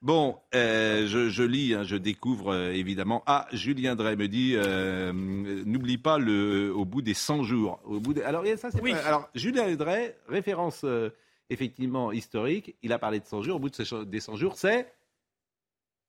Bon, 0.05 0.37
euh, 0.55 1.07
je, 1.07 1.31
je 1.31 1.43
lis, 1.43 1.73
hein, 1.73 1.83
je 1.83 1.97
découvre 1.97 2.53
euh, 2.53 2.73
évidemment. 2.73 3.23
Ah, 3.25 3.49
Julien 3.53 3.95
Drey 3.97 4.17
me 4.17 4.29
dit, 4.29 4.53
euh, 4.55 5.13
n'oublie 5.15 5.97
pas 5.97 6.19
le, 6.19 6.71
au 6.75 6.85
bout 6.85 7.01
des 7.01 7.15
100 7.15 7.43
jours. 7.43 7.81
Au 7.87 8.01
bout 8.01 8.13
des- 8.13 8.21
alors, 8.23 8.45
ça, 8.59 8.71
c'est 8.71 8.83
Oui. 8.83 8.93
pas- 8.93 8.99
alors, 8.99 9.31
Julien 9.35 9.75
Drey, 9.75 10.15
référence 10.29 10.83
euh, 10.85 11.09
effectivement 11.49 12.13
historique, 12.13 12.75
il 12.83 12.93
a 12.93 12.99
parlé 12.99 13.19
de 13.19 13.25
100 13.25 13.41
jours. 13.41 13.57
Au 13.57 13.59
bout 13.59 13.71
de 13.71 14.05
des 14.05 14.21
100 14.21 14.37
jours, 14.37 14.59
c'est 14.59 14.93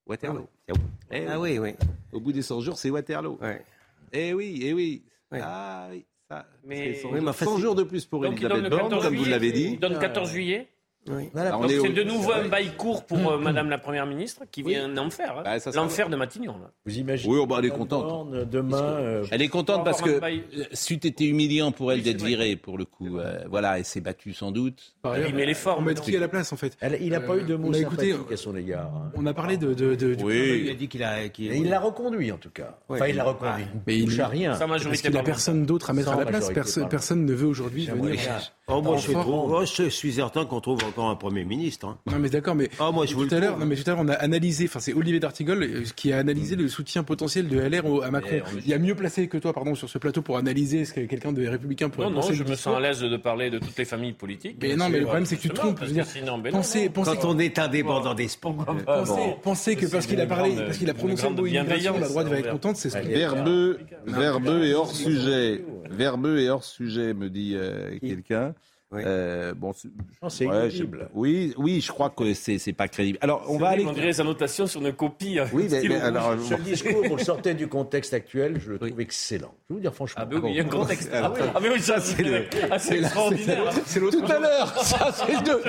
Waterloo. 0.06 0.46
Eh 0.68 0.72
oui. 0.72 1.24
Ah 1.26 1.40
oui, 1.40 1.58
oui. 1.58 1.70
Au 2.12 2.20
bout 2.20 2.32
des 2.32 2.42
100 2.42 2.60
jours, 2.60 2.76
c'est 2.76 2.90
Waterloo. 2.90 3.38
ouais. 3.40 3.64
Eh 4.12 4.34
oui, 4.34 4.60
eh 4.62 4.74
oui. 4.74 5.02
Ouais. 5.32 5.40
Ah 5.42 5.88
oui. 5.90 6.04
Ça, 6.30 6.46
Mais- 6.64 6.92
c'est 6.94 7.00
100, 7.00 7.08
Oui, 7.08 7.14
mais 7.14 7.20
jours, 7.20 7.28
enfin, 7.30 7.44
100 7.46 7.56
c'est- 7.56 7.62
jours 7.62 7.74
de 7.74 7.82
plus 7.82 8.04
pour 8.04 8.20
Donc, 8.22 8.34
il 8.38 8.44
Elisabeth 8.44 8.70
Borne, 8.70 8.82
14 8.90 9.04
comme 9.04 9.16
vous 9.16 9.24
l'avez 9.24 9.48
Il 9.48 9.52
dit. 9.54 9.76
donne 9.78 9.98
14 9.98 10.30
juillet. 10.30 10.68
Oui. 11.08 11.30
C'est 11.68 11.78
au- 11.78 11.88
de 11.92 12.02
nouveau 12.02 12.32
un 12.32 12.48
bail 12.48 12.70
court 12.76 13.04
pour 13.06 13.32
euh, 13.32 13.38
Madame 13.38 13.70
la 13.70 13.78
Première 13.78 14.06
ministre 14.06 14.42
qui 14.50 14.62
vient 14.62 14.88
d'en 14.88 15.10
faire. 15.10 15.38
hein. 15.38 15.42
Bah, 15.44 15.58
ça 15.60 15.72
sera- 15.72 15.82
L'enfer 15.82 16.08
de 16.08 16.16
Matignon. 16.16 16.52
Là. 16.58 16.70
Vous 16.84 16.98
imaginez 16.98 17.32
Oui, 17.32 17.38
oh, 17.42 17.46
bah, 17.46 17.56
elle 17.58 17.66
est 17.66 17.70
contente. 17.70 18.04
Borne, 18.06 18.44
Demain, 18.44 18.82
euh, 18.82 19.24
Elle 19.30 19.42
est 19.42 19.48
contente 19.48 19.84
parce 19.84 20.00
que 20.02 20.10
euh, 20.10 20.64
c'eût 20.72 20.94
été 20.94 21.26
humiliant 21.26 21.72
pour 21.72 21.92
elle 21.92 21.98
Oui, 21.98 22.04
d'être 22.04 22.22
virée, 22.24 22.56
pour 22.56 22.78
le 22.78 22.84
coup. 22.84 23.18
Euh, 23.18 23.38
voilà, 23.48 23.78
elle 23.78 23.84
s'est 23.84 24.00
battue 24.00 24.32
sans 24.32 24.50
doute. 24.50 24.94
Par 25.02 25.16
Il 25.18 25.34
met 25.34 25.46
les 25.46 25.52
on 25.52 25.56
formes. 25.56 25.84
met 25.86 25.94
qui 25.94 26.16
à 26.16 26.20
la 26.20 26.28
place, 26.28 26.52
en 26.52 26.56
fait 26.56 26.76
elle- 26.80 26.98
il 27.00 27.10
n'a 27.10 27.20
pas 27.20 27.36
eu 27.36 27.42
de 27.42 27.54
mots 27.56 27.68
on 27.68 27.72
a 27.72 27.78
écouté- 27.78 28.12
sympathiques 28.12 28.32
à 28.32 28.36
son 28.36 28.56
égard. 28.56 28.90
hein. 28.94 29.12
On 29.16 29.26
a 29.26 29.34
parlé 29.34 29.56
de, 29.56 29.74
de, 29.74 30.16
Oui. 30.22 30.62
Il 30.64 30.70
a 30.70 30.74
dit 30.74 30.88
qu'il 30.88 31.02
a. 31.02 31.28
qu'il- 31.28 31.52
Et 31.52 31.56
il 31.58 31.68
l'a 31.68 31.80
reconduit 31.80 32.30
en 32.32 32.38
tout 32.38 32.50
cas. 32.50 32.78
Enfin, 32.88 33.06
il 33.06 33.16
l'a 33.16 33.24
reconduit. 33.24 33.64
Mais 33.86 33.96
il 33.96 34.00
il- 34.02 34.04
touche 34.06 34.18
à 34.20 34.28
rien. 34.28 34.56
Parce 34.56 35.00
qu'il 35.02 35.10
n'a 35.12 35.22
personne 35.22 35.64
d'autre 35.66 35.90
à 35.90 35.92
mettre 35.92 36.12
à 36.12 36.16
la 36.16 36.26
place. 36.26 36.50
personne 36.90 37.24
ne 37.24 37.32
veut 37.32 37.46
aujourd'hui 37.46 37.86
venir. 37.86 38.20
Oh, 38.68 38.82
moi, 38.82 38.96
je, 38.96 39.12
trouve- 39.12 39.48
moi, 39.48 39.64
je 39.64 39.88
suis 39.90 40.14
certain 40.14 40.44
qu'on 40.44 40.60
trouve 40.60 40.80
encore 40.88 41.08
un 41.08 41.14
Premier 41.14 41.44
ministre. 41.44 41.86
hein. 41.86 41.98
Non 42.10 42.18
mais 42.18 42.28
d'accord, 42.28 42.56
mais 42.56 42.68
Ah, 42.80 42.90
moi, 42.90 43.06
je 43.06 43.14
vous 43.14 43.24
tout 43.24 43.30
le 43.30 43.36
à 43.36 43.40
l'heure, 43.40 43.56
mais 43.58 43.76
tout 43.76 43.84
à 43.88 43.90
l'heure 43.94 44.00
on 44.02 44.08
a 44.08 44.14
analysé, 44.14 44.64
enfin 44.64 44.80
c'est 44.80 44.92
Olivier 44.92 45.20
d'Artigol 45.20 45.62
euh, 45.62 45.84
qui 45.94 46.12
a 46.12 46.18
analysé 46.18 46.56
le 46.56 46.66
soutien 46.66 47.04
potentiel 47.04 47.46
de 47.46 47.60
LR 47.60 47.86
au- 47.86 48.02
à 48.02 48.10
Macron. 48.10 48.40
Il 48.58 48.66
y 48.68 48.74
a 48.74 48.78
mieux 48.80 48.96
placé 48.96 49.28
que 49.28 49.38
toi, 49.38 49.52
pardon, 49.52 49.76
sur 49.76 49.88
ce 49.88 49.98
plateau 49.98 50.20
pour 50.20 50.36
analyser 50.36 50.84
ce 50.84 50.94
que 50.94 51.00
quelqu'un 51.02 51.30
de 51.32 51.46
républicain 51.46 51.90
pourrait 51.90 52.08
Non, 52.08 52.14
non, 52.16 52.22
je 52.22 52.30
me 52.30 52.38
discours. 52.38 52.56
sens 52.56 52.76
à 52.76 52.80
l'aise 52.80 53.00
de 53.02 53.16
parler 53.16 53.50
de 53.50 53.60
toutes 53.60 53.78
les 53.78 53.84
familles 53.84 54.14
politiques. 54.14 54.56
Mais 54.60 54.74
non, 54.74 54.88
mais 54.88 54.98
le 54.98 55.04
problème 55.04 55.26
c'est 55.26 55.36
que 55.36 55.42
tu 55.42 55.48
te 55.50 55.54
trompes. 55.54 55.78
Ben 55.80 56.04
non, 56.24 56.40
pensez, 56.50 56.86
non. 56.86 56.90
pensez, 56.92 57.10
Quand 57.20 57.24
on 57.28 57.38
est 57.38 57.56
indépendant 57.60 58.14
d'esprit. 58.14 58.50
pensez, 58.84 59.36
pensez 59.44 59.76
que 59.76 59.86
parce 59.86 60.06
qu'il 60.06 60.20
a 60.20 60.26
parlé, 60.26 60.56
parce 60.56 60.78
qu'il 60.78 60.90
a 60.90 60.94
prononcé 60.94 61.28
le 61.28 61.34
mot 61.36 61.46
immigration, 61.46 61.98
la 62.00 62.08
droite 62.08 62.26
va 62.26 62.38
être 62.40 62.50
contente, 62.50 62.76
c'est 62.78 62.90
ce 62.90 62.98
qu'il 62.98 63.12
Verbeux, 63.12 63.78
verbeux 64.06 64.64
et 64.64 64.74
hors 64.74 64.90
sujet. 64.90 65.62
Verbeux 65.88 66.40
et 66.40 66.50
hors 66.50 66.64
sujet, 66.64 67.14
me 67.14 67.30
dit 67.30 67.52
euh, 67.54 67.96
quelqu'un. 68.00 68.54
Oui. 68.92 69.02
Euh, 69.04 69.52
bon, 69.52 69.72
c'est- 69.72 70.46
ouais, 70.46 70.70
oui, 71.12 71.52
oui, 71.58 71.80
je 71.80 71.90
crois 71.90 72.08
que 72.10 72.34
c'est 72.34 72.58
c'est 72.58 72.72
pas 72.72 72.86
crédible. 72.86 73.18
Alors, 73.20 73.44
on 73.48 73.58
va 73.58 73.70
aller. 73.70 73.84
On 73.84 73.92
dirait 73.92 74.12
sa 74.12 74.22
notation 74.22 74.68
sur 74.68 74.80
une 74.80 74.92
copie. 74.92 75.40
hein, 75.40 75.48
Oui, 75.52 75.66
mais, 75.72 75.82
mais 75.88 75.96
alors, 76.00 76.34
Ce 76.40 76.54
discours, 76.54 77.02
vous 77.04 77.16
le 77.16 77.22
sortez 77.24 77.54
du 77.54 77.66
contexte 77.66 78.14
actuel, 78.14 78.60
je 78.64 78.70
le 78.70 78.78
trouve 78.78 79.00
excellent. 79.00 79.52
Je 79.68 79.74
vais 79.74 79.74
vous 79.74 79.80
dire 79.80 79.92
franchement. 79.92 80.22
Ah, 80.22 80.24
ben 80.24 80.38
oui, 80.40 80.50
il 80.50 80.56
y 80.56 80.60
a 80.60 80.62
un 80.62 80.66
contexte. 80.68 81.12
Alors, 81.12 81.34
Ah, 81.52 81.58
mais 81.60 81.68
oui, 81.68 81.80
ça, 81.80 81.98
c'est 82.00 82.48
assez 82.70 82.98
extraordinaire. 82.98 83.72
C'est 83.86 83.98
l'autre. 83.98 84.18
tout 84.24 84.32
à 84.32 84.38
l'heure, 84.38 84.78
ça 84.84 85.12
c'est 85.12 85.42
deux. 85.44 85.62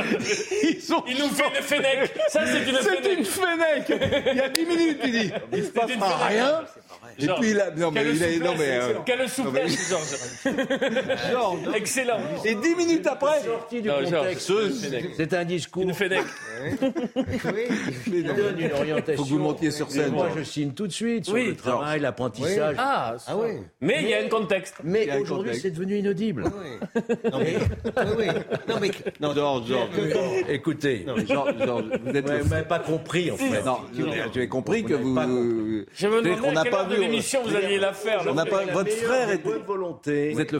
Ils 0.64 0.94
ont. 0.94 1.04
Il 1.08 1.18
nous 1.18 1.30
fait 1.30 1.44
une 1.58 1.64
fennec. 1.64 2.14
Ça, 2.30 2.46
c'est 2.46 2.70
une 2.70 2.78
C'est 2.84 3.14
une 3.18 3.26
fenêtre. 3.26 4.28
Il 4.32 4.38
y 4.38 4.42
a 4.42 4.50
10 4.50 4.66
minutes, 4.66 5.00
il 5.06 5.12
dit. 5.12 5.32
Il 5.54 5.64
se 5.64 5.68
une 5.70 5.74
passera 5.74 5.96
fenêtre. 5.96 6.28
rien. 6.30 6.62
Et 7.20 7.28
puis 7.40 7.54
là, 7.54 7.72
non 7.76 7.92
mais 7.92 8.04
il 8.06 8.22
est, 8.24 8.38
non 8.40 8.52
souplesse, 8.52 8.60
mais, 8.60 8.70
euh, 8.70 8.82
excellent. 8.82 9.04
Quelle 9.06 9.30
souplesse, 9.30 9.90
Georges. 9.90 11.32
genre, 11.32 11.58
Excellent. 11.76 12.18
et 12.46 12.56
10 12.56 12.76
minutes 12.76 13.08
après. 13.08 13.42
Sorti 13.44 13.82
du 13.82 13.88
Non, 13.90 13.96
contexte, 14.04 14.48
Georges, 14.48 14.72
c'est 15.18 15.34
un 15.34 15.46
discours 15.46 15.84
Une 15.84 15.94
fennec. 15.94 16.24
qui 18.04 18.24
donne 18.24 18.60
une 18.60 18.72
orientation. 18.72 19.24
Faut 19.24 19.30
que 19.30 19.34
vous 19.36 19.40
montiez 19.40 19.72
sur 19.72 19.90
scène. 19.92 20.12
Moi, 20.12 20.30
je 20.38 20.44
signe 20.44 20.72
tout 20.72 20.88
de 20.88 20.92
suite 20.92 21.26
sur 21.26 21.34
Oui. 21.34 21.48
le 21.48 21.56
travail, 21.56 22.00
l'apprentissage. 22.00 22.76
Ah, 22.78 23.16
Ah 23.28 23.36
oui. 23.38 23.58
mais 23.82 23.98
il 24.02 24.10
y 24.10 24.14
a 24.14 24.20
un 24.24 24.28
contexte. 24.30 24.76
Mais 24.84 25.10
aujourd'hui, 25.20 25.56
c'est 25.56 25.72
devenu 25.72 25.98
inaudible. 25.98 26.44
Oui. 26.46 27.02
Non, 27.32 27.40
mais. 27.40 27.56
oui, 27.58 28.04
oui. 28.20 28.26
Non, 28.68 28.76
mais. 28.80 28.92
Non, 29.20 29.34
Georges, 29.34 29.68
Georges, 29.68 29.90
Écoutez, 30.50 31.06
Georges, 31.28 31.54
Georges, 31.64 31.84
vous 32.04 32.12
n'avez 32.12 32.44
même 32.44 32.66
pas 32.68 32.80
compris 32.80 33.32
en 33.32 33.38
fait. 33.38 33.64
Non, 33.64 33.80
tu 34.32 34.42
as 34.42 34.48
compris 34.48 34.84
que 34.84 34.94
vous. 34.94 35.16
Je 35.94 36.08
me 36.08 36.22
demandais 36.22 36.40
qu'on 36.42 36.52
n'a 36.52 36.66
pas 36.66 36.84
vu, 36.86 37.07
l'émission 37.08 37.41
vous 37.43 37.56
alliez 37.56 37.78
la 37.80 37.93
faire. 37.93 38.24
On 38.28 38.34
n'a 38.34 38.46
pas. 38.46 38.65
La 38.65 38.74
Votre 38.74 38.91
frère 38.91 39.30
est. 39.30 39.38
bonnes 39.43 39.63
volontés. 39.63 40.32
Vous 40.34 40.39
êtes 40.41 40.52
le 40.52 40.60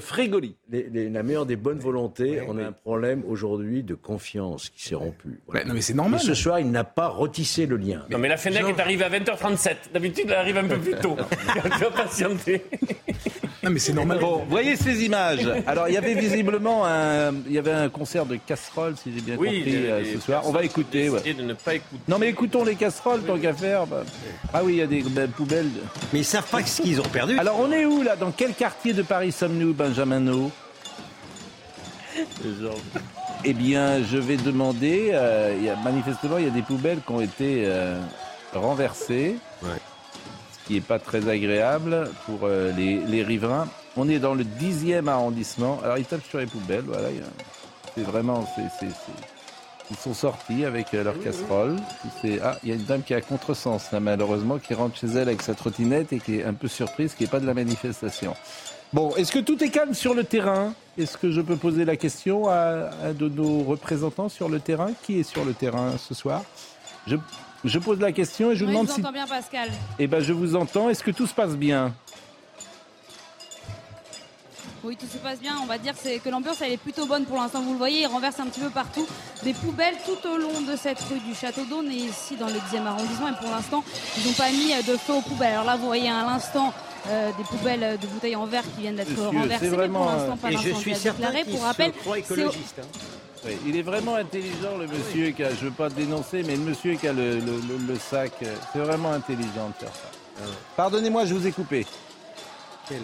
les- 0.70 0.90
les- 0.92 1.10
la 1.10 1.24
meilleure 1.24 1.46
des 1.46 1.56
bonnes 1.56 1.80
volontés. 1.80 2.42
on 2.48 2.58
a 2.58 2.64
un 2.68 2.72
problème 2.72 3.24
aujourd'hui 3.28 3.84
de 3.84 3.96
confiance 3.96 4.70
qui 4.70 4.84
s'est 4.84 4.96
rompu. 4.96 5.40
Voilà. 5.48 5.66
Non 5.66 5.74
mais 5.74 5.82
c'est 5.82 5.94
Et 5.94 5.96
normal. 5.96 6.20
ce 6.20 6.34
soir, 6.34 6.60
il 6.60 6.72
n'a 6.72 6.84
pas 6.84 7.08
retissé 7.08 7.66
le 7.66 7.78
lien. 7.78 8.06
Non, 8.10 8.18
mais 8.18 8.28
la 8.28 8.38
fennec 8.38 8.64
est 8.68 8.80
arrivée 8.80 9.06
à 9.06 9.10
20h37. 9.10 9.76
D'habitude, 9.94 10.26
elle 10.28 10.34
arrive 10.36 10.58
un 10.58 10.68
peu 10.68 10.78
plus 10.78 10.96
tôt. 10.96 11.16
Tu 11.78 11.84
vas 11.84 11.92
patienter. 11.92 12.64
Non 13.68 13.74
mais 13.74 13.80
c'est 13.80 13.92
normal. 13.94 14.20
Bon, 14.20 14.44
voyez 14.50 14.78
ces 14.78 15.04
images. 15.04 15.46
Alors, 15.68 15.90
il 15.90 15.94
y 15.94 15.98
avait 15.98 16.14
visiblement 16.14 16.86
un, 16.86 17.34
il 17.46 17.52
y 17.52 17.58
avait 17.58 17.74
un 17.74 17.90
concert 17.90 18.26
de 18.26 18.38
casseroles, 18.38 18.96
si 18.96 19.12
j'ai 19.14 19.20
bien 19.20 19.36
Oui, 19.38 19.58
compris, 19.58 19.64
les- 19.72 19.90
euh, 19.90 20.00
les 20.02 20.14
ce 20.14 20.20
soir. 20.22 20.44
On 20.46 20.52
va 20.52 20.64
écouter. 20.64 21.10
ont 21.10 21.14
ouais. 21.14 21.20
décidé 21.22 21.42
de 21.42 21.48
ne 21.48 21.54
pas 21.54 21.76
écouter. 21.76 22.02
Non, 22.08 22.18
mais 22.18 22.30
écoutons 22.30 22.64
les 22.64 22.76
casseroles, 22.76 23.24
tant 23.24 23.38
qu'à 23.38 23.54
faire. 23.54 23.86
bah. 23.86 24.04
Ah 24.54 24.62
oui, 24.64 24.74
il 24.76 24.78
y 24.78 24.82
a 24.82 24.88
des 24.88 25.02
bah, 25.02 25.24
poubelles. 25.28 25.68
mais 26.14 26.20
ils 26.20 26.26
savent 26.26 26.48
pas 26.50 26.64
ce 26.66 26.82
qu'ils 26.82 27.02
ont 27.02 27.10
perdu. 27.12 27.38
Alors, 27.38 27.60
on 27.60 27.70
est 27.74 27.86
où, 27.86 28.04
là? 28.04 28.16
Dans 28.16 28.32
quel 28.32 28.54
quartier 28.54 28.94
de 28.94 29.02
Paris 29.02 29.34
sommes-nous, 29.34 29.74
Benjamin 29.74 30.22
No 30.22 30.50
Eh 33.44 33.54
bien, 33.54 34.02
je 34.04 34.18
vais 34.18 34.38
demander. 34.38 35.10
euh, 35.12 35.54
il 35.60 35.66
y 35.66 35.70
a, 35.70 35.76
manifestement, 35.76 36.38
il 36.38 36.46
y 36.46 36.48
a 36.48 36.52
des 36.52 36.62
poubelles 36.62 37.00
qui 37.06 37.12
ont 37.12 37.22
été 37.22 37.64
euh, 37.66 38.00
renversées. 38.54 39.36
Ouais. 39.62 39.70
Qui 40.68 40.74
n'est 40.74 40.82
pas 40.82 41.00
très 41.00 41.30
agréable 41.30 42.10
pour 42.26 42.40
euh, 42.44 42.72
les, 42.74 43.24
riverains. 43.24 43.68
On 43.96 44.10
est 44.10 44.20
dans 44.20 44.34
le 44.36 44.44
10e 44.44 45.08
arrondissement. 45.08 45.80
Alors, 45.84 45.98
ils 45.98 46.06
tapent 46.06 46.28
sur 46.30 46.40
les 46.40 46.46
poubelles. 46.46 46.84
Voilà, 46.86 47.08
a- 47.08 47.12
c'est 47.96 48.04
vraiment. 48.04 48.46
Ils 49.90 49.96
sont 49.96 50.14
sortis 50.14 50.66
avec 50.66 50.94
euh, 50.94 51.06
leur 51.06 51.18
casserole. 51.22 51.78
Ah, 52.44 52.58
il 52.64 52.70
y 52.70 52.72
a 52.74 52.76
une 52.76 52.84
dame 52.84 53.02
qui 53.04 53.14
à 53.14 53.22
contresens, 53.22 53.90
là, 53.94 54.02
malheureusement, 54.02 54.58
qui 54.60 54.74
rentre 54.74 54.98
chez 54.98 55.08
elle 55.08 55.30
avec 55.30 55.42
sa 55.42 55.56
trottinette 55.56 56.12
et 56.12 56.20
qui 56.20 56.40
est 56.40 56.44
un 56.44 56.54
peu 56.54 56.68
surprise 56.68 57.14
qu'il 57.14 57.24
n'y 57.26 57.30
ait 57.30 57.32
pas 57.32 57.40
de 57.40 57.48
la 57.48 57.54
manifestation. 57.54 58.36
Bon, 58.92 59.16
est-ce 59.16 59.32
que 59.32 59.40
tout 59.40 59.64
est 59.64 59.70
calme 59.70 59.94
sur 59.94 60.14
le 60.14 60.26
terrain? 60.26 60.74
Est-ce 60.98 61.18
que 61.18 61.32
je 61.32 61.40
peux 61.42 61.56
poser 61.56 61.86
la 61.86 61.96
question 61.96 62.50
à 62.50 62.90
un 63.06 63.14
de 63.14 63.30
nos 63.30 63.64
représentants 63.64 64.30
sur 64.30 64.50
le 64.50 64.60
terrain? 64.60 64.92
Qui 65.04 65.20
est 65.20 65.24
sur 65.24 65.46
le 65.46 65.54
terrain 65.54 65.94
ce 65.98 66.14
soir? 66.14 66.44
Je 67.68 67.80
pose 67.80 68.00
la 68.00 68.12
question 68.12 68.52
et 68.52 68.56
je 68.56 68.64
vous 68.66 68.72
demande 68.72 68.88
je 68.88 68.94
si 68.94 69.02
vous 69.02 69.06
entends 69.08 69.14
bien, 69.14 69.28
Pascal. 69.28 69.70
eh 70.00 70.08
ben, 70.08 70.20
je 70.22 70.34
vous 70.34 70.56
entends. 70.56 70.90
Est-ce 70.90 71.04
que 71.04 71.12
tout 71.12 71.28
se 71.28 71.34
passe 71.34 71.56
bien? 71.56 71.94
Oui, 74.84 74.96
tout 74.96 75.08
se 75.08 75.18
passe 75.18 75.40
bien. 75.40 75.56
On 75.62 75.66
va 75.66 75.78
dire 75.78 75.94
que 76.24 76.30
l'ambiance 76.30 76.62
elle 76.62 76.72
est 76.72 76.78
plutôt 76.78 77.06
bonne 77.06 77.26
pour 77.26 77.38
l'instant. 77.38 77.62
Vous 77.62 77.74
le 77.74 77.78
voyez, 77.78 78.02
il 78.02 78.08
renverse 78.08 78.40
un 78.40 78.46
petit 78.46 78.62
peu 78.62 78.70
partout 78.70 79.06
des 79.44 79.54
poubelles 79.54 79.96
tout 80.06 80.28
au 80.30 80.38
long 80.38 80.62
de 80.62 80.76
cette 80.78 81.00
rue 81.02 81.20
du 81.20 81.36
Château 81.36 81.66
d'Aune 81.66 81.92
et 81.92 81.96
ici 81.96 82.36
dans 82.38 82.48
le 82.48 82.54
10e 82.54 82.86
arrondissement. 82.86 83.28
Et 83.30 83.34
pour 83.42 83.52
l'instant, 83.52 83.84
ils 84.18 84.26
n'ont 84.26 84.34
pas 84.34 84.50
mis 84.52 84.74
de 84.84 84.98
feu 84.98 85.14
aux 85.14 85.22
poubelles. 85.22 85.54
Alors 85.54 85.66
là, 85.66 85.76
vous 85.76 85.86
voyez 85.88 86.10
à 86.10 86.24
l'instant 86.24 86.74
euh, 87.10 87.32
des 87.38 87.44
poubelles 87.44 87.98
de 88.00 88.08
bouteilles 88.08 88.36
en 88.36 88.46
verre 88.46 88.64
qui 88.76 88.82
viennent 88.82 88.96
d'être 88.96 89.20
renversées. 89.20 89.66
c'est 89.66 89.70
Mais 89.72 89.76
vraiment, 89.76 90.04
pour 90.06 90.12
l'instant, 90.12 90.38
pas 90.38 90.52
Et 90.52 90.58
je 90.58 90.74
suis 90.74 90.94
qu'il 90.94 91.56
Pour 91.56 91.64
rappel, 91.64 91.92
écologiste. 92.16 92.80
hein. 92.80 93.27
Oui, 93.46 93.52
Il 93.66 93.76
est 93.78 93.82
vraiment 93.84 94.16
intelligent, 94.16 94.78
le 94.80 94.88
monsieur 94.88 95.32
qui 95.32 95.44
a, 95.44 95.50
je 95.52 95.66
veux 95.66 95.72
pas 95.72 95.90
dénoncer, 95.90 96.44
mais 96.44 96.56
le 96.56 96.62
monsieur 96.64 96.96
qui 96.96 97.08
a 97.08 97.14
le, 97.14 97.36
le- 97.36 97.62
le- 97.68 97.94
le 97.94 97.98
sac, 98.00 98.32
euh, 98.42 98.56
c'est 98.74 98.80
vraiment 98.80 99.12
intelligent 99.14 99.70
de 99.70 99.74
faire 99.86 99.94
ça. 99.94 100.44
Pardonnez-moi, 100.76 101.26
je 101.26 101.34
vous 101.34 101.48
ai 101.48 101.52
coupé. 101.52 101.86
Quel- 102.90 103.02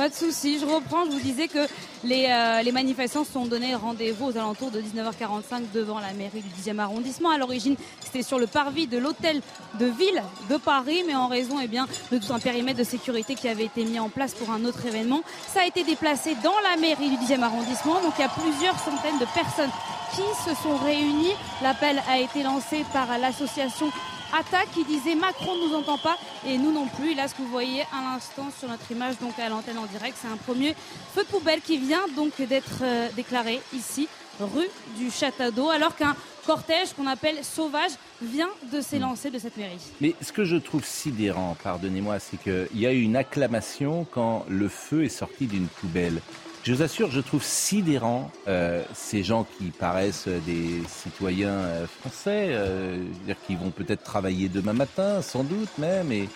Pas 0.00 0.08
de 0.08 0.14
souci, 0.14 0.58
je 0.58 0.64
reprends. 0.64 1.04
Je 1.04 1.10
vous 1.10 1.20
disais 1.20 1.46
que 1.46 1.58
les, 2.04 2.24
euh, 2.30 2.72
manifestants 2.72 3.22
se 3.22 3.32
sont 3.32 3.44
donné 3.44 3.74
rendez-vous 3.74 4.28
aux 4.28 4.36
alentours 4.38 4.70
de 4.70 4.80
19h45 4.80 5.72
devant 5.74 6.00
la 6.00 6.14
mairie 6.14 6.40
du 6.40 6.48
10e 6.48 6.78
arrondissement. 6.78 7.28
À 7.28 7.36
l'origine, 7.36 7.76
c'était 8.00 8.22
sur 8.22 8.38
le 8.38 8.46
parvis 8.46 8.86
de 8.86 8.96
l'hôtel 8.96 9.42
de 9.78 9.84
ville 9.84 10.22
de 10.48 10.56
Paris, 10.56 11.02
mais 11.06 11.14
en 11.14 11.28
raison 11.28 11.58
eh 11.62 11.68
bien, 11.68 11.86
de 12.10 12.16
tout 12.16 12.32
un 12.32 12.38
périmètre 12.38 12.78
de 12.78 12.84
sécurité 12.84 13.34
qui 13.34 13.46
avait 13.46 13.66
été 13.66 13.84
mis 13.84 13.98
en 13.98 14.08
place 14.08 14.32
pour 14.32 14.50
un 14.50 14.64
autre 14.64 14.86
événement, 14.86 15.20
ça 15.52 15.60
a 15.60 15.66
été 15.66 15.84
déplacé 15.84 16.34
dans 16.42 16.58
la 16.70 16.80
mairie 16.80 17.10
du 17.10 17.16
10e 17.16 17.42
arrondissement. 17.42 18.00
Donc 18.00 18.14
il 18.16 18.22
y 18.22 18.24
a 18.24 18.30
plusieurs 18.30 18.78
centaines 18.78 19.18
de 19.18 19.26
personnes 19.34 19.70
qui 20.12 20.22
se 20.48 20.54
sont 20.62 20.78
réunies. 20.78 21.34
L'appel 21.62 22.00
a 22.08 22.18
été 22.18 22.42
lancé 22.42 22.86
par 22.94 23.18
l'association 23.18 23.92
attaque 24.38 24.70
qui 24.72 24.84
disait 24.84 25.14
Macron 25.14 25.56
ne 25.56 25.68
nous 25.68 25.74
entend 25.74 25.98
pas 25.98 26.16
et 26.46 26.58
nous 26.58 26.72
non 26.72 26.86
plus. 26.86 27.14
Là, 27.14 27.28
ce 27.28 27.34
que 27.34 27.42
vous 27.42 27.48
voyez 27.48 27.82
à 27.82 28.12
l'instant 28.12 28.48
sur 28.58 28.68
notre 28.68 28.90
image, 28.90 29.18
donc 29.18 29.38
à 29.38 29.48
l'antenne 29.48 29.78
en 29.78 29.86
direct, 29.86 30.16
c'est 30.20 30.28
un 30.28 30.36
premier 30.36 30.74
feu 31.14 31.22
de 31.22 31.28
poubelle 31.28 31.60
qui 31.60 31.78
vient 31.78 32.06
donc 32.16 32.40
d'être 32.40 32.80
euh, 32.82 33.08
déclaré 33.16 33.60
ici, 33.74 34.08
rue 34.40 34.68
du 34.96 35.10
Château 35.10 35.70
alors 35.70 35.96
qu'un 35.96 36.16
cortège 36.46 36.92
qu'on 36.96 37.06
appelle 37.06 37.44
sauvage 37.44 37.92
vient 38.22 38.50
de 38.72 38.80
s'élancer 38.80 39.30
de 39.30 39.38
cette 39.38 39.56
mairie. 39.56 39.80
Mais 40.00 40.14
ce 40.20 40.32
que 40.32 40.44
je 40.44 40.56
trouve 40.56 40.84
sidérant, 40.84 41.56
pardonnez-moi, 41.62 42.18
c'est 42.18 42.38
qu'il 42.38 42.80
y 42.80 42.86
a 42.86 42.92
eu 42.92 43.02
une 43.02 43.16
acclamation 43.16 44.06
quand 44.10 44.44
le 44.48 44.68
feu 44.68 45.04
est 45.04 45.08
sorti 45.08 45.46
d'une 45.46 45.68
poubelle. 45.68 46.20
Je 46.62 46.74
vous 46.74 46.82
assure, 46.82 47.10
je 47.10 47.20
trouve 47.20 47.42
sidérant 47.42 48.30
euh, 48.46 48.82
ces 48.92 49.22
gens 49.22 49.46
qui 49.58 49.70
paraissent 49.70 50.28
des 50.28 50.82
citoyens 50.88 51.48
euh, 51.54 51.86
français, 51.86 52.48
euh, 52.50 53.02
dire 53.24 53.36
qui 53.46 53.56
vont 53.56 53.70
peut-être 53.70 54.02
travailler 54.04 54.48
demain 54.50 54.74
matin, 54.74 55.22
sans 55.22 55.42
doute 55.42 55.70
même, 55.78 56.12
et, 56.12 56.28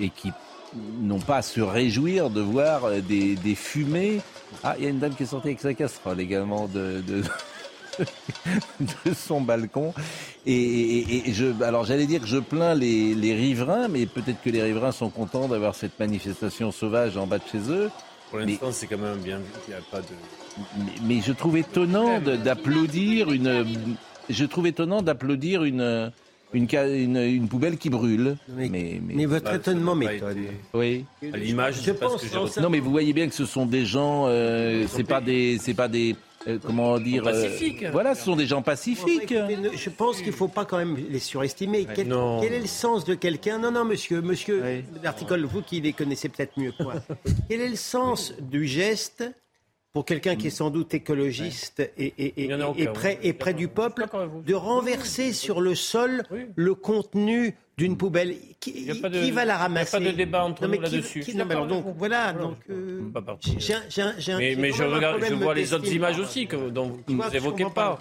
et 0.00 0.10
qui 0.10 0.32
n'ont 1.00 1.20
pas 1.20 1.36
à 1.38 1.42
se 1.42 1.60
réjouir 1.60 2.28
de 2.28 2.40
voir 2.40 2.86
euh, 2.86 3.00
des, 3.00 3.36
des 3.36 3.54
fumées. 3.54 4.20
Ah, 4.64 4.74
il 4.78 4.84
y 4.84 4.86
a 4.88 4.90
une 4.90 4.98
dame 4.98 5.14
qui 5.14 5.22
est 5.22 5.26
sortie 5.26 5.48
avec 5.48 5.60
sa 5.60 5.72
casserole 5.74 6.20
également 6.20 6.66
de, 6.66 7.00
de, 7.06 7.22
de 8.80 9.14
son 9.14 9.40
balcon. 9.40 9.94
Et, 10.44 10.54
et- 10.54 11.28
et 11.28 11.32
je, 11.32 11.46
alors 11.62 11.84
j'allais 11.84 12.06
dire 12.06 12.20
que 12.20 12.26
je 12.26 12.38
plains 12.38 12.74
les, 12.74 13.14
les 13.14 13.32
riverains, 13.34 13.86
mais 13.86 14.06
peut-être 14.06 14.42
que 14.42 14.50
les 14.50 14.62
riverains 14.62 14.92
sont 14.92 15.10
contents 15.10 15.46
d'avoir 15.46 15.76
cette 15.76 16.00
manifestation 16.00 16.72
sauvage 16.72 17.16
en 17.16 17.28
bas 17.28 17.38
de 17.38 17.44
chez 17.50 17.70
eux. 17.70 17.90
Pour 18.30 18.38
l'instant, 18.40 18.72
c'est 18.72 18.86
quand 18.86 18.98
même 18.98 19.18
bien 19.18 19.38
vu 19.38 19.44
qu'il 19.64 19.74
n'y 19.74 19.80
a 19.80 19.82
pas 19.90 20.00
de. 20.00 20.06
Mais, 20.78 20.92
mais 21.16 21.20
je 21.24 21.32
trouve 21.32 21.56
étonnant 21.56 22.20
de- 22.20 22.36
d'applaudir 22.36 23.30
une. 23.32 23.64
Je 24.28 24.44
trouve 24.44 24.66
étonnant 24.66 25.00
d'applaudir 25.00 25.64
une, 25.64 26.12
une, 26.52 26.68
ca- 26.68 26.86
une, 26.88 27.16
une 27.16 27.48
poubelle 27.48 27.78
qui 27.78 27.88
brûle. 27.88 28.36
Mais- 28.56 28.68
mais, 28.68 29.00
Mais 29.02 29.24
votre 29.26 29.46
Bah, 29.46 29.54
étonnement 29.56 29.94
m'étonne. 29.94 30.30
été- 30.44 30.50
oui. 30.74 31.04
À 31.32 31.36
l'image, 31.38 31.76
Je 31.82 31.92
pas 31.92 32.06
pense 32.08 32.20
ce 32.20 32.26
que 32.26 32.32
j'ai 32.32 32.36
en 32.38 32.42
retenu. 32.42 32.62
Non, 32.62 32.68
mais 32.70 32.80
vous 32.80 32.90
voyez 32.90 33.12
bien 33.14 33.28
que 33.28 33.34
ce 33.34 33.46
sont 33.46 33.64
des 33.66 33.86
gens. 33.86 34.26
euh, 34.28 34.84
c'est 34.88 35.04
pas 35.04 35.20
des, 35.22 35.56
c'est 35.58 35.74
pas 35.74 35.88
des. 35.88 36.14
Euh, 36.48 36.58
comment 36.64 36.98
dire 36.98 37.26
euh, 37.26 37.30
pacifiques. 37.32 37.84
Voilà, 37.92 38.14
ce 38.14 38.24
sont 38.24 38.36
des 38.36 38.46
gens 38.46 38.62
pacifiques. 38.62 39.30
écoutez, 39.32 39.56
ne- 39.56 39.76
Je 39.76 39.90
pense 39.90 40.18
qu'il 40.18 40.28
ne 40.28 40.32
faut 40.32 40.48
pas 40.48 40.64
quand 40.64 40.78
même 40.78 40.96
les 41.10 41.18
surestimer. 41.18 41.86
Quel, 41.94 42.10
est 42.10 42.60
le 42.60 42.66
sens 42.66 43.04
de 43.04 43.14
quelqu'un? 43.14 43.58
Non, 43.58 43.70
non, 43.70 43.84
monsieur, 43.84 44.20
monsieur 44.22 44.62
Oui. 44.64 45.00
d'article, 45.02 45.44
vous 45.44 45.62
qui 45.62 45.80
les 45.80 45.92
connaissez 45.92 46.28
peut-être 46.28 46.58
mieux 46.58 46.72
que 46.72 46.82
moi. 46.82 46.94
quel 47.48 47.60
est 47.60 47.68
le 47.68 47.76
sens 47.76 48.32
du 48.40 48.66
geste 48.66 49.24
pour 49.98 50.04
quelqu'un 50.04 50.36
qui 50.36 50.46
est 50.46 50.50
sans 50.50 50.70
doute 50.70 50.94
écologiste 50.94 51.90
et, 51.98 52.14
et- 52.18 52.86
près, 52.94 53.18
oui. 53.20 53.28
et 53.28 53.32
près 53.32 53.52
du 53.52 53.66
peuple, 53.66 54.06
de 54.46 54.54
renverser 54.54 55.32
sur 55.32 55.60
le 55.60 55.74
sol 55.74 56.22
Oui. 56.30 56.42
le 56.54 56.76
contenu 56.76 57.56
d'une 57.76 57.96
poubelle 57.96 58.36
Qui, 58.60 58.74
Il 58.76 58.82
y 58.86 58.90
a 58.92 58.94
pas 58.94 59.08
de- 59.08 59.20
qui 59.20 59.32
va 59.32 59.44
la 59.44 59.44
il 59.44 59.48
y 59.48 59.50
a 59.50 59.56
ramasser 59.58 59.98
pas 59.98 60.04
de 60.04 60.10
débat 60.12 60.44
entre 60.44 60.62
Non, 60.62 60.68
mais 60.68 60.76
nous 60.76 60.82
là-dessus. 60.84 61.24
non, 61.34 61.44
mais 61.46 61.54
alors 61.56 61.66
donc, 61.66 61.84
voilà, 61.96 62.32
donc 62.32 62.58
euh, 62.70 63.00
j'ai 63.58 63.74
un- 63.74 64.14
j'ai 64.20 64.32
un- 64.32 64.38
Mais, 64.38 64.70
je 64.70 64.84
regarde, 64.84 65.20
je 65.28 65.34
vois 65.34 65.52
les 65.54 65.74
autres 65.74 65.92
images 65.92 66.20
aussi 66.20 66.46
que, 66.46 66.70
dont 66.70 66.96
vous 67.08 67.14
ne 67.16 67.34
évoquez 67.34 67.64
pas. 67.64 67.70
pas. 67.70 67.98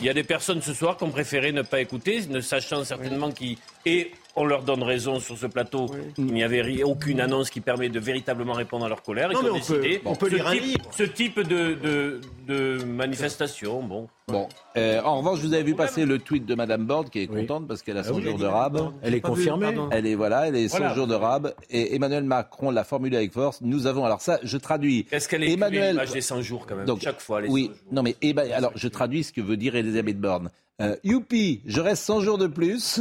Il 0.00 0.06
y 0.06 0.08
a 0.08 0.14
des 0.14 0.24
personnes 0.24 0.60
ce 0.62 0.74
soir 0.74 0.96
qui 0.96 1.04
ont 1.04 1.10
préféré 1.10 1.52
ne 1.52 1.62
pas 1.62 1.80
écouter, 1.80 2.22
ne 2.28 2.40
sachant 2.40 2.82
certainement 2.82 3.30
qui 3.30 3.56
et 3.84 4.10
on 4.36 4.44
leur 4.44 4.62
donne 4.62 4.82
raison 4.82 5.18
sur 5.18 5.36
ce 5.38 5.46
plateau. 5.46 5.86
Il 6.18 6.26
n'y 6.26 6.42
avait 6.44 6.60
ri- 6.62 6.84
aucune 6.84 7.20
annonce 7.20 7.50
qui 7.50 7.60
permet 7.60 7.88
de 7.88 7.98
véritablement 7.98 8.52
répondre 8.52 8.84
à 8.84 8.88
leur 8.88 9.02
colère. 9.02 9.30
Non, 9.32 9.40
mais 9.42 9.50
ont 9.50 9.54
on 9.54 9.60
peut- 9.60 9.78
décidé 9.80 10.00
on 10.04 10.14
peut 10.14 10.28
ce, 10.30 10.34
lire 10.34 10.46
un 10.46 10.54
livre. 10.54 10.80
ce 10.90 11.02
type 11.04 11.40
de, 11.40 11.74
de, 11.74 12.20
de 12.46 12.84
manifestation. 12.84 13.82
Bon. 13.82 14.08
Bon, 14.28 14.48
euh, 14.76 15.00
en 15.02 15.18
revanche, 15.18 15.38
vous 15.38 15.54
avez 15.54 15.62
vu 15.62 15.74
passer 15.76 16.04
le 16.04 16.18
tweet 16.18 16.46
de 16.46 16.54
Madame 16.56 16.84
Borde 16.84 17.10
qui 17.10 17.20
est 17.22 17.30
Oui. 17.30 17.42
contente 17.46 17.68
parce 17.68 17.82
qu'elle 17.82 17.96
a 17.96 18.02
son 18.02 18.16
oui. 18.16 18.22
jour 18.24 18.36
de 18.38 18.44
rab. 18.46 18.92
Elle 19.02 19.14
est 19.14 19.20
confirmée. 19.20 19.72
Elle 19.92 20.06
est 20.06 20.16
voilà, 20.16 20.48
elle 20.48 20.56
est 20.56 20.68
son 20.68 20.78
Voilà. 20.78 20.94
jour 20.94 21.06
de 21.06 21.14
rab 21.14 21.54
et 21.70 21.94
Emmanuel 21.94 22.24
Macron 22.24 22.70
l'a 22.72 22.82
formulé 22.82 23.16
avec 23.16 23.32
force. 23.32 23.60
Nous 23.60 23.86
avons 23.86 24.04
alors 24.04 24.20
ça, 24.20 24.40
je 24.42 24.56
traduis. 24.58 25.06
Est-ce 25.12 25.28
qu'elle 25.28 25.44
est 25.44 25.52
Emmanuel 25.52 25.92
l'image 25.92 26.10
des 26.10 26.20
100 26.20 26.42
jours 26.42 26.66
quand 26.66 26.74
même 26.74 26.86
Donc, 26.86 27.00
Chaque 27.02 27.20
fois, 27.20 27.40
les 27.40 27.48
oui, 27.48 27.66
100 27.66 27.68
jours. 27.68 27.76
non 27.92 28.02
mais 28.02 28.16
eh 28.20 28.32
ben, 28.32 28.50
alors 28.52 28.72
je 28.74 28.88
traduis 28.88 29.22
ce 29.22 29.32
que 29.32 29.40
veut 29.40 29.56
dire 29.56 29.76
Elisabeth 29.76 30.18
Borne. 30.20 30.50
Euh, 30.82 30.94
youpi, 31.04 31.62
je 31.64 31.80
reste 31.80 32.02
100 32.04 32.20
jours 32.20 32.36
de 32.38 32.46
plus 32.46 33.00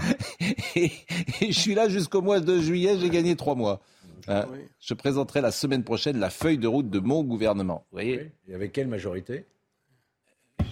et, 0.74 0.92
et 1.40 1.50
je 1.52 1.58
suis 1.58 1.74
là 1.74 1.88
jusqu'au 1.88 2.20
mois 2.20 2.40
de 2.40 2.58
juillet, 2.60 2.98
j'ai 2.98 3.08
gagné 3.08 3.36
trois 3.36 3.54
mois. 3.54 3.80
Euh, 4.28 4.44
Je 4.80 4.92
présenterai 4.92 5.40
la 5.40 5.50
semaine 5.50 5.82
prochaine 5.82 6.18
la 6.18 6.28
feuille 6.30 6.58
de 6.58 6.66
route 6.68 6.90
de 6.90 6.98
mon 6.98 7.22
gouvernement. 7.24 7.86
Vous 7.90 7.96
voyez 7.96 8.32
Et 8.48 8.54
avec 8.54 8.72
quelle 8.72 8.88
majorité? 8.88 9.46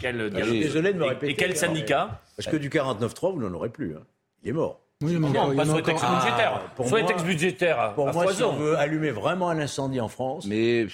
Quel 0.00 0.20
Je 0.20 0.26
dialogue- 0.28 0.50
suis 0.50 0.60
désolé 0.60 0.92
de 0.92 0.98
me 0.98 1.04
et- 1.04 1.08
répéter. 1.08 1.32
Et 1.32 1.36
quel 1.36 1.56
syndicat? 1.56 2.20
Parce 2.36 2.48
que 2.48 2.56
du 2.56 2.68
49.3, 2.68 3.32
vous 3.32 3.40
n'en 3.40 3.54
aurez 3.54 3.70
plus. 3.70 3.96
hein. 3.96 4.02
Il 4.42 4.50
est 4.50 4.52
mort. 4.52 4.80
Oui, 5.04 5.12
mais 5.18 5.28
Non, 5.28 5.32
pas 5.32 5.40
en 5.40 5.58
a 5.58 5.64
soit 5.64 5.74
encore 5.74 5.82
texte 5.84 6.04
un. 6.04 6.14
budgétaire. 6.20 6.60
pour 6.76 6.88
Soit 6.88 6.98
moi- 7.00 7.08
texte 7.08 7.24
budgétaire 7.26 7.92
Pour 7.94 8.08
à 8.08 8.12
moi, 8.12 8.32
si 8.32 8.42
on 8.42 8.52
veut 8.56 8.76
allumer 8.78 9.10
vraiment 9.10 9.50
un 9.50 9.58
incendie 9.58 10.00
en 10.00 10.08
France, 10.08 10.46
Mais, 10.46 10.86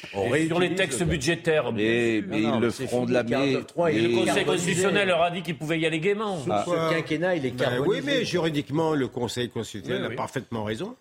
sur 0.48 0.58
les 0.60 0.74
textes 0.74 1.02
budgétaires. 1.04 1.72
mais, 1.72 2.22
mais 2.26 2.40
Non, 2.40 2.48
non, 2.50 2.56
ils 2.56 2.60
le 2.62 2.70
feront 2.70 3.04
de 3.06 3.12
la 3.12 3.22
49.3, 3.24 3.90
mais- 3.92 4.00
Le 4.00 4.26
Conseil 4.26 4.44
constitutionnel 4.44 5.08
leur 5.08 5.22
a 5.22 5.30
dit 5.30 5.42
qu'il 5.42 5.56
pouvait 5.56 5.78
y 5.78 5.86
aller 5.86 6.00
gaiement. 6.00 6.38
Ah. 6.50 6.64
Ce 6.66 6.94
quinquennat, 6.94 7.36
il 7.36 7.46
est 7.46 7.50
Ben 7.50 7.64
carbonisé. 7.68 7.88
oui, 7.88 8.02
mais 8.04 8.24
juridiquement, 8.24 8.94
le 8.94 9.08
Conseil 9.08 9.48
constitutionnel 9.48 10.06
Oui, 10.08 10.14
a 10.14 10.16
parfaitement 10.16 10.64
raison. 10.64 10.94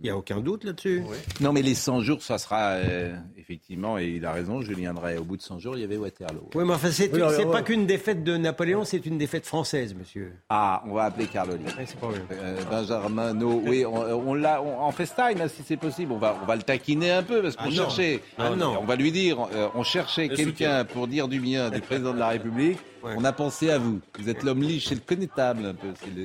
Il 0.00 0.04
n'y 0.04 0.10
a 0.10 0.16
aucun 0.16 0.40
doute 0.40 0.64
là-dessus. 0.64 1.02
Non, 1.40 1.52
mais 1.54 1.62
les 1.62 1.74
100 1.74 2.00
jours, 2.02 2.22
ça 2.22 2.36
sera 2.36 2.72
euh, 2.72 3.14
effectivement, 3.38 3.98
et 3.98 4.08
il 4.08 4.26
a 4.26 4.32
raison, 4.32 4.60
Julien 4.60 4.92
Drey. 4.92 5.16
Au 5.16 5.24
bout 5.24 5.38
de 5.38 5.42
100 5.42 5.58
jours, 5.58 5.74
il 5.76 5.80
y 5.80 5.84
avait 5.84 5.96
Waterloo. 5.96 6.50
Oui, 6.54 6.64
mais 6.66 6.74
enfin, 6.74 6.90
c'est 6.90 7.10
Oui, 7.14 7.22
ouais. 7.22 7.46
pas 7.50 7.62
qu'une 7.62 7.86
défaite 7.86 8.22
de 8.22 8.36
Napoléon, 8.36 8.84
c'est 8.84 9.06
une 9.06 9.16
défaite 9.16 9.46
française, 9.46 9.94
monsieur. 9.94 10.34
Ah, 10.50 10.82
on 10.86 10.92
va 10.94 11.04
appeler 11.04 11.26
Carloli. 11.26 11.64
Vrai. 11.64 11.86
Euh, 12.32 12.60
Benjamin, 12.70 13.32
no, 13.32 13.62
oui, 13.64 13.86
on, 13.86 13.94
on 14.30 14.34
l'a 14.34 14.60
en 14.62 14.90
FaceTime, 14.92 15.40
hein, 15.40 15.48
si 15.48 15.62
c'est 15.64 15.78
possible. 15.78 16.12
On 16.12 16.18
va, 16.18 16.36
on 16.42 16.46
va 16.46 16.56
le 16.56 16.62
taquiner 16.62 17.12
un 17.12 17.22
peu 17.22 17.40
parce 17.40 17.56
qu'on 17.56 17.64
Ah 17.64 17.68
non. 17.70 17.74
cherchait. 17.74 18.20
Ah 18.36 18.50
non. 18.50 18.76
On 18.80 18.84
va 18.84 18.96
lui 18.96 19.12
dire, 19.12 19.48
euh, 19.54 19.68
on 19.74 19.82
cherchait 19.82 20.28
quelqu'un 20.28 20.84
pour 20.84 21.08
dire 21.08 21.28
du 21.28 21.40
bien 21.40 21.70
du 21.70 21.80
président 21.80 22.12
de 22.12 22.18
la 22.18 22.28
République. 22.28 22.78
Ouais. 23.02 23.12
On 23.16 23.24
a 23.24 23.32
pensé 23.32 23.70
à 23.70 23.78
vous. 23.78 24.00
Vous 24.18 24.28
êtes 24.28 24.42
l'homme 24.42 24.62
liche 24.62 24.90
et 24.90 24.96
le 24.96 25.00
connétable 25.00 25.64
un 25.66 25.74
peu. 25.74 25.88
C'est 25.94 26.10
le- 26.14 26.24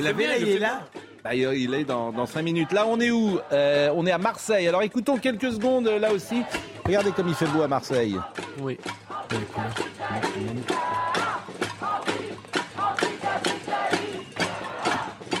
là, 0.00 0.12
il 0.40 0.48
est 0.48 0.58
là? 0.58 0.88
Bah, 1.24 1.34
il 1.34 1.74
est 1.74 1.84
dans, 1.84 2.26
5 2.26 2.42
minutes. 2.42 2.72
Là, 2.72 2.86
on 2.86 3.00
est 3.00 3.10
où 3.10 3.38
euh, 3.52 3.90
On 3.94 4.06
est 4.06 4.12
à 4.12 4.18
Marseille. 4.18 4.68
Alors 4.68 4.82
écoutons 4.82 5.18
quelques 5.18 5.52
secondes 5.52 5.88
là 5.88 6.12
aussi. 6.12 6.42
Regardez 6.86 7.10
comme 7.10 7.28
il 7.28 7.34
fait 7.34 7.46
beau 7.46 7.62
à 7.62 7.68
Marseille. 7.68 8.16
Oui. 8.60 8.78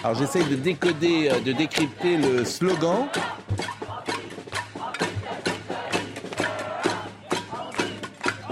Alors 0.04 0.16
j'essaye 0.16 0.44
de 0.44 0.56
décoder, 0.56 1.30
euh, 1.30 1.40
de 1.40 1.52
décrypter 1.52 2.16
le 2.16 2.44
slogan. 2.44 3.08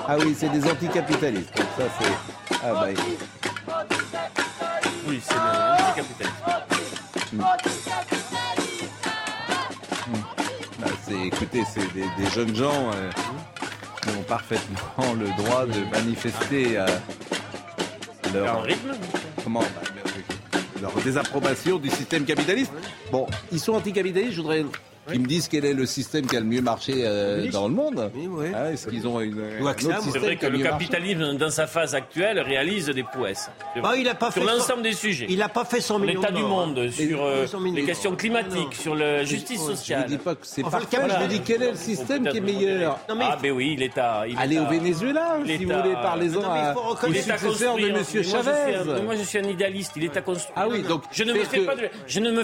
Ah 0.08 0.16
oui, 0.18 0.34
c'est 0.38 0.48
des 0.48 0.64
anticapitalistes. 0.70 1.56
Ça 1.56 1.84
c'est. 1.98 2.58
Ah 2.64 2.72
bah. 2.72 2.86
Oui, 5.08 5.20
c'est 5.22 5.34
des 5.34 5.84
anticapitalistes. 5.84 6.75
Bah, 10.78 10.86
c'est, 11.06 11.26
écoutez, 11.26 11.64
c'est 11.72 11.92
des, 11.92 12.04
des 12.18 12.30
jeunes 12.30 12.54
gens 12.54 12.90
euh, 12.94 13.10
qui 14.02 14.10
ont 14.10 14.22
parfaitement 14.22 15.14
le 15.18 15.26
droit 15.42 15.66
de 15.66 15.84
manifester 15.90 16.78
euh, 16.78 16.86
leur, 18.34 18.62
rythme. 18.62 18.92
comment, 19.42 19.60
bah, 19.60 20.12
leur 20.80 20.92
désapprobation 21.02 21.78
du 21.78 21.90
système 21.90 22.24
capitaliste. 22.24 22.72
Bon, 23.10 23.26
ils 23.52 23.60
sont 23.60 23.72
anticapitalistes, 23.72 24.32
je 24.32 24.40
voudrais 24.42 24.64
qu'ils 25.10 25.20
me 25.20 25.26
disent 25.26 25.48
quel 25.48 25.64
est 25.64 25.74
le 25.74 25.86
système 25.86 26.26
qui 26.26 26.36
a 26.36 26.40
le 26.40 26.46
mieux 26.46 26.60
marché 26.62 26.92
euh, 27.04 27.48
dans 27.50 27.68
le 27.68 27.74
monde. 27.74 28.10
Oui, 28.14 28.26
oui. 28.30 28.46
Ah, 28.54 28.72
est-ce 28.72 28.86
qu'ils 28.88 29.06
ont 29.06 29.20
une, 29.20 29.38
un 29.40 29.62
autre 29.62 29.74
c'est 29.78 29.86
C'est 29.92 30.00
système 30.02 30.22
vrai 30.22 30.36
qui 30.36 30.40
que 30.42 30.46
le 30.46 30.58
marché 30.58 30.70
capitalisme, 30.70 31.36
dans 31.36 31.50
sa 31.50 31.66
phase 31.66 31.94
actuelle, 31.94 32.40
réalise 32.40 32.86
des 32.86 33.02
prouesses. 33.02 33.50
Ah, 33.76 33.80
vrai. 33.80 34.00
il 34.00 34.08
a 34.08 34.14
pas 34.14 34.30
Sur 34.30 34.44
l'ensemble 34.44 34.82
des 34.82 34.92
sujets. 34.92 35.26
Il 35.28 35.38
n'a 35.38 35.48
pas 35.48 35.64
fait 35.64 35.80
100 35.80 35.98
millions 36.00 36.20
L'état 36.20 36.32
du 36.32 36.42
monde, 36.42 36.78
hein. 36.78 36.90
sur 36.90 37.24
euh, 37.24 37.46
100 37.46 37.60
millions 37.60 37.76
les 37.76 37.84
questions 37.84 38.16
climatiques, 38.16 38.54
Non. 38.76 38.82
sur 38.82 38.94
la 38.94 39.24
justice 39.24 39.60
Je 39.64 39.70
ne 39.70 39.76
sociale. 39.76 40.06
dis 40.06 40.18
pas 40.18 40.34
que 40.34 40.40
c'est 40.46 40.64
Enfin, 40.64 40.78
le 40.78 40.84
parfait, 40.86 40.98
Voilà. 41.06 41.22
je 41.24 41.28
dis 41.28 41.40
quel 41.44 41.62
est 41.62 41.70
le 41.70 41.76
système 41.76 42.28
qui 42.28 42.38
est 42.38 42.40
meilleur. 42.40 42.98
Non, 43.08 43.14
mais 43.16 43.24
ah, 43.28 43.36
il 43.38 43.42
ben 43.42 43.52
oui, 43.52 43.74
il 43.76 43.82
est 43.82 43.98
à. 43.98 44.24
il 44.26 44.34
est 44.34 44.38
Allez 44.38 44.58
au 44.58 44.66
Venezuela, 44.66 45.36
si 45.46 45.64
vous 45.64 45.72
voulez, 45.72 45.94
parlez-en 45.94 46.40
à- 46.42 46.74
successeur 47.02 47.36
de 47.36 47.46
construire. 47.46 47.70
M. 47.72 47.76
Mais 47.76 47.90
moi, 47.90 47.98
je 47.98 48.04
suis 48.04 48.18
un- 48.18 48.22
Chavez. 48.42 49.02
Moi, 49.02 49.14
je 49.16 49.22
suis 49.22 49.38
un 49.38 49.44
idéaliste. 49.44 49.92
Il 49.96 50.04
est 50.04 50.16
à 50.16 50.20
construire. 50.22 50.52
Ah 50.56 50.66
oui, 50.68 50.82
donc 50.82 51.02
je 51.12 51.24
ne 51.24 51.32
me 51.32 51.44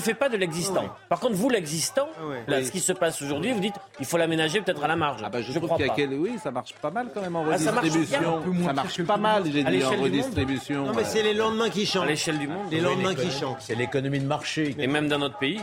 fais 0.01 0.15
pas 0.15 0.29
de, 0.29 0.37
l'existant. 0.37 0.85
Par 1.09 1.21
contre, 1.21 1.35
vous, 1.35 1.49
l'existant, 1.49 2.09
Ah. 2.19 2.52
Là, 2.53 2.59
Oui. 2.59 2.67
ce 2.67 2.71
qui 2.73 2.81
se 2.81 2.93
passe 2.93 3.21
aujourd'hui, 3.23 3.53
vous 3.53 3.61
dites, 3.61 3.75
il 4.01 4.07
faut 4.07 4.17
l'aménager 4.19 4.61
peut-être 4.61 4.83
à 4.85 4.89
la 4.89 4.97
marge. 4.97 5.21
Ah 5.25 5.29
bah 5.31 5.41
je, 5.43 5.51
je 5.53 5.59
trouve 5.59 5.71
crois 5.71 5.79
pas. 5.87 5.95
quel... 5.97 6.13
Oui, 6.15 6.33
ça 6.43 6.51
marche 6.51 6.75
pas 6.75 6.91
mal 6.91 7.09
quand 7.13 7.21
même 7.21 7.35
en 7.37 7.45
Ah, 7.51 7.59
ça 7.59 7.73
marche 7.73 7.89
bien. 7.89 7.95
redistribution. 7.95 8.41
Moins 8.53 8.67
Ça 8.69 8.73
marche 8.73 9.03
pas 9.03 9.17
mal, 9.17 9.43
j'ai 9.53 9.61
À 9.61 9.63
dit, 9.65 9.69
en 9.69 9.71
l'échelle 9.71 9.91
du 9.91 9.97
monde. 9.97 10.05
redistribution. 10.05 10.87
Non, 10.87 10.93
mais 10.95 11.05
c'est 11.05 11.23
les 11.23 11.35
lendemains 11.35 11.71
qui 11.71 11.83
À 11.83 11.87
chantent. 11.87 12.07
l'échelle 12.07 12.39
du 12.39 12.47
monde. 12.49 12.71
Les 12.71 12.81
lendemains 12.81 13.15
qui 13.15 13.31
chantent. 13.31 13.59
C'est 13.61 13.75
l'économie 13.75 14.21
de 14.21 14.27
marché. 14.27 14.75
Et 14.79 14.87
même 14.87 15.09
dans 15.09 15.19
notre 15.19 15.39
pays, 15.39 15.61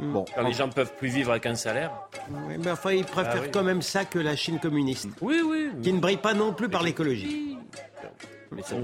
Bon, 0.00 0.24
quand 0.34 0.42
les 0.42 0.52
gens 0.52 0.68
peuvent 0.68 0.92
plus 0.96 1.08
vivre 1.10 1.30
avec 1.30 1.46
un 1.46 1.54
salaire. 1.54 1.92
Ouais, 2.48 2.58
mais 2.58 2.72
enfin, 2.72 2.90
ils 2.92 3.04
préfèrent 3.04 3.34
Ah 3.36 3.42
oui. 3.44 3.50
quand 3.52 3.62
même 3.62 3.82
ça 3.82 4.04
que 4.04 4.18
la 4.18 4.34
Chine 4.34 4.58
communiste, 4.58 5.08
Oui, 5.20 5.40
oui. 5.46 5.70
qui 5.80 5.92
ne 5.92 6.00
brille 6.00 6.16
pas 6.16 6.34
non 6.34 6.52
plus 6.52 6.68
par 6.68 6.82
l'écologie. 6.82 7.56
Mais 8.50 8.62
ça 8.62 8.74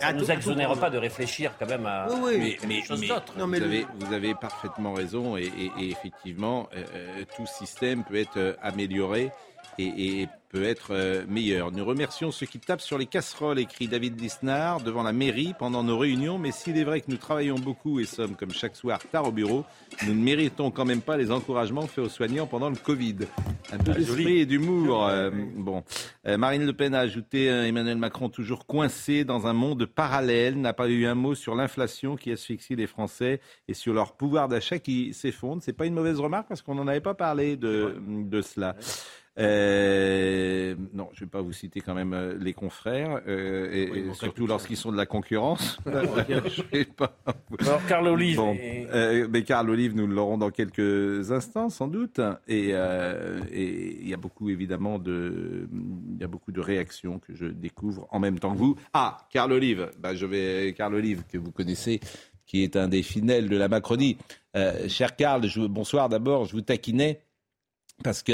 ne 0.00 0.04
À 0.06 0.12
nous 0.12 0.30
exonère 0.30 0.74
pas 0.78 0.90
de 0.90 0.98
réfléchir 0.98 1.52
quand 1.58 1.68
même 1.68 1.86
à 1.86 2.06
Oui, 2.10 2.18
oui. 2.22 2.38
mais, 2.38 2.68
mais, 2.68 2.74
des 2.80 2.82
choses 2.86 3.00
mais 3.00 3.08
d'autres. 3.08 3.38
Non, 3.38 3.46
mais 3.46 3.58
vous, 3.58 3.64
le- 3.64 3.70
avez, 3.70 3.86
vous 3.98 4.12
avez 4.12 4.34
parfaitement 4.34 4.92
raison 4.92 5.36
et, 5.36 5.42
et- 5.44 5.70
et 5.78 5.90
effectivement, 5.90 6.68
euh, 6.74 6.84
euh, 6.94 7.24
tout 7.36 7.46
système 7.46 8.04
peut 8.04 8.16
être 8.16 8.36
euh, 8.36 8.54
amélioré 8.62 9.30
et, 9.80 10.22
et 10.22 10.28
peut 10.50 10.64
être 10.64 10.88
euh, 10.90 11.24
meilleur. 11.28 11.70
Nous 11.70 11.84
remercions 11.84 12.32
ceux 12.32 12.44
qui 12.44 12.58
tapent 12.58 12.80
sur 12.80 12.98
les 12.98 13.06
casseroles, 13.06 13.60
écrit 13.60 13.86
David 13.86 14.20
Lisnard, 14.20 14.80
devant 14.80 15.04
la 15.04 15.12
mairie 15.12 15.54
pendant 15.56 15.84
nos 15.84 15.96
réunions. 15.96 16.38
Mais 16.38 16.50
s'il 16.50 16.76
est 16.76 16.82
vrai 16.82 17.00
que 17.00 17.06
nous 17.08 17.18
travaillons 17.18 17.54
beaucoup 17.54 18.00
et 18.00 18.04
sommes, 18.04 18.34
comme 18.34 18.50
chaque 18.50 18.74
soir, 18.74 18.98
tard 19.12 19.28
au 19.28 19.32
bureau, 19.32 19.64
nous 20.06 20.12
ne 20.14 20.20
méritons 20.20 20.72
quand 20.72 20.84
même 20.84 21.02
pas 21.02 21.16
les 21.16 21.30
encouragements 21.30 21.86
faits 21.86 22.04
aux 22.04 22.08
soignants 22.08 22.48
pendant 22.48 22.68
le 22.68 22.74
Covid. 22.74 23.18
Un 23.72 23.78
peu 23.78 23.92
d'esprit 23.92 24.38
et 24.40 24.46
d'humour. 24.46 25.06
euh, 25.06 25.30
bon, 25.56 25.84
Euh, 26.26 26.36
Marine 26.36 26.66
Le 26.66 26.72
Pen 26.72 26.94
a 26.94 27.00
ajouté 27.00 27.48
euh, 27.48 27.66
Emmanuel 27.66 27.96
Macron 27.96 28.28
toujours 28.28 28.66
coincé 28.66 29.24
dans 29.24 29.46
un 29.46 29.52
monde 29.52 29.86
parallèle, 29.86 30.60
n'a 30.60 30.72
pas 30.72 30.88
eu 30.88 31.06
un 31.06 31.14
mot 31.14 31.34
sur 31.36 31.54
l'inflation 31.54 32.16
qui 32.16 32.32
asphyxie 32.32 32.74
les 32.74 32.88
Français 32.88 33.40
et 33.68 33.74
sur 33.74 33.94
leur 33.94 34.16
pouvoir 34.16 34.48
d'achat 34.48 34.80
qui 34.80 35.14
s'effondre. 35.14 35.62
C'est 35.62 35.72
pas 35.72 35.86
une 35.86 35.94
mauvaise 35.94 36.18
remarque 36.18 36.48
parce 36.48 36.60
qu'on 36.60 36.74
n'en 36.74 36.88
avait 36.88 37.00
pas 37.00 37.14
parlé 37.14 37.56
de, 37.56 37.94
de 38.06 38.42
cela. 38.42 38.74
Euh, 39.40 40.74
non, 40.92 41.08
je 41.12 41.22
ne 41.22 41.26
vais 41.26 41.30
pas 41.30 41.40
vous 41.40 41.52
citer 41.52 41.80
quand 41.80 41.94
même 41.94 42.12
euh, 42.12 42.36
les 42.38 42.52
confrères, 42.52 43.20
euh, 43.26 43.68
et, 43.72 43.98
et 43.98 44.14
surtout 44.14 44.46
lorsqu'ils 44.46 44.76
sont 44.76 44.92
de 44.92 44.96
la 44.96 45.06
concurrence. 45.06 45.78
Je 45.86 46.62
vais 46.72 46.84
pas 46.84 47.16
vous- 47.48 47.56
Alors, 47.60 47.84
Carl 47.86 48.06
Olive. 48.06 48.36
Bon, 48.36 48.54
et- 48.54 48.86
euh, 48.92 49.26
mais 49.30 49.42
Carl 49.42 49.68
Olive, 49.70 49.94
nous 49.96 50.06
l'aurons 50.06 50.38
dans 50.38 50.50
quelques 50.50 51.32
instants, 51.32 51.68
sans 51.70 51.88
doute. 51.88 52.20
Et 52.48 52.70
euh, 52.72 53.40
il 53.52 54.08
y 54.08 54.14
a 54.14 54.16
beaucoup, 54.16 54.50
évidemment, 54.50 54.98
de, 54.98 55.68
il 56.14 56.20
y 56.20 56.24
a 56.24 56.28
beaucoup 56.28 56.52
de 56.52 56.60
réactions 56.60 57.18
que 57.18 57.34
je 57.34 57.46
découvre 57.46 58.06
en 58.10 58.18
même 58.20 58.38
temps 58.38 58.52
que 58.52 58.58
vous. 58.58 58.76
Ah, 58.92 59.18
Carl 59.30 59.52
Olive, 59.52 59.90
bah, 59.98 60.14
je 60.14 60.26
vais, 60.26 60.74
Carl 60.76 60.94
Olive, 60.94 61.22
que 61.30 61.38
vous 61.38 61.50
connaissez, 61.52 62.00
qui 62.46 62.62
est 62.62 62.76
un 62.76 62.88
des 62.88 63.02
finels 63.02 63.48
de 63.48 63.56
la 63.56 63.68
Macronie. 63.68 64.16
Euh, 64.56 64.88
cher 64.88 65.16
Carl, 65.16 65.46
je, 65.46 65.60
bonsoir 65.60 66.08
d'abord, 66.08 66.44
je 66.46 66.52
vous 66.52 66.60
taquinais 66.62 67.20
parce 68.02 68.22
que 68.22 68.32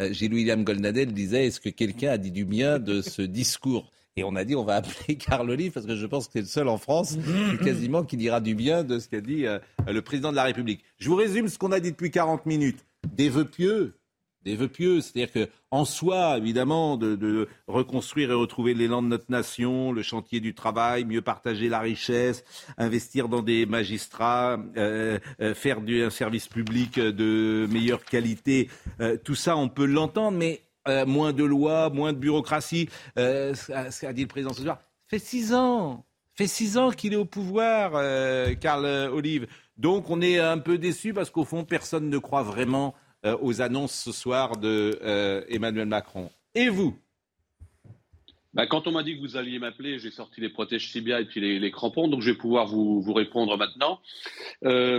euh, 0.00 0.04
euh, 0.04 0.12
Gilles-William 0.12 0.64
Goldnadel 0.64 1.12
disait 1.12 1.46
est-ce 1.46 1.60
que 1.60 1.68
quelqu'un 1.68 2.10
a 2.10 2.18
dit 2.18 2.30
du 2.30 2.44
bien 2.44 2.78
de 2.78 3.02
ce 3.02 3.22
discours 3.22 3.90
et 4.16 4.24
on 4.24 4.34
a 4.34 4.44
dit 4.44 4.56
on 4.56 4.64
va 4.64 4.76
appeler 4.76 5.16
Carl 5.18 5.48
Olive 5.48 5.72
parce 5.72 5.86
que 5.86 5.96
je 5.96 6.06
pense 6.06 6.26
que 6.26 6.34
c'est 6.34 6.40
le 6.40 6.46
seul 6.46 6.68
en 6.68 6.78
France 6.78 7.16
quasiment 7.64 8.04
qui 8.04 8.16
dira 8.16 8.40
du 8.40 8.54
bien 8.54 8.84
de 8.84 8.98
ce 8.98 9.08
qu'a 9.08 9.20
dit 9.20 9.46
euh, 9.46 9.58
le 9.86 10.02
président 10.02 10.30
de 10.30 10.36
la 10.36 10.44
République. 10.44 10.84
Je 10.98 11.08
vous 11.08 11.16
résume 11.16 11.48
ce 11.48 11.58
qu'on 11.58 11.72
a 11.72 11.80
dit 11.80 11.90
depuis 11.90 12.10
40 12.10 12.46
minutes. 12.46 12.84
Des 13.12 13.28
vœux 13.28 13.44
pieux, 13.44 13.94
des 14.44 14.56
vœux 14.56 14.68
pieux, 14.68 15.00
c'est-à-dire 15.00 15.32
que 15.32 15.48
en 15.70 15.84
soi, 15.84 16.38
évidemment, 16.38 16.96
de, 16.96 17.48
reconstruire 17.66 18.30
et 18.30 18.34
retrouver 18.34 18.74
l'élan 18.74 19.02
de 19.02 19.08
notre 19.08 19.30
nation, 19.30 19.92
le 19.92 20.02
chantier 20.02 20.40
du 20.40 20.54
travail, 20.54 21.04
mieux 21.04 21.20
partager 21.22 21.68
la 21.68 21.80
richesse, 21.80 22.44
investir 22.78 23.28
dans 23.28 23.42
des 23.42 23.66
magistrats, 23.66 24.58
euh, 24.76 25.18
euh, 25.40 25.54
faire 25.54 25.78
un 25.86 26.10
service 26.10 26.48
public 26.48 26.98
de 26.98 27.66
meilleure 27.70 28.04
qualité, 28.04 28.70
euh, 29.00 29.16
tout 29.22 29.34
ça, 29.34 29.56
on 29.56 29.68
peut 29.68 29.84
l'entendre, 29.84 30.38
mais 30.38 30.62
euh, 30.88 31.04
moins 31.04 31.32
de 31.32 31.44
lois, 31.44 31.90
moins 31.90 32.12
de 32.12 32.18
bureaucratie, 32.18 32.88
euh, 33.18 33.54
ce 33.54 34.00
qu'a- 34.00 34.12
dit 34.12 34.22
le 34.22 34.28
président 34.28 34.54
ce 34.54 34.62
soir, 34.62 34.78
fait 35.06 35.18
six 35.18 35.52
ans, 35.52 36.06
fait 36.34 36.46
six 36.46 36.78
ans 36.78 36.90
qu'il 36.90 37.12
est 37.12 37.16
au 37.16 37.26
pouvoir, 37.26 37.92
euh, 37.94 38.54
Karl 38.54 38.86
Olive. 39.12 39.46
Donc 39.76 40.08
on 40.08 40.22
est 40.22 40.38
un 40.38 40.58
peu 40.58 40.78
déçu 40.78 41.12
parce 41.12 41.30
qu'au 41.30 41.44
fond, 41.44 41.64
personne 41.64 42.08
ne 42.08 42.18
croit 42.18 42.42
vraiment 42.42 42.94
euh, 43.24 43.36
aux 43.40 43.60
annonces 43.60 43.94
ce 43.94 44.12
soir 44.12 44.56
de 44.56 44.98
euh, 45.02 45.42
Emmanuel 45.48 45.86
Macron. 45.86 46.30
Et 46.54 46.68
vous? 46.68 46.96
Bah, 48.54 48.66
quand 48.66 48.86
on 48.86 48.92
m'a 48.92 49.02
dit 49.02 49.16
que 49.16 49.20
vous 49.20 49.36
alliez 49.36 49.58
m'appeler, 49.58 49.98
j'ai 49.98 50.10
sorti 50.10 50.40
les 50.40 50.48
protèges 50.48 50.90
tibia 50.90 51.20
et 51.20 51.24
puis 51.24 51.40
les, 51.58 51.70
crampons, 51.70 52.08
donc 52.08 52.22
je 52.22 52.30
vais 52.30 52.36
pouvoir 52.36 52.66
vous, 52.66 53.12
répondre 53.12 53.56
maintenant. 53.56 54.00
Euh, 54.64 54.98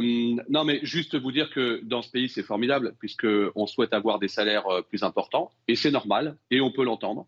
non, 0.49 0.63
mais 0.63 0.79
juste 0.83 1.15
vous 1.15 1.31
dire 1.31 1.49
que 1.49 1.81
dans 1.83 2.01
ce 2.01 2.11
pays, 2.11 2.29
c'est 2.29 2.43
formidable, 2.43 2.95
puisqu'on 2.99 3.67
souhaite 3.67 3.93
avoir 3.93 4.19
des 4.19 4.27
salaires 4.27 4.65
plus 4.89 5.03
importants, 5.03 5.51
et 5.67 5.75
c'est 5.75 5.91
normal, 5.91 6.37
et 6.51 6.61
on 6.61 6.71
peut 6.71 6.83
l'entendre. 6.83 7.25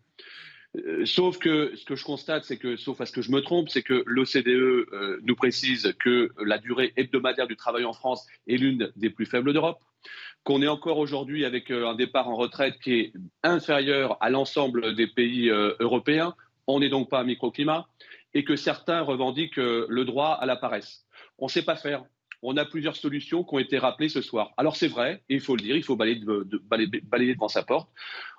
Euh, 0.76 1.04
sauf 1.04 1.38
que 1.38 1.74
ce 1.76 1.84
que 1.84 1.96
je 1.96 2.04
constate, 2.04 2.44
c'est 2.44 2.56
que, 2.56 2.76
sauf 2.76 3.00
à 3.00 3.06
ce 3.06 3.12
que 3.12 3.22
je 3.22 3.30
me 3.30 3.40
trompe, 3.40 3.68
c'est 3.68 3.82
que 3.82 4.02
l'OCDE 4.06 4.48
euh, 4.48 5.20
nous 5.22 5.36
précise 5.36 5.94
que 6.00 6.30
la 6.42 6.58
durée 6.58 6.92
hebdomadaire 6.96 7.46
du 7.46 7.56
travail 7.56 7.84
en 7.84 7.92
France 7.92 8.26
est 8.46 8.56
l'une 8.56 8.90
des 8.96 9.10
plus 9.10 9.26
faibles 9.26 9.52
d'Europe, 9.52 9.80
qu'on 10.44 10.62
est 10.62 10.68
encore 10.68 10.98
aujourd'hui 10.98 11.44
avec 11.44 11.70
euh, 11.70 11.88
un 11.88 11.94
départ 11.94 12.28
en 12.28 12.36
retraite 12.36 12.78
qui 12.82 12.94
est 12.94 13.12
inférieur 13.42 14.16
à 14.22 14.30
l'ensemble 14.30 14.94
des 14.94 15.06
pays 15.06 15.50
européens. 15.50 16.34
On 16.66 16.80
n'est 16.80 16.88
donc 16.88 17.10
pas 17.10 17.20
un 17.20 17.24
microclimat 17.24 17.86
et 18.34 18.44
que 18.44 18.56
certains 18.56 19.02
revendiquent 19.02 19.56
le 19.56 20.04
droit 20.04 20.30
à 20.30 20.46
la 20.46 20.56
paresse. 20.56 21.04
On 21.38 21.46
ne 21.46 21.50
sait 21.50 21.64
pas 21.64 21.76
faire. 21.76 22.04
On 22.42 22.56
a 22.56 22.64
plusieurs 22.64 22.96
solutions 22.96 23.44
qui 23.44 23.54
ont 23.54 23.58
été 23.58 23.78
rappelées 23.78 24.08
ce 24.08 24.20
soir. 24.20 24.52
Alors 24.56 24.74
c'est 24.74 24.88
vrai, 24.88 25.22
il 25.28 25.40
faut 25.40 25.54
le 25.54 25.62
dire, 25.62 25.76
il 25.76 25.84
faut 25.84 25.96
balayer 25.96 27.34
devant 27.34 27.48
sa 27.48 27.62
porte. 27.62 27.88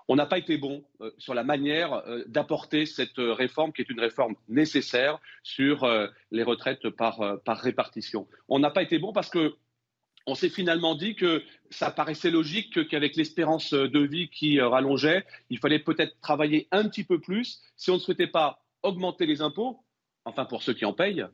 On 0.08 0.16
n'a 0.16 0.26
pas 0.26 0.38
été 0.38 0.58
bon 0.58 0.84
euh, 1.02 1.12
sur 1.18 1.34
la 1.34 1.44
manière 1.44 1.94
euh, 1.94 2.24
d'apporter 2.28 2.86
cette 2.86 3.20
euh, 3.20 3.34
réforme 3.34 3.72
qui 3.72 3.82
est 3.82 3.90
une 3.90 4.00
réforme 4.00 4.36
nécessaire 4.50 5.20
sur 5.44 5.88
les 6.32 6.44
retraites 6.44 6.90
par, 6.90 7.40
par 7.44 7.58
répartition. 7.60 8.28
On 8.48 8.60
n'a 8.60 8.70
pas 8.70 8.82
été 8.82 9.00
bon 9.00 9.14
parce 9.14 9.30
que 9.30 9.56
on 10.26 10.36
s'est 10.36 10.50
finalement 10.50 10.96
dit 10.96 11.16
que 11.16 11.44
ça 11.70 11.92
paraissait 11.92 12.32
logique 12.32 12.74
que- 12.74 12.80
qu'avec 12.80 13.16
l'espérance 13.16 13.74
de 13.74 14.00
vie 14.00 14.30
qui 14.30 14.60
rallongeait, 14.62 15.26
il 15.50 15.60
fallait 15.60 15.80
peut-être 15.80 16.20
travailler 16.22 16.68
un 16.72 16.88
petit 16.88 17.04
peu 17.04 17.20
plus 17.20 17.62
si 17.76 17.92
on 17.92 17.96
ne 17.96 18.00
souhaitait 18.00 18.28
pas 18.28 18.64
augmenter 18.84 19.26
les 19.26 19.42
impôts, 19.42 19.84
enfin 20.24 20.46
pour 20.46 20.64
ceux 20.64 20.74
qui 20.74 20.86
en 20.86 20.94
payent, 20.94 21.26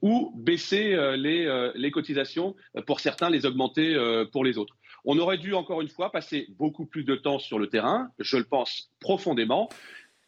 ou 0.00 0.32
baisser 0.36 0.96
les, 1.16 1.90
cotisations 1.90 2.56
pour 2.86 3.00
certains, 3.00 3.28
les 3.28 3.44
augmenter 3.44 3.94
pour 4.32 4.44
les 4.44 4.56
autres. 4.56 4.76
On 5.04 5.18
aurait 5.18 5.38
dû 5.38 5.54
encore 5.54 5.80
une 5.80 5.88
fois 5.88 6.12
passer 6.12 6.46
beaucoup 6.58 6.86
plus 6.86 7.04
de 7.04 7.16
temps 7.16 7.38
sur 7.38 7.58
le 7.58 7.68
terrain, 7.68 8.10
je 8.18 8.36
le 8.36 8.44
pense 8.44 8.90
profondément. 9.00 9.68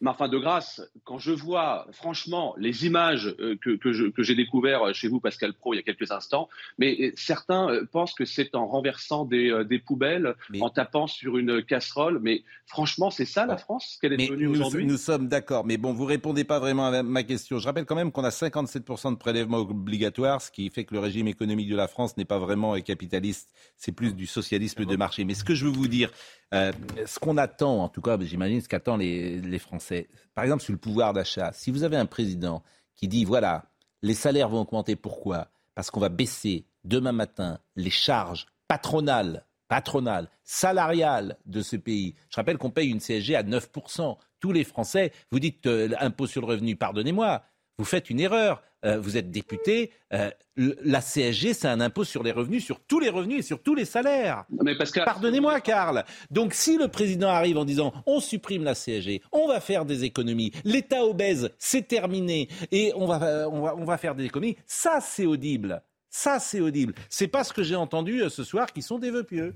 Mais 0.00 0.10
enfin, 0.10 0.28
de 0.28 0.38
grâce, 0.38 0.82
quand 1.04 1.18
je 1.18 1.30
vois 1.30 1.86
franchement 1.92 2.54
les 2.58 2.86
images 2.86 3.34
euh, 3.40 3.56
que, 3.56 3.78
j'ai 4.22 4.34
découvertes 4.34 4.92
chez 4.92 5.08
vous, 5.08 5.20
Pascal 5.20 5.54
Pro, 5.54 5.72
il 5.72 5.76
y 5.76 5.80
a 5.80 5.82
quelques 5.82 6.10
instants, 6.10 6.48
mais 6.78 6.96
euh, 7.00 7.12
certains 7.16 7.70
euh, 7.70 7.86
pensent 7.90 8.14
que 8.14 8.24
c'est 8.24 8.54
en 8.54 8.66
renversant 8.66 9.24
des, 9.24 9.50
euh, 9.50 9.64
des 9.64 9.78
poubelles, 9.78 10.34
Mais- 10.50 10.62
en 10.62 10.70
tapant 10.70 11.06
sur 11.06 11.38
une 11.38 11.62
casserole. 11.62 12.18
Mais 12.20 12.42
franchement, 12.66 13.10
c'est 13.10 13.24
ça 13.24 13.46
la 13.46 13.56
France 13.56 13.98
qu'elle 14.00 14.12
est 14.12 14.16
Mais 14.16 14.28
devenue 14.28 14.48
aujourd'hui? 14.48 14.86
nous 14.86 14.96
sommes 14.96 15.28
d'accord, 15.28 15.64
mais 15.64 15.76
bon, 15.76 15.92
vous 15.92 16.04
répondez 16.04 16.44
pas 16.44 16.58
vraiment 16.58 16.86
à 16.86 17.02
ma 17.02 17.22
question. 17.22 17.58
Je 17.58 17.66
rappelle 17.66 17.84
quand 17.84 17.94
même 17.94 18.12
qu'on 18.12 18.24
a 18.24 18.30
57% 18.30 19.12
de 19.12 19.16
prélèvements 19.16 19.58
obligatoires, 19.58 20.42
ce 20.42 20.50
qui 20.50 20.68
fait 20.70 20.84
que 20.84 20.94
le 20.94 21.00
régime 21.00 21.28
économique 21.28 21.68
de 21.68 21.76
la 21.76 21.88
France 21.88 22.16
n'est 22.16 22.24
pas 22.24 22.38
vraiment 22.38 22.74
euh, 22.74 22.80
capitaliste, 22.80 23.54
c'est 23.76 23.92
plus 23.92 24.14
du 24.14 24.26
socialisme 24.26 24.84
de 24.84 24.96
marché. 24.96 25.24
Mais 25.24 25.34
ce 25.34 25.44
que 25.44 25.54
je 25.54 25.66
veux 25.66 25.72
vous 25.72 25.88
dire, 25.88 26.10
Euh, 26.54 26.72
ce 27.04 27.18
qu'on 27.18 27.36
attend, 27.36 27.82
en 27.82 27.88
tout 27.88 28.00
cas, 28.00 28.16
j'imagine 28.20 28.60
ce 28.60 28.68
qu'attendent 28.68 29.00
les, 29.00 29.58
Français, 29.58 30.08
par 30.34 30.44
exemple 30.44 30.62
sur 30.62 30.72
le 30.72 30.78
pouvoir 30.78 31.12
d'achat, 31.12 31.52
si 31.52 31.70
vous 31.70 31.82
avez 31.82 31.96
un 31.96 32.06
président 32.06 32.62
qui 32.94 33.08
dit, 33.08 33.24
voilà, 33.24 33.64
les 34.02 34.14
salaires 34.14 34.48
vont 34.48 34.60
augmenter, 34.60 34.94
pourquoi? 34.94 35.48
Parce 35.74 35.90
qu'on 35.90 36.00
va 36.00 36.08
baisser 36.08 36.66
demain 36.84 37.12
matin 37.12 37.58
les 37.74 37.90
charges 37.90 38.46
patronales 38.68 39.44
patronales, 39.68 40.28
salariales 40.42 41.36
de 41.46 41.62
ce 41.62 41.76
pays. 41.76 42.14
Je 42.30 42.36
rappelle 42.36 42.58
qu'on 42.58 42.70
paye 42.70 42.90
une 42.90 43.00
CSG 43.00 43.34
à 43.34 43.42
9%. 43.42 44.16
Tous 44.40 44.52
les 44.52 44.64
Français, 44.64 45.12
vous 45.30 45.40
dites 45.40 45.66
euh, 45.66 45.90
impôt 46.00 46.26
sur 46.26 46.42
le 46.42 46.46
revenu, 46.46 46.76
pardonnez-moi, 46.76 47.42
vous 47.78 47.84
faites 47.84 48.10
une 48.10 48.20
erreur. 48.20 48.62
Euh, 48.84 48.98
vous 49.00 49.16
êtes 49.16 49.30
député. 49.30 49.92
Euh, 50.12 50.30
la 50.56 51.00
CSG, 51.00 51.54
c'est 51.54 51.68
un 51.68 51.80
impôt 51.80 52.04
sur 52.04 52.22
les 52.22 52.32
revenus, 52.32 52.64
sur 52.64 52.80
tous 52.80 53.00
les 53.00 53.08
revenus 53.08 53.38
et 53.38 53.42
sur 53.42 53.62
tous 53.62 53.74
les 53.74 53.86
salaires. 53.86 54.44
Mais 54.62 54.76
Pascal... 54.76 55.06
Pardonnez-moi, 55.06 55.60
Karl. 55.60 56.04
Donc, 56.30 56.52
si 56.52 56.76
le 56.76 56.88
président 56.88 57.28
arrive 57.28 57.56
en 57.56 57.64
disant 57.64 57.94
on 58.06 58.20
supprime 58.20 58.62
la 58.62 58.74
CSG, 58.74 59.22
on 59.32 59.48
va 59.48 59.60
faire 59.60 59.86
des 59.86 60.04
économies, 60.04 60.52
l'État 60.64 61.04
obèse, 61.04 61.50
c'est 61.58 61.88
terminé, 61.88 62.48
et 62.72 62.92
on 62.94 63.06
va, 63.06 63.48
on, 63.48 63.62
va, 63.62 63.74
on 63.74 63.84
va 63.84 63.96
faire 63.96 64.14
des 64.14 64.24
économies, 64.24 64.56
ça, 64.66 65.00
c'est 65.00 65.26
audible. 65.26 65.82
Ça, 66.10 66.38
c'est 66.38 66.60
audible. 66.60 66.94
C'est 67.08 67.26
pas 67.26 67.42
ce 67.42 67.52
que 67.52 67.62
j'ai 67.62 67.74
entendu 67.74 68.22
euh, 68.22 68.28
ce 68.28 68.44
soir 68.44 68.72
qui 68.72 68.82
sont 68.82 68.98
des 68.98 69.10
vœux 69.10 69.24
pieux. 69.24 69.54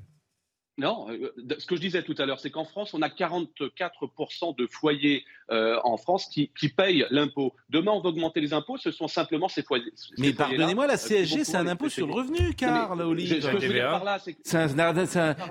Non, 0.79 1.09
euh, 1.11 1.33
ce 1.59 1.67
que 1.67 1.75
je 1.75 1.81
disais 1.81 2.05
tout 2.05 2.15
à 2.19 2.25
l'heure, 2.25 2.39
c'est 2.39 2.51
qu'en 2.51 2.65
France, 2.65 2.95
on 2.95 3.03
a 3.03 3.09
44% 3.09 4.57
de 4.57 4.67
foyers 4.69 5.25
euh, 5.51 5.77
en 5.83 5.97
France 5.97 6.27
qui, 6.27 6.49
payent 6.69 7.05
l'impôt. 7.11 7.53
Demain, 7.69 7.91
on 7.91 8.01
va 8.01 8.11
augmenter 8.11 8.41
les 8.41 8.53
impôts, 8.53 8.77
ce 8.77 8.93
sont 8.93 9.09
simplement 9.09 9.49
ces 9.49 9.65
foyers. 9.65 9.93
mais 10.19 10.33
pardonnez-moi, 10.33 10.87
la 10.87 10.97
CSG, 10.97 11.43
c'est 11.43 11.57
un 11.57 11.67
impôt 11.67 11.89
sur 11.89 12.07
le 12.07 12.13
revenu, 12.13 12.55
Karl, 12.55 13.03
Olivier. 13.03 13.41
Ce 13.41 13.49
que 13.49 13.59
je 13.59 13.67
veux 13.67 13.73
dire 13.73 13.91
par 13.91 14.05
là, 14.05 14.19
c'est 14.21 14.37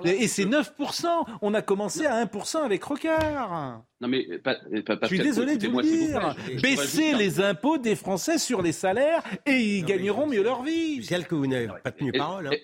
Et 0.04 0.28
c'est 0.28 0.46
9%. 0.46 1.06
On 1.42 1.52
a 1.52 1.60
commencé 1.60 2.06
à 2.06 2.24
1% 2.24 2.64
avec 2.64 2.82
Rocard. 2.84 3.82
Non 4.00 4.06
mais, 4.06 4.38
pas, 4.38 4.56
je 5.02 5.06
suis 5.06 5.18
désolé 5.18 5.58
de 5.58 5.68
vous 5.68 5.82
dire. 5.82 6.36
Baisser 6.62 7.14
les 7.14 7.40
impôts 7.40 7.78
des 7.78 7.96
Français 7.96 8.38
sur 8.38 8.62
les 8.62 8.72
salaires 8.72 9.22
et 9.44 9.56
ils 9.56 9.84
gagneront 9.84 10.26
mieux 10.26 10.42
leur 10.42 10.62
vie. 10.62 11.04
Celle 11.04 11.26
que 11.26 11.34
vous 11.34 11.46
n'avez 11.46 11.68
pas 11.82 11.90
tenu 11.90 12.12
parole. 12.12 12.46
Hein. 12.46 12.56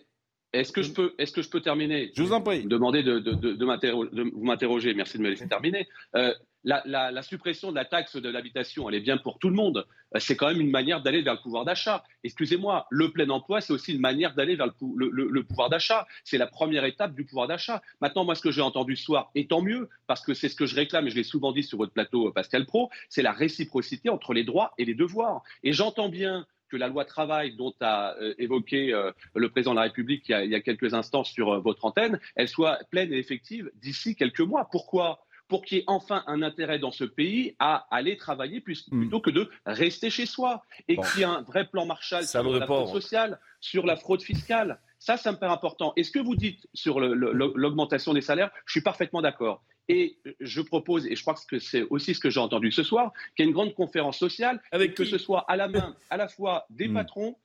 Est-ce 0.54 0.72
que, 0.72 0.82
je 0.82 0.92
peux, 0.92 1.14
est 1.18 1.34
que 1.34 1.42
je 1.42 1.48
peux 1.48 1.60
terminer? 1.60 2.12
Je 2.14 2.22
vous 2.22 2.32
en 2.32 2.40
prie. 2.40 2.64
Demander 2.64 3.02
de, 3.02 3.18
de, 3.18 3.32
de, 3.32 4.22
vous 4.32 4.44
m'interroger. 4.44 4.94
Merci 4.94 5.18
de 5.18 5.22
me 5.22 5.30
laisser 5.30 5.48
terminer. 5.48 5.88
Euh, 6.14 6.32
la, 6.62 6.82
la, 6.86 7.22
suppression 7.22 7.70
de 7.70 7.76
la 7.76 7.84
taxe 7.84 8.16
de 8.16 8.28
l'habitation, 8.28 8.88
elle 8.88 8.94
est 8.94 9.00
bien 9.00 9.18
pour 9.18 9.38
tout 9.38 9.48
le 9.48 9.54
monde. 9.54 9.84
Euh, 10.14 10.18
c'est 10.20 10.36
quand 10.36 10.46
même 10.46 10.60
une 10.60 10.70
manière 10.70 11.02
d'aller 11.02 11.22
vers 11.22 11.34
le 11.34 11.40
pouvoir 11.40 11.64
d'achat. 11.64 12.04
Excusez-moi, 12.22 12.86
le 12.90 13.10
plein 13.10 13.28
emploi, 13.30 13.60
c'est 13.60 13.72
aussi 13.72 13.92
une 13.92 14.00
manière 14.00 14.34
d'aller 14.34 14.56
vers 14.56 14.66
le, 14.66 15.10
le, 15.10 15.44
pouvoir 15.44 15.68
d'achat. 15.68 16.06
C'est 16.22 16.38
la 16.38 16.46
première 16.46 16.84
étape 16.84 17.14
du 17.14 17.24
pouvoir 17.24 17.48
d'achat. 17.48 17.82
Maintenant, 18.00 18.24
moi, 18.24 18.34
ce 18.34 18.40
que 18.40 18.50
j'ai 18.50 18.62
entendu 18.62 18.96
ce 18.96 19.04
soir, 19.04 19.30
et 19.34 19.46
tant 19.46 19.60
mieux, 19.60 19.88
parce 20.06 20.24
que 20.24 20.34
c'est 20.34 20.48
ce 20.48 20.56
que 20.56 20.66
je 20.66 20.76
réclame, 20.76 21.06
et 21.06 21.10
je 21.10 21.16
l'ai 21.16 21.24
souvent 21.24 21.52
dit 21.52 21.64
sur 21.64 21.78
votre 21.78 21.92
plateau, 21.92 22.30
Pascal 22.32 22.64
Pro, 22.64 22.90
c'est 23.08 23.22
la 23.22 23.32
réciprocité 23.32 24.08
entre 24.08 24.32
les 24.32 24.44
droits 24.44 24.72
et 24.78 24.84
les 24.84 24.94
devoirs. 24.94 25.42
Et 25.64 25.72
j'entends 25.72 26.08
bien 26.08 26.46
que 26.74 26.78
la 26.78 26.88
loi 26.88 27.04
travail 27.04 27.54
dont 27.54 27.72
a 27.80 28.16
euh, 28.20 28.34
évoqué 28.36 28.92
euh, 28.92 29.12
le 29.36 29.48
président 29.48 29.70
de 29.70 29.76
la 29.76 29.82
République 29.82 30.28
il 30.28 30.50
y 30.50 30.54
a, 30.56 30.60
quelques 30.60 30.92
instants 30.92 31.22
sur 31.22 31.52
euh, 31.52 31.58
votre 31.60 31.84
antenne, 31.84 32.18
elle 32.34 32.48
soit 32.48 32.80
pleine 32.90 33.12
et 33.12 33.18
effective 33.18 33.70
d'ici 33.76 34.16
quelques 34.16 34.40
mois. 34.40 34.68
Pourquoi? 34.72 35.24
Pour 35.46 35.64
qu'il 35.64 35.78
y 35.78 35.80
ait 35.82 35.84
enfin 35.86 36.24
un 36.26 36.42
intérêt 36.42 36.80
dans 36.80 36.90
ce 36.90 37.04
pays 37.04 37.54
à 37.60 37.86
aller 37.92 38.16
travailler 38.16 38.58
hmm. 38.58 38.98
plutôt 38.98 39.20
que 39.20 39.30
de 39.30 39.48
rester 39.66 40.10
chez 40.10 40.26
soi. 40.26 40.64
Et 40.88 40.96
qu'il 40.96 41.20
y 41.20 41.22
ait 41.22 41.26
un 41.26 41.42
vrai 41.42 41.64
plan 41.66 41.86
Marshall 41.86 42.26
sur 42.26 42.42
la 42.42 42.66
fraude 42.66 42.88
sociale, 42.88 43.38
sur 43.60 43.86
la 43.86 43.94
fraude 43.94 44.22
fiscale. 44.22 44.80
Ça, 44.98 45.16
ça 45.16 45.30
me 45.30 45.36
paraît 45.36 45.52
important. 45.52 45.92
Et 45.96 46.02
ce 46.02 46.10
que 46.10 46.18
vous 46.18 46.34
dites 46.34 46.66
sur 46.72 46.98
l'augmentation 46.98 48.14
des 48.14 48.22
salaires, 48.22 48.50
je 48.64 48.72
suis 48.72 48.80
parfaitement 48.80 49.22
d'accord. 49.22 49.62
Et 49.88 50.16
je 50.40 50.62
propose, 50.62 51.06
et 51.06 51.14
je 51.14 51.22
crois 51.22 51.34
que 51.48 51.58
c'est 51.58 51.82
aussi 51.90 52.14
ce 52.14 52.20
que 52.20 52.30
j'ai 52.30 52.40
entendu 52.40 52.72
ce 52.72 52.82
soir, 52.82 53.12
qu'il 53.36 53.44
y 53.44 53.46
ait 53.46 53.50
une 53.50 53.54
grande 53.54 53.74
conférence 53.74 54.18
sociale, 54.18 54.62
avec 54.72 54.94
que 54.94 55.04
ce 55.04 55.18
soit 55.18 55.40
à 55.40 55.56
la 55.56 55.68
main 55.68 55.94
à 56.10 56.16
la 56.16 56.28
fois 56.28 56.66
des 56.70 56.88
hmm. 56.88 56.94
patrons 56.94 57.36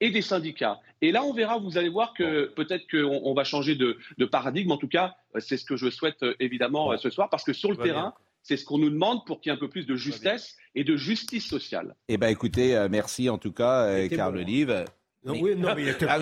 et 0.00 0.10
des 0.10 0.22
syndicats. 0.22 0.80
Et 1.00 1.12
là, 1.12 1.24
on 1.24 1.32
verra, 1.32 1.58
vous 1.58 1.78
allez 1.78 1.88
voir 1.88 2.14
que 2.14 2.52
peut-être 2.54 2.84
qu'on 2.90 3.34
va 3.34 3.44
changer 3.44 3.74
de, 3.74 3.98
paradigme. 4.26 4.72
En 4.72 4.76
tout 4.76 4.88
cas, 4.88 5.14
c'est 5.38 5.56
ce 5.56 5.64
que 5.64 5.76
je 5.76 5.90
souhaite 5.90 6.22
euh, 6.22 6.34
évidemment 6.40 6.92
euh, 6.92 6.96
ce 6.96 7.10
soir, 7.10 7.30
parce 7.30 7.44
que 7.44 7.52
sur 7.52 7.70
le 7.70 7.76
terrain, 7.76 8.14
c'est 8.42 8.56
ce 8.56 8.64
qu'on 8.64 8.78
nous 8.78 8.90
demande 8.90 9.24
pour 9.24 9.40
qu'il 9.40 9.50
y 9.50 9.54
ait 9.54 9.56
un 9.56 9.60
peu 9.60 9.68
plus 9.68 9.86
de 9.86 9.96
justesse 9.96 10.56
et 10.74 10.84
de 10.84 10.96
justice 10.96 11.46
sociale. 11.46 11.94
Eh 12.08 12.16
bien, 12.16 12.28
écoutez, 12.28 12.76
euh, 12.76 12.88
merci 12.90 13.30
en 13.30 13.38
tout 13.38 13.52
cas, 13.52 14.08
Carl 14.08 14.36
Olive. 14.36 14.84
Non, 15.24 15.32
oui, 15.40 15.56
non, 15.56 15.74
mais 15.74 15.94
ah, 16.06 16.18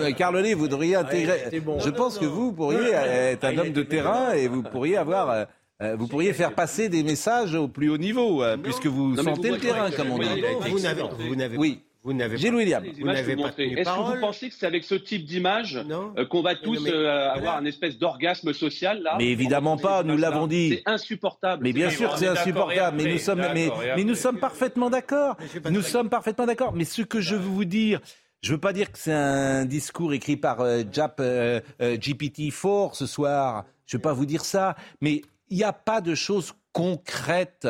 vous 0.55 0.67
devriez 0.69 0.95
intégrer. 0.95 1.49
Je 1.51 1.89
pense 1.89 2.17
que 2.17 2.25
vous 2.25 2.53
pourriez 2.53 2.91
être 2.91 3.43
un 3.43 3.57
homme 3.57 3.73
de 3.73 3.83
terrain 3.83 4.31
et 4.31 4.47
vous 4.47 4.63
pourriez 4.63 4.95
avoir 4.95 5.47
euh, 5.81 5.95
vous 5.95 6.07
pourriez 6.07 6.33
faire 6.33 6.53
passer 6.53 6.87
des 6.87 7.03
messages 7.03 7.55
au 7.55 7.67
plus 7.67 7.89
haut 7.89 7.97
niveau, 7.97 8.43
euh, 8.43 8.57
puisque 8.57 8.85
vous 8.85 9.15
sentez 9.17 9.49
le 9.49 9.57
terrain, 9.57 9.91
comme 9.91 10.11
on 10.11 10.19
dit. 10.19 10.27
Vous 10.69 11.35
n'avez 11.35 11.57
oui. 11.57 11.81
Vous 12.05 12.11
n'avez 12.11 12.37
Gilles 12.37 12.53
William. 12.53 12.83
Vous 12.99 13.07
n'avez 13.07 13.37
pas 13.37 13.53
Est-ce 13.57 13.89
que 13.89 14.13
vous 14.13 14.19
pensez 14.19 14.49
que 14.49 14.55
c'est 14.55 14.65
avec 14.65 14.83
ce 14.83 14.95
type 14.95 15.23
d'image 15.23 15.79
euh, 15.89 16.25
qu'on 16.25 16.41
va 16.41 16.53
tous 16.53 16.85
avoir 16.85 17.55
un 17.55 17.63
espèce 17.63 17.97
d'orgasme 17.97 18.51
social 18.51 19.01
là? 19.01 19.15
Mais 19.17 19.27
évidemment 19.27 19.77
pas, 19.77 20.03
nous 20.03 20.17
l'avons 20.17 20.47
dit. 20.47 20.81
C'est 20.85 20.91
insupportable. 20.91 21.63
Mais 21.63 21.71
bien 21.71 21.89
sûr 21.89 22.11
que 22.11 22.19
c'est 22.19 22.27
insupportable, 22.27 22.97
mais 22.97 23.13
nous 23.13 23.19
sommes, 23.19 23.39
mais, 23.53 23.69
mais 23.95 24.03
nous 24.03 24.15
sommes 24.15 24.37
parfaitement 24.37 24.89
d'accord. 24.89 25.37
Nous 25.69 25.81
sommes 25.81 26.09
parfaitement 26.09 26.45
d'accord. 26.45 26.73
Mais 26.73 26.83
ce 26.83 27.03
que 27.03 27.21
je 27.21 27.35
veux 27.35 27.41
vous 27.41 27.65
dire, 27.65 28.01
je 28.41 28.49
ne 28.49 28.55
veux 28.55 28.61
pas 28.61 28.73
dire 28.73 28.91
que 28.91 28.99
c'est 28.99 29.13
un 29.13 29.63
discours 29.63 30.13
écrit 30.13 30.35
par 30.35 30.57
Jap, 30.91 31.21
GPT-4 31.21 32.95
ce 32.95 33.05
soir. 33.05 33.63
Je 33.85 33.95
ne 33.95 33.99
veux 33.99 34.01
pas 34.01 34.13
vous 34.13 34.25
dire 34.25 34.43
ça. 34.43 34.75
Mais 34.99 35.21
il 35.53 35.57
n'y 35.57 35.63
a 35.63 35.71
pas 35.71 36.01
de 36.01 36.15
choses 36.15 36.53
concrètes. 36.71 37.67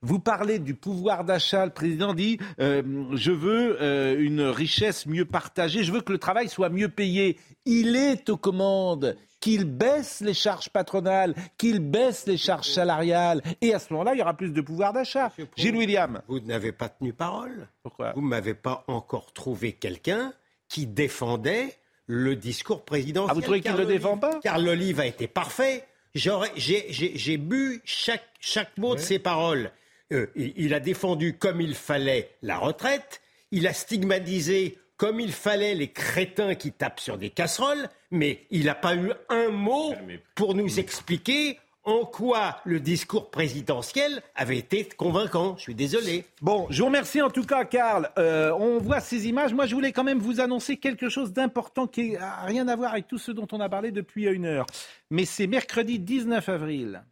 Vous 0.00 0.18
parlez 0.18 0.58
du 0.58 0.74
pouvoir 0.74 1.22
d'achat. 1.22 1.66
Le 1.66 1.72
président 1.72 2.14
dit 2.14 2.38
euh, 2.60 2.82
Je 3.12 3.30
veux 3.30 3.76
euh, 3.82 4.16
une 4.18 4.40
richesse 4.40 5.04
mieux 5.04 5.26
partagée. 5.26 5.84
Je 5.84 5.92
veux 5.92 6.00
que 6.00 6.12
le 6.12 6.18
travail 6.18 6.48
soit 6.48 6.70
mieux 6.70 6.88
payé. 6.88 7.38
Il 7.66 7.94
est 7.94 8.30
aux 8.30 8.38
commandes 8.38 9.16
qu'il 9.38 9.64
baisse 9.64 10.22
les 10.22 10.32
charges 10.32 10.70
patronales, 10.70 11.34
qu'il 11.58 11.80
baisse 11.80 12.26
les 12.26 12.38
charges 12.38 12.70
salariales. 12.70 13.42
Et 13.60 13.74
à 13.74 13.78
ce 13.78 13.92
moment-là, 13.92 14.14
il 14.14 14.18
y 14.18 14.22
aura 14.22 14.34
plus 14.34 14.50
de 14.50 14.60
pouvoir 14.62 14.94
d'achat. 14.94 15.30
Gilles 15.56 15.76
William. 15.76 16.22
Vous 16.28 16.40
n'avez 16.40 16.72
pas 16.72 16.88
tenu 16.88 17.12
parole. 17.12 17.68
Pourquoi 17.82 18.12
Vous 18.12 18.22
ne 18.22 18.28
m'avez 18.28 18.54
pas 18.54 18.82
encore 18.88 19.34
trouvé 19.34 19.72
quelqu'un 19.72 20.32
qui 20.68 20.86
défendait 20.86 21.74
le 22.06 22.34
discours 22.34 22.86
présidentiel. 22.86 23.30
Ah, 23.30 23.34
vous 23.34 23.42
trouvez 23.42 23.60
qu'il 23.60 23.72
ne 23.72 23.78
le 23.78 23.84
défend 23.84 24.16
pas 24.16 24.40
Car 24.42 24.58
l'olive 24.58 25.00
a 25.00 25.06
été 25.06 25.26
parfait. 25.26 25.84
J'ai 26.16 27.36
bu 27.36 27.80
chaque, 27.84 28.28
chaque 28.40 28.76
mot 28.78 28.94
de 28.94 29.00
ses 29.00 29.18
paroles. 29.18 29.70
Euh, 30.12 30.26
il, 30.36 30.72
a 30.72 30.80
défendu 30.80 31.36
comme 31.36 31.60
il 31.60 31.74
fallait 31.74 32.30
la 32.42 32.58
retraite, 32.58 33.20
il 33.50 33.66
a 33.66 33.72
stigmatisé 33.72 34.78
comme 34.96 35.18
il 35.18 35.32
fallait 35.32 35.74
les 35.74 35.88
crétins 35.88 36.54
qui 36.54 36.72
tapent 36.72 37.00
sur 37.00 37.18
des 37.18 37.30
casseroles, 37.30 37.88
mais 38.10 38.46
il 38.50 38.66
n'a 38.66 38.76
pas 38.76 38.94
eu 38.94 39.12
un 39.28 39.48
mot 39.48 39.94
pour 40.34 40.54
nous 40.54 40.78
expliquer 40.78 41.58
en 41.86 42.04
quoi 42.04 42.56
le 42.64 42.80
discours 42.80 43.30
présidentiel 43.30 44.20
avait 44.34 44.58
été 44.58 44.84
convaincant. 44.84 45.56
Je 45.56 45.62
suis 45.62 45.74
désolé. 45.74 46.26
Bon, 46.42 46.66
je 46.68 46.80
vous 46.80 46.86
remercie 46.86 47.22
en 47.22 47.30
tout 47.30 47.44
cas, 47.44 47.64
Karl. 47.64 48.10
Euh, 48.18 48.52
on 48.58 48.78
voit 48.78 49.00
ces 49.00 49.28
images. 49.28 49.54
Moi, 49.54 49.66
je 49.66 49.74
voulais 49.74 49.92
quand 49.92 50.04
même 50.04 50.18
vous 50.18 50.40
annoncer 50.40 50.76
quelque 50.76 51.08
chose 51.08 51.32
d'important 51.32 51.86
qui 51.86 52.12
n'a 52.12 52.42
rien 52.42 52.66
à 52.68 52.76
voir 52.76 52.92
avec 52.92 53.06
tout 53.06 53.18
ce 53.18 53.30
dont 53.30 53.46
on 53.52 53.60
a 53.60 53.68
parlé 53.68 53.92
depuis 53.92 54.26
une 54.26 54.44
heure. 54.44 54.66
Mais 55.10 55.24
c'est 55.24 55.46
mercredi 55.46 56.00
19 56.00 56.48
avril 56.48 57.04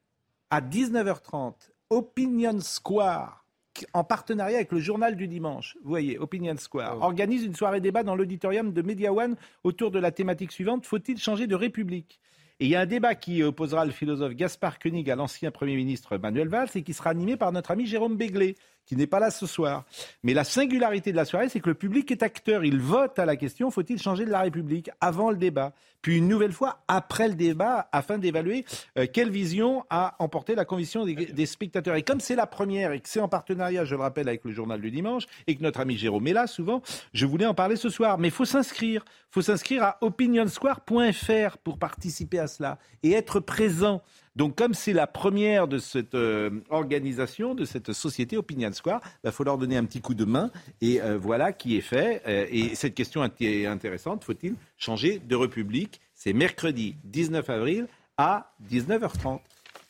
à 0.51 0.61
19h30, 0.61 1.55
Opinion 1.91 2.61
Square 2.61 3.45
en 3.93 4.05
partenariat 4.05 4.59
avec 4.59 4.73
le 4.73 4.79
journal 4.79 5.17
du 5.17 5.27
dimanche, 5.27 5.77
vous 5.83 5.89
voyez, 5.89 6.17
Opinion 6.19 6.57
Square, 6.57 6.99
oh. 7.01 7.05
organise 7.05 7.43
une 7.43 7.57
soirée 7.57 7.81
débat 7.81 8.05
dans 8.05 8.15
l'auditorium 8.15 8.73
de 8.73 8.83
Media 8.83 9.13
One 9.13 9.37
autour 9.65 9.91
de 9.91 9.99
la 9.99 10.13
thématique 10.13 10.53
suivante 10.53 10.87
faut-il 10.87 11.19
changer 11.19 11.49
de 11.49 11.57
république? 11.57 12.21
Il 12.65 12.71
y 12.71 12.77
a 12.77 12.81
un 12.81 12.87
débat 12.87 13.15
qui 13.15 13.43
opposera 13.43 13.85
le 13.85 13.93
philosophe 13.93 14.33
Gaspard 14.33 14.79
Koenig 14.79 15.11
à 15.11 15.17
l'ancien 15.17 15.51
Premier 15.51 15.77
ministre 15.77 16.17
Manuel 16.17 16.49
Valls 16.49 16.71
et 16.75 16.83
qui 16.83 16.95
sera 16.95 17.11
animé 17.11 17.37
par 17.37 17.53
notre 17.53 17.71
ami 17.71 17.85
Jérôme 17.85 18.17
Béglé, 18.17 18.57
qui 18.87 18.97
n'est 18.97 19.07
pas 19.07 19.21
là 19.21 19.31
ce 19.31 19.47
soir. 19.47 19.85
Mais 20.23 20.35
la 20.35 20.45
singularité 20.45 21.13
de 21.13 21.17
la 21.17 21.25
soirée, 21.25 21.49
c'est 21.49 21.61
que 21.61 21.69
le 21.69 21.75
public 21.75 22.11
est 22.11 22.23
acteur. 22.23 22.65
Il 22.65 22.81
vote 22.81 23.19
à 23.19 23.25
la 23.25 23.37
question 23.37 23.71
faut-il 23.71 24.01
changer 24.01 24.25
de 24.25 24.31
la 24.31 24.41
République 24.41 24.91
avant 25.01 25.31
le 25.31 25.37
débat, 25.37 25.73
puis 26.03 26.19
une 26.19 26.29
nouvelle 26.29 26.53
fois 26.53 26.81
après 26.87 27.29
le 27.29 27.35
débat, 27.35 27.89
afin 27.91 28.19
d'évaluer 28.19 28.67
euh, 28.99 29.07
quelle 29.11 29.31
vision 29.31 29.85
a 29.89 30.15
emporté 30.19 30.55
la 30.55 30.65
conviction 30.67 31.05
des, 31.07 31.47
spectateurs. 31.47 31.97
Et 31.97 32.03
comme 32.03 32.21
c'est 32.21 32.37
la 32.37 32.47
première 32.47 32.93
et 32.93 33.01
que 33.01 33.09
c'est 33.09 33.21
en 33.21 33.29
partenariat, 33.29 33.85
je 33.85 33.95
le 33.95 34.03
rappelle, 34.03 34.29
avec 34.29 34.45
le 34.45 34.53
journal 34.53 34.81
du 34.81 34.91
dimanche 34.91 35.25
et 35.47 35.57
que 35.57 35.63
notre 35.63 35.81
ami 35.81 35.97
Jérôme 35.97 36.27
est 36.27 36.35
là 36.35 36.47
souvent, 36.47 36.83
je 37.15 37.25
voulais 37.25 37.47
en 37.47 37.55
parler 37.55 37.77
ce 37.77 37.89
soir. 37.89 38.19
Mais 38.19 38.29
il 38.29 38.35
faut 38.35 38.45
s'inscrire. 38.45 39.03
Il 39.09 39.33
faut 39.33 39.43
s'inscrire 39.43 39.83
à 39.83 39.99
opinionsquare.fr 40.03 41.59
pour 41.59 41.79
participer 41.79 42.39
à 42.39 42.49
cela 42.49 42.79
et 43.03 43.13
être 43.13 43.41
présent. 43.41 44.03
Donc, 44.37 44.57
comme 44.57 44.75
c'est 44.75 44.93
la 44.93 45.07
première 45.07 45.69
de 45.69 45.79
cette 45.79 46.17
euh, 46.17 46.51
organisation, 46.69 47.55
de 47.55 47.65
cette 47.65 47.93
société 47.93 48.37
Opinion 48.37 48.73
Square, 48.73 49.01
il 49.05 49.11
bah, 49.25 49.33
faut 49.33 49.45
leur 49.45 49.59
donner 49.59 49.77
un 49.77 49.85
petit 49.85 50.01
coup 50.01 50.15
de 50.15 50.25
main. 50.25 50.51
Et 50.81 51.01
euh, 51.01 51.17
voilà 51.17 51.53
qui 51.53 51.77
est 51.77 51.83
fait. 51.83 52.23
Euh, 52.27 52.47
et 52.51 52.75
cette 52.75 52.95
question 52.95 53.23
est 53.41 53.67
intéressante. 53.67 54.25
Faut-il 54.25 54.57
changer 54.77 55.21
de 55.21 55.37
République? 55.37 56.01
C'est 56.15 56.33
mercredi 56.33 56.97
19 57.05 57.49
avril 57.49 57.87
à 58.17 58.53
19h30. 58.69 59.39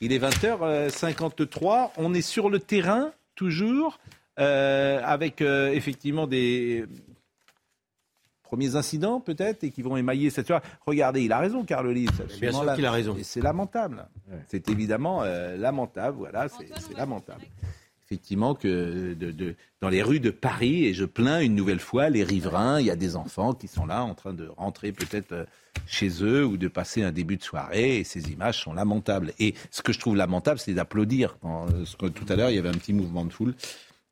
Il 0.01 0.13
est 0.13 0.19
20h53. 0.19 1.93
On 1.97 2.13
est 2.13 2.23
sur 2.23 2.51
le 2.51 2.59
terrain, 2.59 3.13
toujours, 3.37 3.99
avec 4.37 5.41
effectivement 5.41 6.27
des 6.27 6.85
premiers 8.55 8.77
incidents, 8.77 9.21
peut-être, 9.21 9.65
et 9.65 9.71
qui 9.71 9.83
vont 9.83 9.97
émailler 9.97 10.31
cette 10.31 10.47
soirée. 10.47 10.63
Regardez, 10.87 11.23
il 11.23 11.33
a 11.33 11.39
raison, 11.39 11.65
Carlolis. 11.65 12.09
Bien 12.41 12.53
sûr 12.53 12.75
qu'il 12.75 12.87
a 12.87 12.93
raison. 12.93 13.17
C'est 13.23 13.43
lamentable. 13.43 14.07
C'est 14.49 14.69
évidemment 14.69 15.23
euh, 15.23 15.57
lamentable. 15.57 16.19
Voilà, 16.19 16.49
c'est 16.49 16.97
lamentable 16.97 17.43
effectivement 18.07 18.55
que 18.55 19.15
de, 19.15 19.57
dans 19.81 19.89
les 19.89 20.03
rues 20.03 20.21
de 20.21 20.31
Paris, 20.31 20.85
et 20.85 20.95
je 20.95 21.07
plains 21.07 21.41
une 21.41 21.55
nouvelle 21.55 21.81
fois 21.81 22.11
les 22.11 22.23
riverains, 22.23 22.79
il 22.79 22.87
y 22.87 22.91
a 22.91 22.97
des 22.97 23.17
enfants 23.17 23.55
qui 23.55 23.67
sont 23.67 23.87
là 23.87 24.05
en 24.05 24.15
train 24.15 24.35
de 24.35 24.47
rentrer 24.57 24.93
peut-être 24.93 25.47
chez 25.87 26.23
eux 26.23 26.45
ou 26.45 26.57
de 26.59 26.69
passer 26.69 27.03
un 27.03 27.13
début 27.13 27.37
de 27.37 27.43
soirée, 27.43 27.99
et 27.99 28.05
ces 28.05 28.31
images 28.31 28.63
sont 28.63 28.75
lamentables. 28.75 29.33
Et 29.41 29.55
ce 29.71 29.83
que 29.83 29.93
je 29.93 29.99
trouve 29.99 30.17
lamentable, 30.17 30.61
c'est 30.61 30.75
d'applaudir. 30.75 31.39
Tout 31.99 32.27
à 32.29 32.37
l'heure, 32.37 32.51
il 32.51 32.57
y 32.57 32.59
avait 32.59 32.69
un 32.69 32.73
petit 32.73 32.93
mouvement 32.93 33.25
de 33.25 33.33
foule 33.33 33.55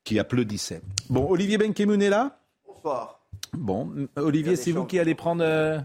qui 0.03 0.19
applaudissait. 0.19 0.81
Bon, 1.09 1.29
Olivier 1.29 1.57
Benkemoun 1.57 2.01
est 2.01 2.09
là? 2.09 2.39
Bonsoir. 2.67 3.22
Bon, 3.53 4.07
Olivier, 4.15 4.55
c'est 4.55 4.71
vous 4.71 4.85
qui 4.85 4.99
allez 4.99 5.15
prendre 5.15 5.43
euh, 5.43 5.79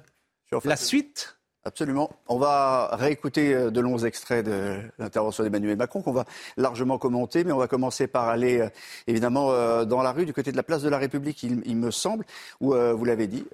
la 0.64 0.76
suite 0.76 1.34
Absolument. 1.64 2.08
On 2.28 2.38
va 2.38 2.88
réécouter 2.92 3.52
euh, 3.52 3.70
de 3.70 3.80
longs 3.80 3.98
extraits 3.98 4.46
de 4.46 4.78
l'intervention 4.98 5.44
d'Emmanuel 5.44 5.76
Macron 5.76 6.00
qu'on 6.00 6.12
va 6.12 6.24
largement 6.56 6.96
commenter, 6.96 7.44
mais 7.44 7.52
on 7.52 7.58
va 7.58 7.66
commencer 7.66 8.06
par 8.06 8.28
aller 8.28 8.60
euh, 8.60 8.68
évidemment 9.06 9.52
dans 9.84 10.00
la 10.00 10.12
rue 10.12 10.24
du 10.24 10.32
côté 10.32 10.50
de 10.50 10.56
la 10.56 10.62
place 10.62 10.80
de 10.80 10.88
la 10.88 10.96
République, 10.96 11.42
il, 11.42 11.76
me 11.76 11.90
semble, 11.90 12.24
où 12.60 12.72
vous 12.72 13.04
l'avez 13.04 13.26
dit, 13.26 13.44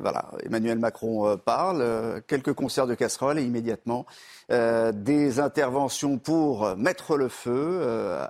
voilà, 0.00 0.30
Emmanuel 0.44 0.78
Macron 0.78 1.36
parle, 1.38 2.22
quelques 2.26 2.52
concerts 2.52 2.86
de 2.86 2.94
casseroles 2.94 3.38
et 3.38 3.42
immédiatement 3.42 4.06
des 4.48 5.40
interventions 5.40 6.18
pour 6.18 6.76
mettre 6.76 7.16
le 7.16 7.28
feu 7.28 7.80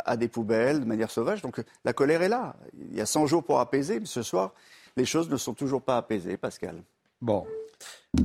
à 0.05 0.17
des 0.17 0.29
poubelles 0.29 0.81
de 0.81 0.85
manière 0.85 1.11
sauvage. 1.11 1.43
Donc 1.43 1.63
la 1.85 1.93
colère 1.93 2.23
est 2.23 2.29
là. 2.29 2.57
Il 2.91 2.97
y 2.97 3.01
a 3.01 3.07
100 3.07 3.27
jours 3.27 3.45
pour 3.45 3.61
apaiser, 3.61 4.01
mais 4.01 4.07
ce 4.07 4.23
soir, 4.23 4.53
les 4.97 5.05
choses 5.05 5.29
ne 5.29 5.37
sont 5.37 5.55
toujours 5.55 5.83
pas 5.83 5.99
apaisées, 5.99 6.37
Pascal. 6.37 6.83
Bon. 7.21 7.47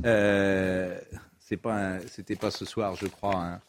Euh, 0.04 0.98
c'est 1.38 1.56
pas 1.56 1.98
c'était 2.08 2.36
pas 2.36 2.50
ce 2.50 2.64
soir, 2.64 2.94
je 2.96 3.06
crois. 3.06 3.36
Hein. 3.36 3.60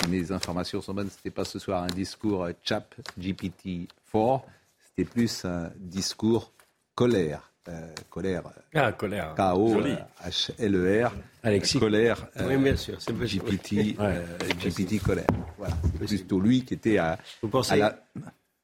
Si 0.00 0.08
mes 0.10 0.32
informations 0.32 0.80
sont 0.80 0.94
bonnes, 0.94 1.10
c'était 1.10 1.30
pas 1.30 1.44
ce 1.44 1.58
soir 1.58 1.82
un 1.82 1.88
discours 1.88 2.48
Chap 2.62 2.94
GPT 3.18 3.88
4. 4.12 4.42
C'était 4.88 5.08
plus 5.08 5.44
un 5.44 5.70
discours 5.76 6.52
colère. 6.94 7.52
Euh, 7.68 7.92
colère. 8.10 8.44
Ah, 8.74 8.92
colère. 8.92 9.34
K-O-H-L-E-R. 9.34 11.12
Alexis. 11.42 11.80
Colère. 11.80 12.28
oui, 12.40 12.56
bien 12.56 12.76
sûr. 12.76 13.00
C'est 13.00 13.12
GPT, 13.12 13.96
euh, 13.98 14.24
GPT 14.60 15.02
colère. 15.02 15.26
Voilà. 15.58 15.76
C'est 16.06 16.18
plutôt 16.18 16.40
lui 16.40 16.64
qui 16.64 16.74
était 16.74 16.98
à. 16.98 17.18
Vous 17.42 17.48
pensez 17.48 17.80
à 17.80 17.98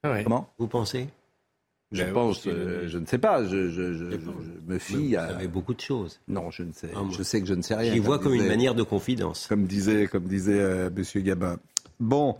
la... 0.02 0.22
Comment 0.22 0.52
Vous 0.58 0.68
pensez 0.68 1.08
je 1.92 2.02
ben 2.04 2.12
pense, 2.12 2.46
euh, 2.46 2.88
je 2.88 2.98
ne 2.98 3.06
sais 3.06 3.18
pas, 3.18 3.44
je, 3.44 3.56
me 4.66 4.78
fie 4.78 5.16
à. 5.16 5.26
Vous 5.26 5.32
savez 5.32 5.48
beaucoup 5.48 5.74
de 5.74 5.80
choses. 5.80 6.20
Non, 6.26 6.50
je 6.50 6.62
ne 6.62 6.72
sais. 6.72 6.88
Ah, 6.94 7.02
je 7.10 7.22
sais 7.22 7.40
que 7.40 7.46
je 7.46 7.54
ne 7.54 7.62
sais 7.62 7.74
rien. 7.74 7.92
J'y 7.92 7.98
vois 7.98 8.18
comme, 8.18 8.34
une 8.34 8.46
manière 8.46 8.74
de 8.74 8.82
confidence. 8.82 9.46
Comme 9.46 9.66
disait, 9.66 10.06
comme 10.06 10.24
disait 10.24 10.58
euh, 10.58 10.90
Monsieur 10.94 11.20
Gabin. 11.20 11.58
Bon, 12.00 12.36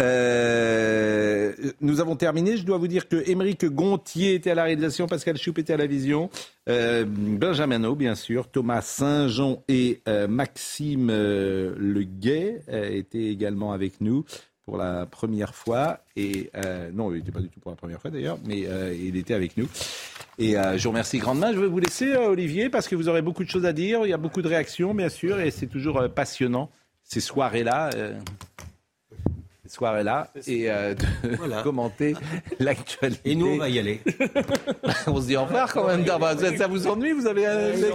euh, 0.00 1.52
nous 1.80 2.00
avons 2.00 2.14
terminé. 2.14 2.56
Je 2.56 2.64
dois 2.64 2.78
vous 2.78 2.88
dire 2.88 3.08
que 3.08 3.28
Émeric 3.28 3.64
Gontier 3.66 4.34
était 4.34 4.50
à 4.50 4.54
la 4.54 4.64
réalisation, 4.64 5.06
Pascal 5.06 5.36
Choup 5.36 5.54
était 5.58 5.72
à 5.72 5.76
la 5.76 5.86
vision, 5.86 6.30
Benjamin 6.66 7.84
O, 7.84 7.96
bien 7.96 8.14
sûr, 8.14 8.48
Thomas 8.48 8.82
Saint-Jean 8.82 9.62
et 9.68 10.00
Maxime 10.28 11.08
Le 11.08 12.02
Guet 12.02 12.62
étaient 12.68 13.26
également 13.26 13.72
avec 13.72 14.00
nous 14.00 14.24
pour 14.64 14.76
la 14.76 15.06
première 15.06 15.54
fois. 15.54 16.00
Et 16.16 16.50
euh, 16.56 16.90
non, 16.92 17.12
il 17.12 17.18
n'était 17.18 17.32
pas 17.32 17.40
du 17.40 17.48
tout 17.48 17.60
pour 17.60 17.70
la 17.70 17.76
première 17.76 18.00
fois 18.00 18.10
d'ailleurs, 18.10 18.38
mais 18.46 18.66
euh, 18.66 18.94
il 18.94 19.16
était 19.16 19.34
avec 19.34 19.56
nous. 19.56 19.68
Et 20.38 20.56
euh, 20.56 20.78
je 20.78 20.84
vous 20.84 20.90
remercie 20.90 21.18
grandement. 21.18 21.52
Je 21.52 21.60
vais 21.60 21.66
vous 21.66 21.78
laisser, 21.78 22.14
Olivier, 22.14 22.70
parce 22.70 22.88
que 22.88 22.96
vous 22.96 23.08
aurez 23.08 23.22
beaucoup 23.22 23.44
de 23.44 23.50
choses 23.50 23.66
à 23.66 23.72
dire. 23.72 24.00
Il 24.04 24.10
y 24.10 24.14
a 24.14 24.18
beaucoup 24.18 24.42
de 24.42 24.48
réactions, 24.48 24.94
bien 24.94 25.08
sûr, 25.08 25.40
et 25.40 25.50
c'est 25.50 25.66
toujours 25.66 26.08
passionnant 26.14 26.70
ces 27.02 27.20
soirées-là. 27.20 27.90
ces 29.62 29.68
soirées-là 29.68 30.30
et 30.46 30.68
de 30.68 31.62
commenter 31.62 32.14
l'actualité. 32.58 33.30
Et 33.30 33.34
nous, 33.34 33.48
on 33.48 33.58
va 33.58 33.68
y 33.68 33.78
aller. 33.78 34.00
on 35.06 35.20
se 35.20 35.26
dit 35.26 35.36
au 35.36 35.44
revoir 35.44 35.72
quand 35.72 35.86
même. 35.86 36.06
Ça, 36.56 36.66
vous 36.66 36.86
ennuie? 36.86 37.12
Vous 37.12 37.26
avez, 37.26 37.42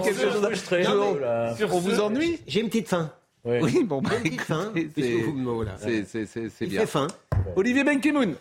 quelque 0.03 0.31
chose 0.31 1.23
à... 1.23 1.55
On 1.71 1.79
vous 1.79 1.99
ennuie? 1.99 2.39
J'ai 2.47 2.61
une 2.61 2.67
petite 2.67 2.87
faim. 2.87 3.11
Oui, 3.45 3.83
bon, 3.83 4.01
bah, 4.01 4.11
c'est 6.49 6.65
bien. 6.67 6.85
fin. 6.85 7.07
Olivier 7.55 7.83
Benkimoun. 7.83 8.35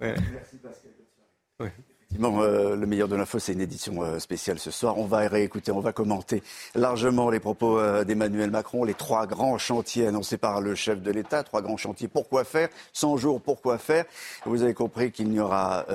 Ouais. 0.00 0.14
Merci 0.32 0.56
Pascal. 0.56 1.72
Euh, 2.20 2.76
le 2.76 2.86
meilleur 2.86 3.08
de 3.08 3.16
l'info, 3.16 3.38
c'est 3.38 3.52
une 3.52 3.60
édition 3.60 4.02
euh, 4.02 4.18
spéciale 4.18 4.58
ce 4.58 4.70
soir. 4.70 4.98
On 4.98 5.06
va 5.06 5.18
réécouter, 5.28 5.72
on 5.72 5.80
va 5.80 5.92
commenter 5.92 6.42
largement 6.74 7.30
les 7.30 7.40
propos 7.40 7.78
euh, 7.78 8.04
d'Emmanuel 8.04 8.50
Macron, 8.50 8.84
les 8.84 8.94
trois 8.94 9.26
grands 9.26 9.58
chantiers 9.58 10.06
annoncés 10.06 10.36
par 10.36 10.60
le 10.60 10.74
chef 10.74 11.00
de 11.00 11.10
l'État, 11.10 11.42
trois 11.42 11.62
grands 11.62 11.76
chantiers. 11.76 12.08
Pourquoi 12.08 12.44
faire? 12.44 12.68
100 12.92 13.16
jours, 13.16 13.40
pourquoi 13.40 13.78
faire? 13.78 14.04
Vous 14.44 14.62
avez 14.62 14.74
compris 14.74 15.10
qu'il 15.10 15.28
n'y 15.30 15.40
aura 15.40 15.86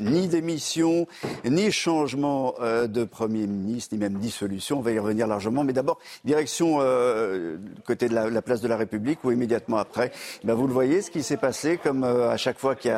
ni 0.00 0.28
démission, 0.28 1.06
ni 1.44 1.70
changement 1.70 2.54
de 2.60 3.04
Premier 3.04 3.46
ministre, 3.46 3.94
ni 3.94 4.00
même 4.00 4.14
dissolution. 4.14 4.78
On 4.78 4.82
va 4.82 4.92
y 4.92 4.98
revenir 4.98 5.26
largement. 5.26 5.64
Mais 5.64 5.72
d'abord, 5.72 5.98
direction 6.24 6.78
côté 7.84 8.08
de 8.08 8.14
la, 8.14 8.42
place 8.42 8.60
de 8.60 8.68
la 8.68 8.76
République, 8.76 9.22
où 9.24 9.30
immédiatement 9.30 9.78
après, 9.78 10.12
ben, 10.44 10.54
vous 10.54 10.66
le 10.66 10.72
voyez, 10.72 11.02
ce 11.02 11.10
qui 11.10 11.22
s'est 11.22 11.36
passé, 11.36 11.78
comme 11.82 12.04
à 12.04 12.36
chaque 12.36 12.58
fois 12.58 12.74
qu'il 12.74 12.90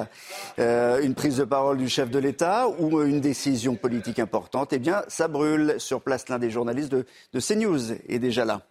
y 0.59 0.63
a 0.63 1.01
une 1.01 1.15
prise 1.15 1.37
de 1.39 1.45
parole 1.45 1.79
du 1.79 1.89
chef 1.89 2.11
de 2.11 2.19
l'État 2.19 2.68
ou 2.79 3.03
une 3.03 3.21
décision 3.21 3.75
politique 3.75 4.19
importante, 4.19 4.73
eh 4.73 4.79
bien, 4.79 5.03
ça 5.09 5.29
brûle. 5.29 5.77
Sur 5.79 6.01
place, 6.01 6.29
l'un 6.29 6.39
des 6.39 6.51
journalistes 6.51 6.93
de, 6.93 7.05
CNews 7.41 7.93
est 8.09 8.19
déjà 8.19 8.45
là. 8.45 8.63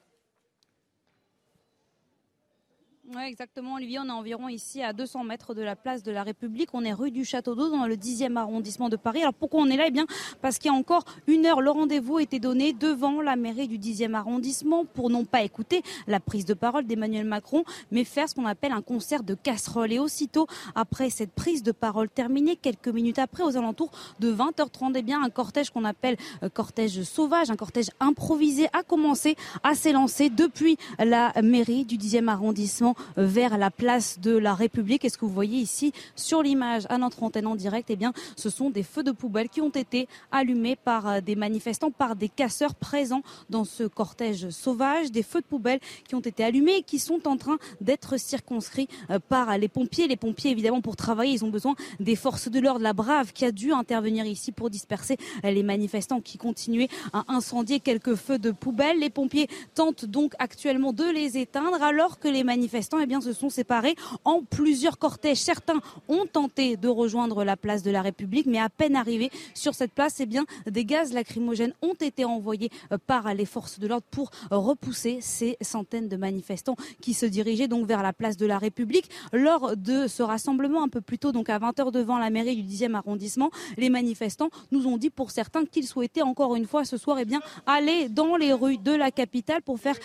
Oui, 3.16 3.22
exactement, 3.26 3.76
Olivier. 3.76 4.00
On 4.00 4.08
est 4.08 4.12
environ 4.12 4.50
ici 4.50 4.84
à 4.84 4.92
200 4.92 5.24
mètres 5.24 5.54
de 5.54 5.62
la 5.62 5.78
place 5.78 6.04
de 6.04 6.12
la 6.12 6.24
République. 6.24 6.72
On 6.74 6.84
est 6.84 6.92
rue 6.92 7.10
du 7.10 7.24
Château 7.24 7.56
d'Eau, 7.56 7.70
dans 7.70 7.86
le 7.86 7.96
10e 7.96 8.36
arrondissement 8.36 8.90
de 8.90 8.98
Paris. 8.98 9.22
Alors 9.22 9.34
pourquoi 9.34 9.62
on 9.62 9.68
est 9.68 9.78
là? 9.78 9.86
Eh 9.88 9.92
bien, 9.92 10.06
parce 10.42 10.58
qu'il 10.58 10.70
y 10.70 10.76
a 10.76 10.78
encore 10.78 11.06
une 11.26 11.46
heure, 11.46 11.62
le 11.62 11.72
rendez-vous 11.72 12.20
était 12.20 12.40
donné 12.40 12.74
devant 12.74 13.22
la 13.22 13.38
mairie 13.38 13.70
du 13.70 13.80
10e 13.80 14.14
arrondissement 14.14 14.84
pour 14.84 15.10
non 15.10 15.24
pas 15.24 15.42
écouter 15.44 15.84
la 16.06 16.20
prise 16.20 16.44
de 16.44 16.54
parole 16.54 16.86
d'Emmanuel 16.86 17.24
Macron, 17.24 17.64
mais 17.92 18.04
faire 18.04 18.28
ce 18.28 18.36
qu'on 18.36 18.46
appelle 18.46 18.74
un 18.74 18.82
concert 18.82 19.24
de 19.24 19.36
casserole. 19.36 19.94
Et 19.94 20.00
aussitôt, 20.00 20.46
après 20.76 21.10
cette 21.10 21.32
prise 21.32 21.64
de 21.64 21.72
parole 21.72 22.10
terminée, 22.10 22.58
quelques 22.58 22.90
minutes 22.90 23.20
après, 23.20 23.44
aux 23.44 23.56
alentours 23.56 23.92
de 24.20 24.34
20h30, 24.34 24.92
eh 24.98 25.02
bien, 25.02 25.24
un 25.24 25.30
cortège 25.30 25.70
qu'on 25.70 25.86
appelle 25.86 26.18
euh, 26.44 26.50
cortège 26.50 27.04
sauvage, 27.04 27.52
un 27.52 27.56
cortège 27.56 27.90
improvisé, 28.02 28.68
a 28.74 28.84
commencé 28.84 29.38
à 29.64 29.76
s'élancer 29.76 30.30
depuis 30.30 30.76
la 31.00 31.32
mairie 31.42 31.86
du 31.86 31.98
10e 31.98 32.28
arrondissement 32.28 32.97
vers 33.16 33.58
la 33.58 33.72
place 33.72 34.20
de 34.20 34.38
la 34.38 34.54
République. 34.54 35.06
Et 35.06 35.10
ce 35.10 35.18
que 35.18 35.26
vous 35.26 35.34
voyez 35.34 35.60
ici 35.60 35.94
sur 36.16 36.42
l'image 36.42 36.84
à 36.90 36.98
notre 36.98 37.24
antenne 37.24 37.48
en 37.48 37.56
direct, 37.56 37.90
eh 37.90 37.96
bien, 37.96 38.14
ce 38.36 38.50
sont 38.50 38.70
des 38.70 38.84
feux 38.84 39.04
de 39.04 39.12
poubelle 39.12 39.50
qui 39.50 39.62
ont 39.62 39.70
été 39.70 40.08
allumés 40.32 40.76
par 40.76 41.08
euh, 41.08 41.22
des 41.22 41.36
manifestants, 41.36 41.92
par 41.92 42.16
des 42.16 42.30
casseurs 42.30 42.76
présents 42.76 43.22
dans 43.50 43.66
ce 43.66 43.84
cortège 43.84 44.50
sauvage, 44.50 45.12
des 45.12 45.24
feux 45.24 45.42
de 45.42 45.46
poubelle 45.46 45.80
qui 46.08 46.16
ont 46.16 46.20
été 46.20 46.44
allumés 46.44 46.78
et 46.78 46.84
qui 46.84 47.00
sont 47.00 47.28
en 47.28 47.38
train 47.38 47.58
d'être 47.82 48.18
circonscrits 48.18 48.88
euh, 49.10 49.20
par 49.20 49.58
les 49.58 49.68
pompiers. 49.68 50.08
Les 50.08 50.16
pompiers, 50.16 50.52
évidemment, 50.52 50.82
pour 50.82 50.96
travailler, 50.96 51.34
ils 51.34 51.46
ont 51.46 51.50
besoin 51.50 51.76
des 52.00 52.16
forces 52.16 52.50
de 52.50 52.60
l'ordre, 52.60 52.82
la 52.82 52.94
brave 52.94 53.34
qui 53.34 53.46
a 53.46 53.52
dû 53.52 53.72
intervenir 53.72 54.26
ici 54.26 54.52
pour 54.52 54.70
disperser 54.70 55.18
les 55.44 55.64
manifestants 55.64 56.22
qui 56.22 56.38
continuaient 56.38 56.90
à 57.14 57.26
incendier 57.28 57.80
quelques 57.80 58.16
feux 58.16 58.40
de 58.40 58.52
poubelle. 58.52 59.00
Les 59.00 59.10
pompiers 59.10 59.50
tentent 59.76 60.06
donc 60.06 60.34
actuellement 60.40 60.94
de 60.94 61.04
les 61.04 61.38
éteindre 61.38 61.82
alors 61.82 62.20
que 62.20 62.28
les 62.28 62.44
manifestants 62.44 62.87
eh 63.02 63.06
bien, 63.06 63.22
se 63.22 63.34
sont 63.34 63.50
séparés 63.50 63.96
en 64.24 64.42
plusieurs 64.42 64.98
cortèges. 64.98 65.38
Certains 65.38 65.80
ont 66.08 66.26
tenté 66.26 66.78
de 66.78 66.88
rejoindre 66.88 67.44
la 67.44 67.58
place 67.58 67.84
de 67.84 67.92
la 67.92 68.02
République, 68.02 68.46
mais 68.46 68.60
à 68.60 68.70
peine 68.70 68.96
arrivés 68.96 69.32
sur 69.54 69.74
cette 69.74 69.92
place, 69.92 70.20
eh 70.20 70.26
bien, 70.26 70.46
des 70.66 70.86
gaz 70.86 71.14
lacrymogènes 71.14 71.74
ont 71.82 71.94
été 71.94 72.26
envoyés 72.26 72.70
euh, 72.92 72.98
par 73.06 73.34
les 73.34 73.46
forces 73.46 73.80
de 73.80 73.88
l'ordre 73.88 74.06
pour 74.10 74.32
repousser 74.52 75.20
ces 75.22 75.58
centaines 75.62 76.08
de 76.08 76.18
manifestants 76.18 76.76
qui 77.02 77.14
se 77.14 77.26
dirigeaient 77.26 77.68
donc 77.68 77.86
vers 77.88 78.04
la 78.04 78.14
place 78.14 78.38
de 78.38 78.46
la 78.46 78.58
République. 78.58 79.10
Lors 79.34 79.76
de 79.76 80.08
ce 80.08 80.24
rassemblement 80.24 80.84
un 80.84 80.90
peu 80.90 81.02
plus 81.02 81.20
tôt, 81.20 81.32
donc 81.32 81.50
à 81.50 81.60
20h 81.60 81.92
devant 81.92 82.18
la 82.18 82.30
mairie 82.30 82.62
du 82.62 82.64
10e 82.64 82.96
arrondissement, 82.96 83.52
les 83.78 83.90
manifestants 83.90 84.50
nous 84.72 84.88
ont 84.88 84.98
dit 84.98 85.10
pour 85.10 85.32
certains 85.32 85.66
qu'ils 85.66 85.88
souhaitaient 85.88 86.22
encore 86.22 86.56
une 86.56 86.66
fois 86.66 86.86
ce 86.86 86.98
soir 86.98 87.18
eh 87.20 87.26
bien, 87.26 87.42
aller 87.66 88.10
dans 88.10 88.36
les 88.36 88.54
rues 88.54 88.78
de 88.78 88.94
la 88.94 89.12
capitale 89.12 89.62
pour 89.62 89.80
faire 89.80 89.96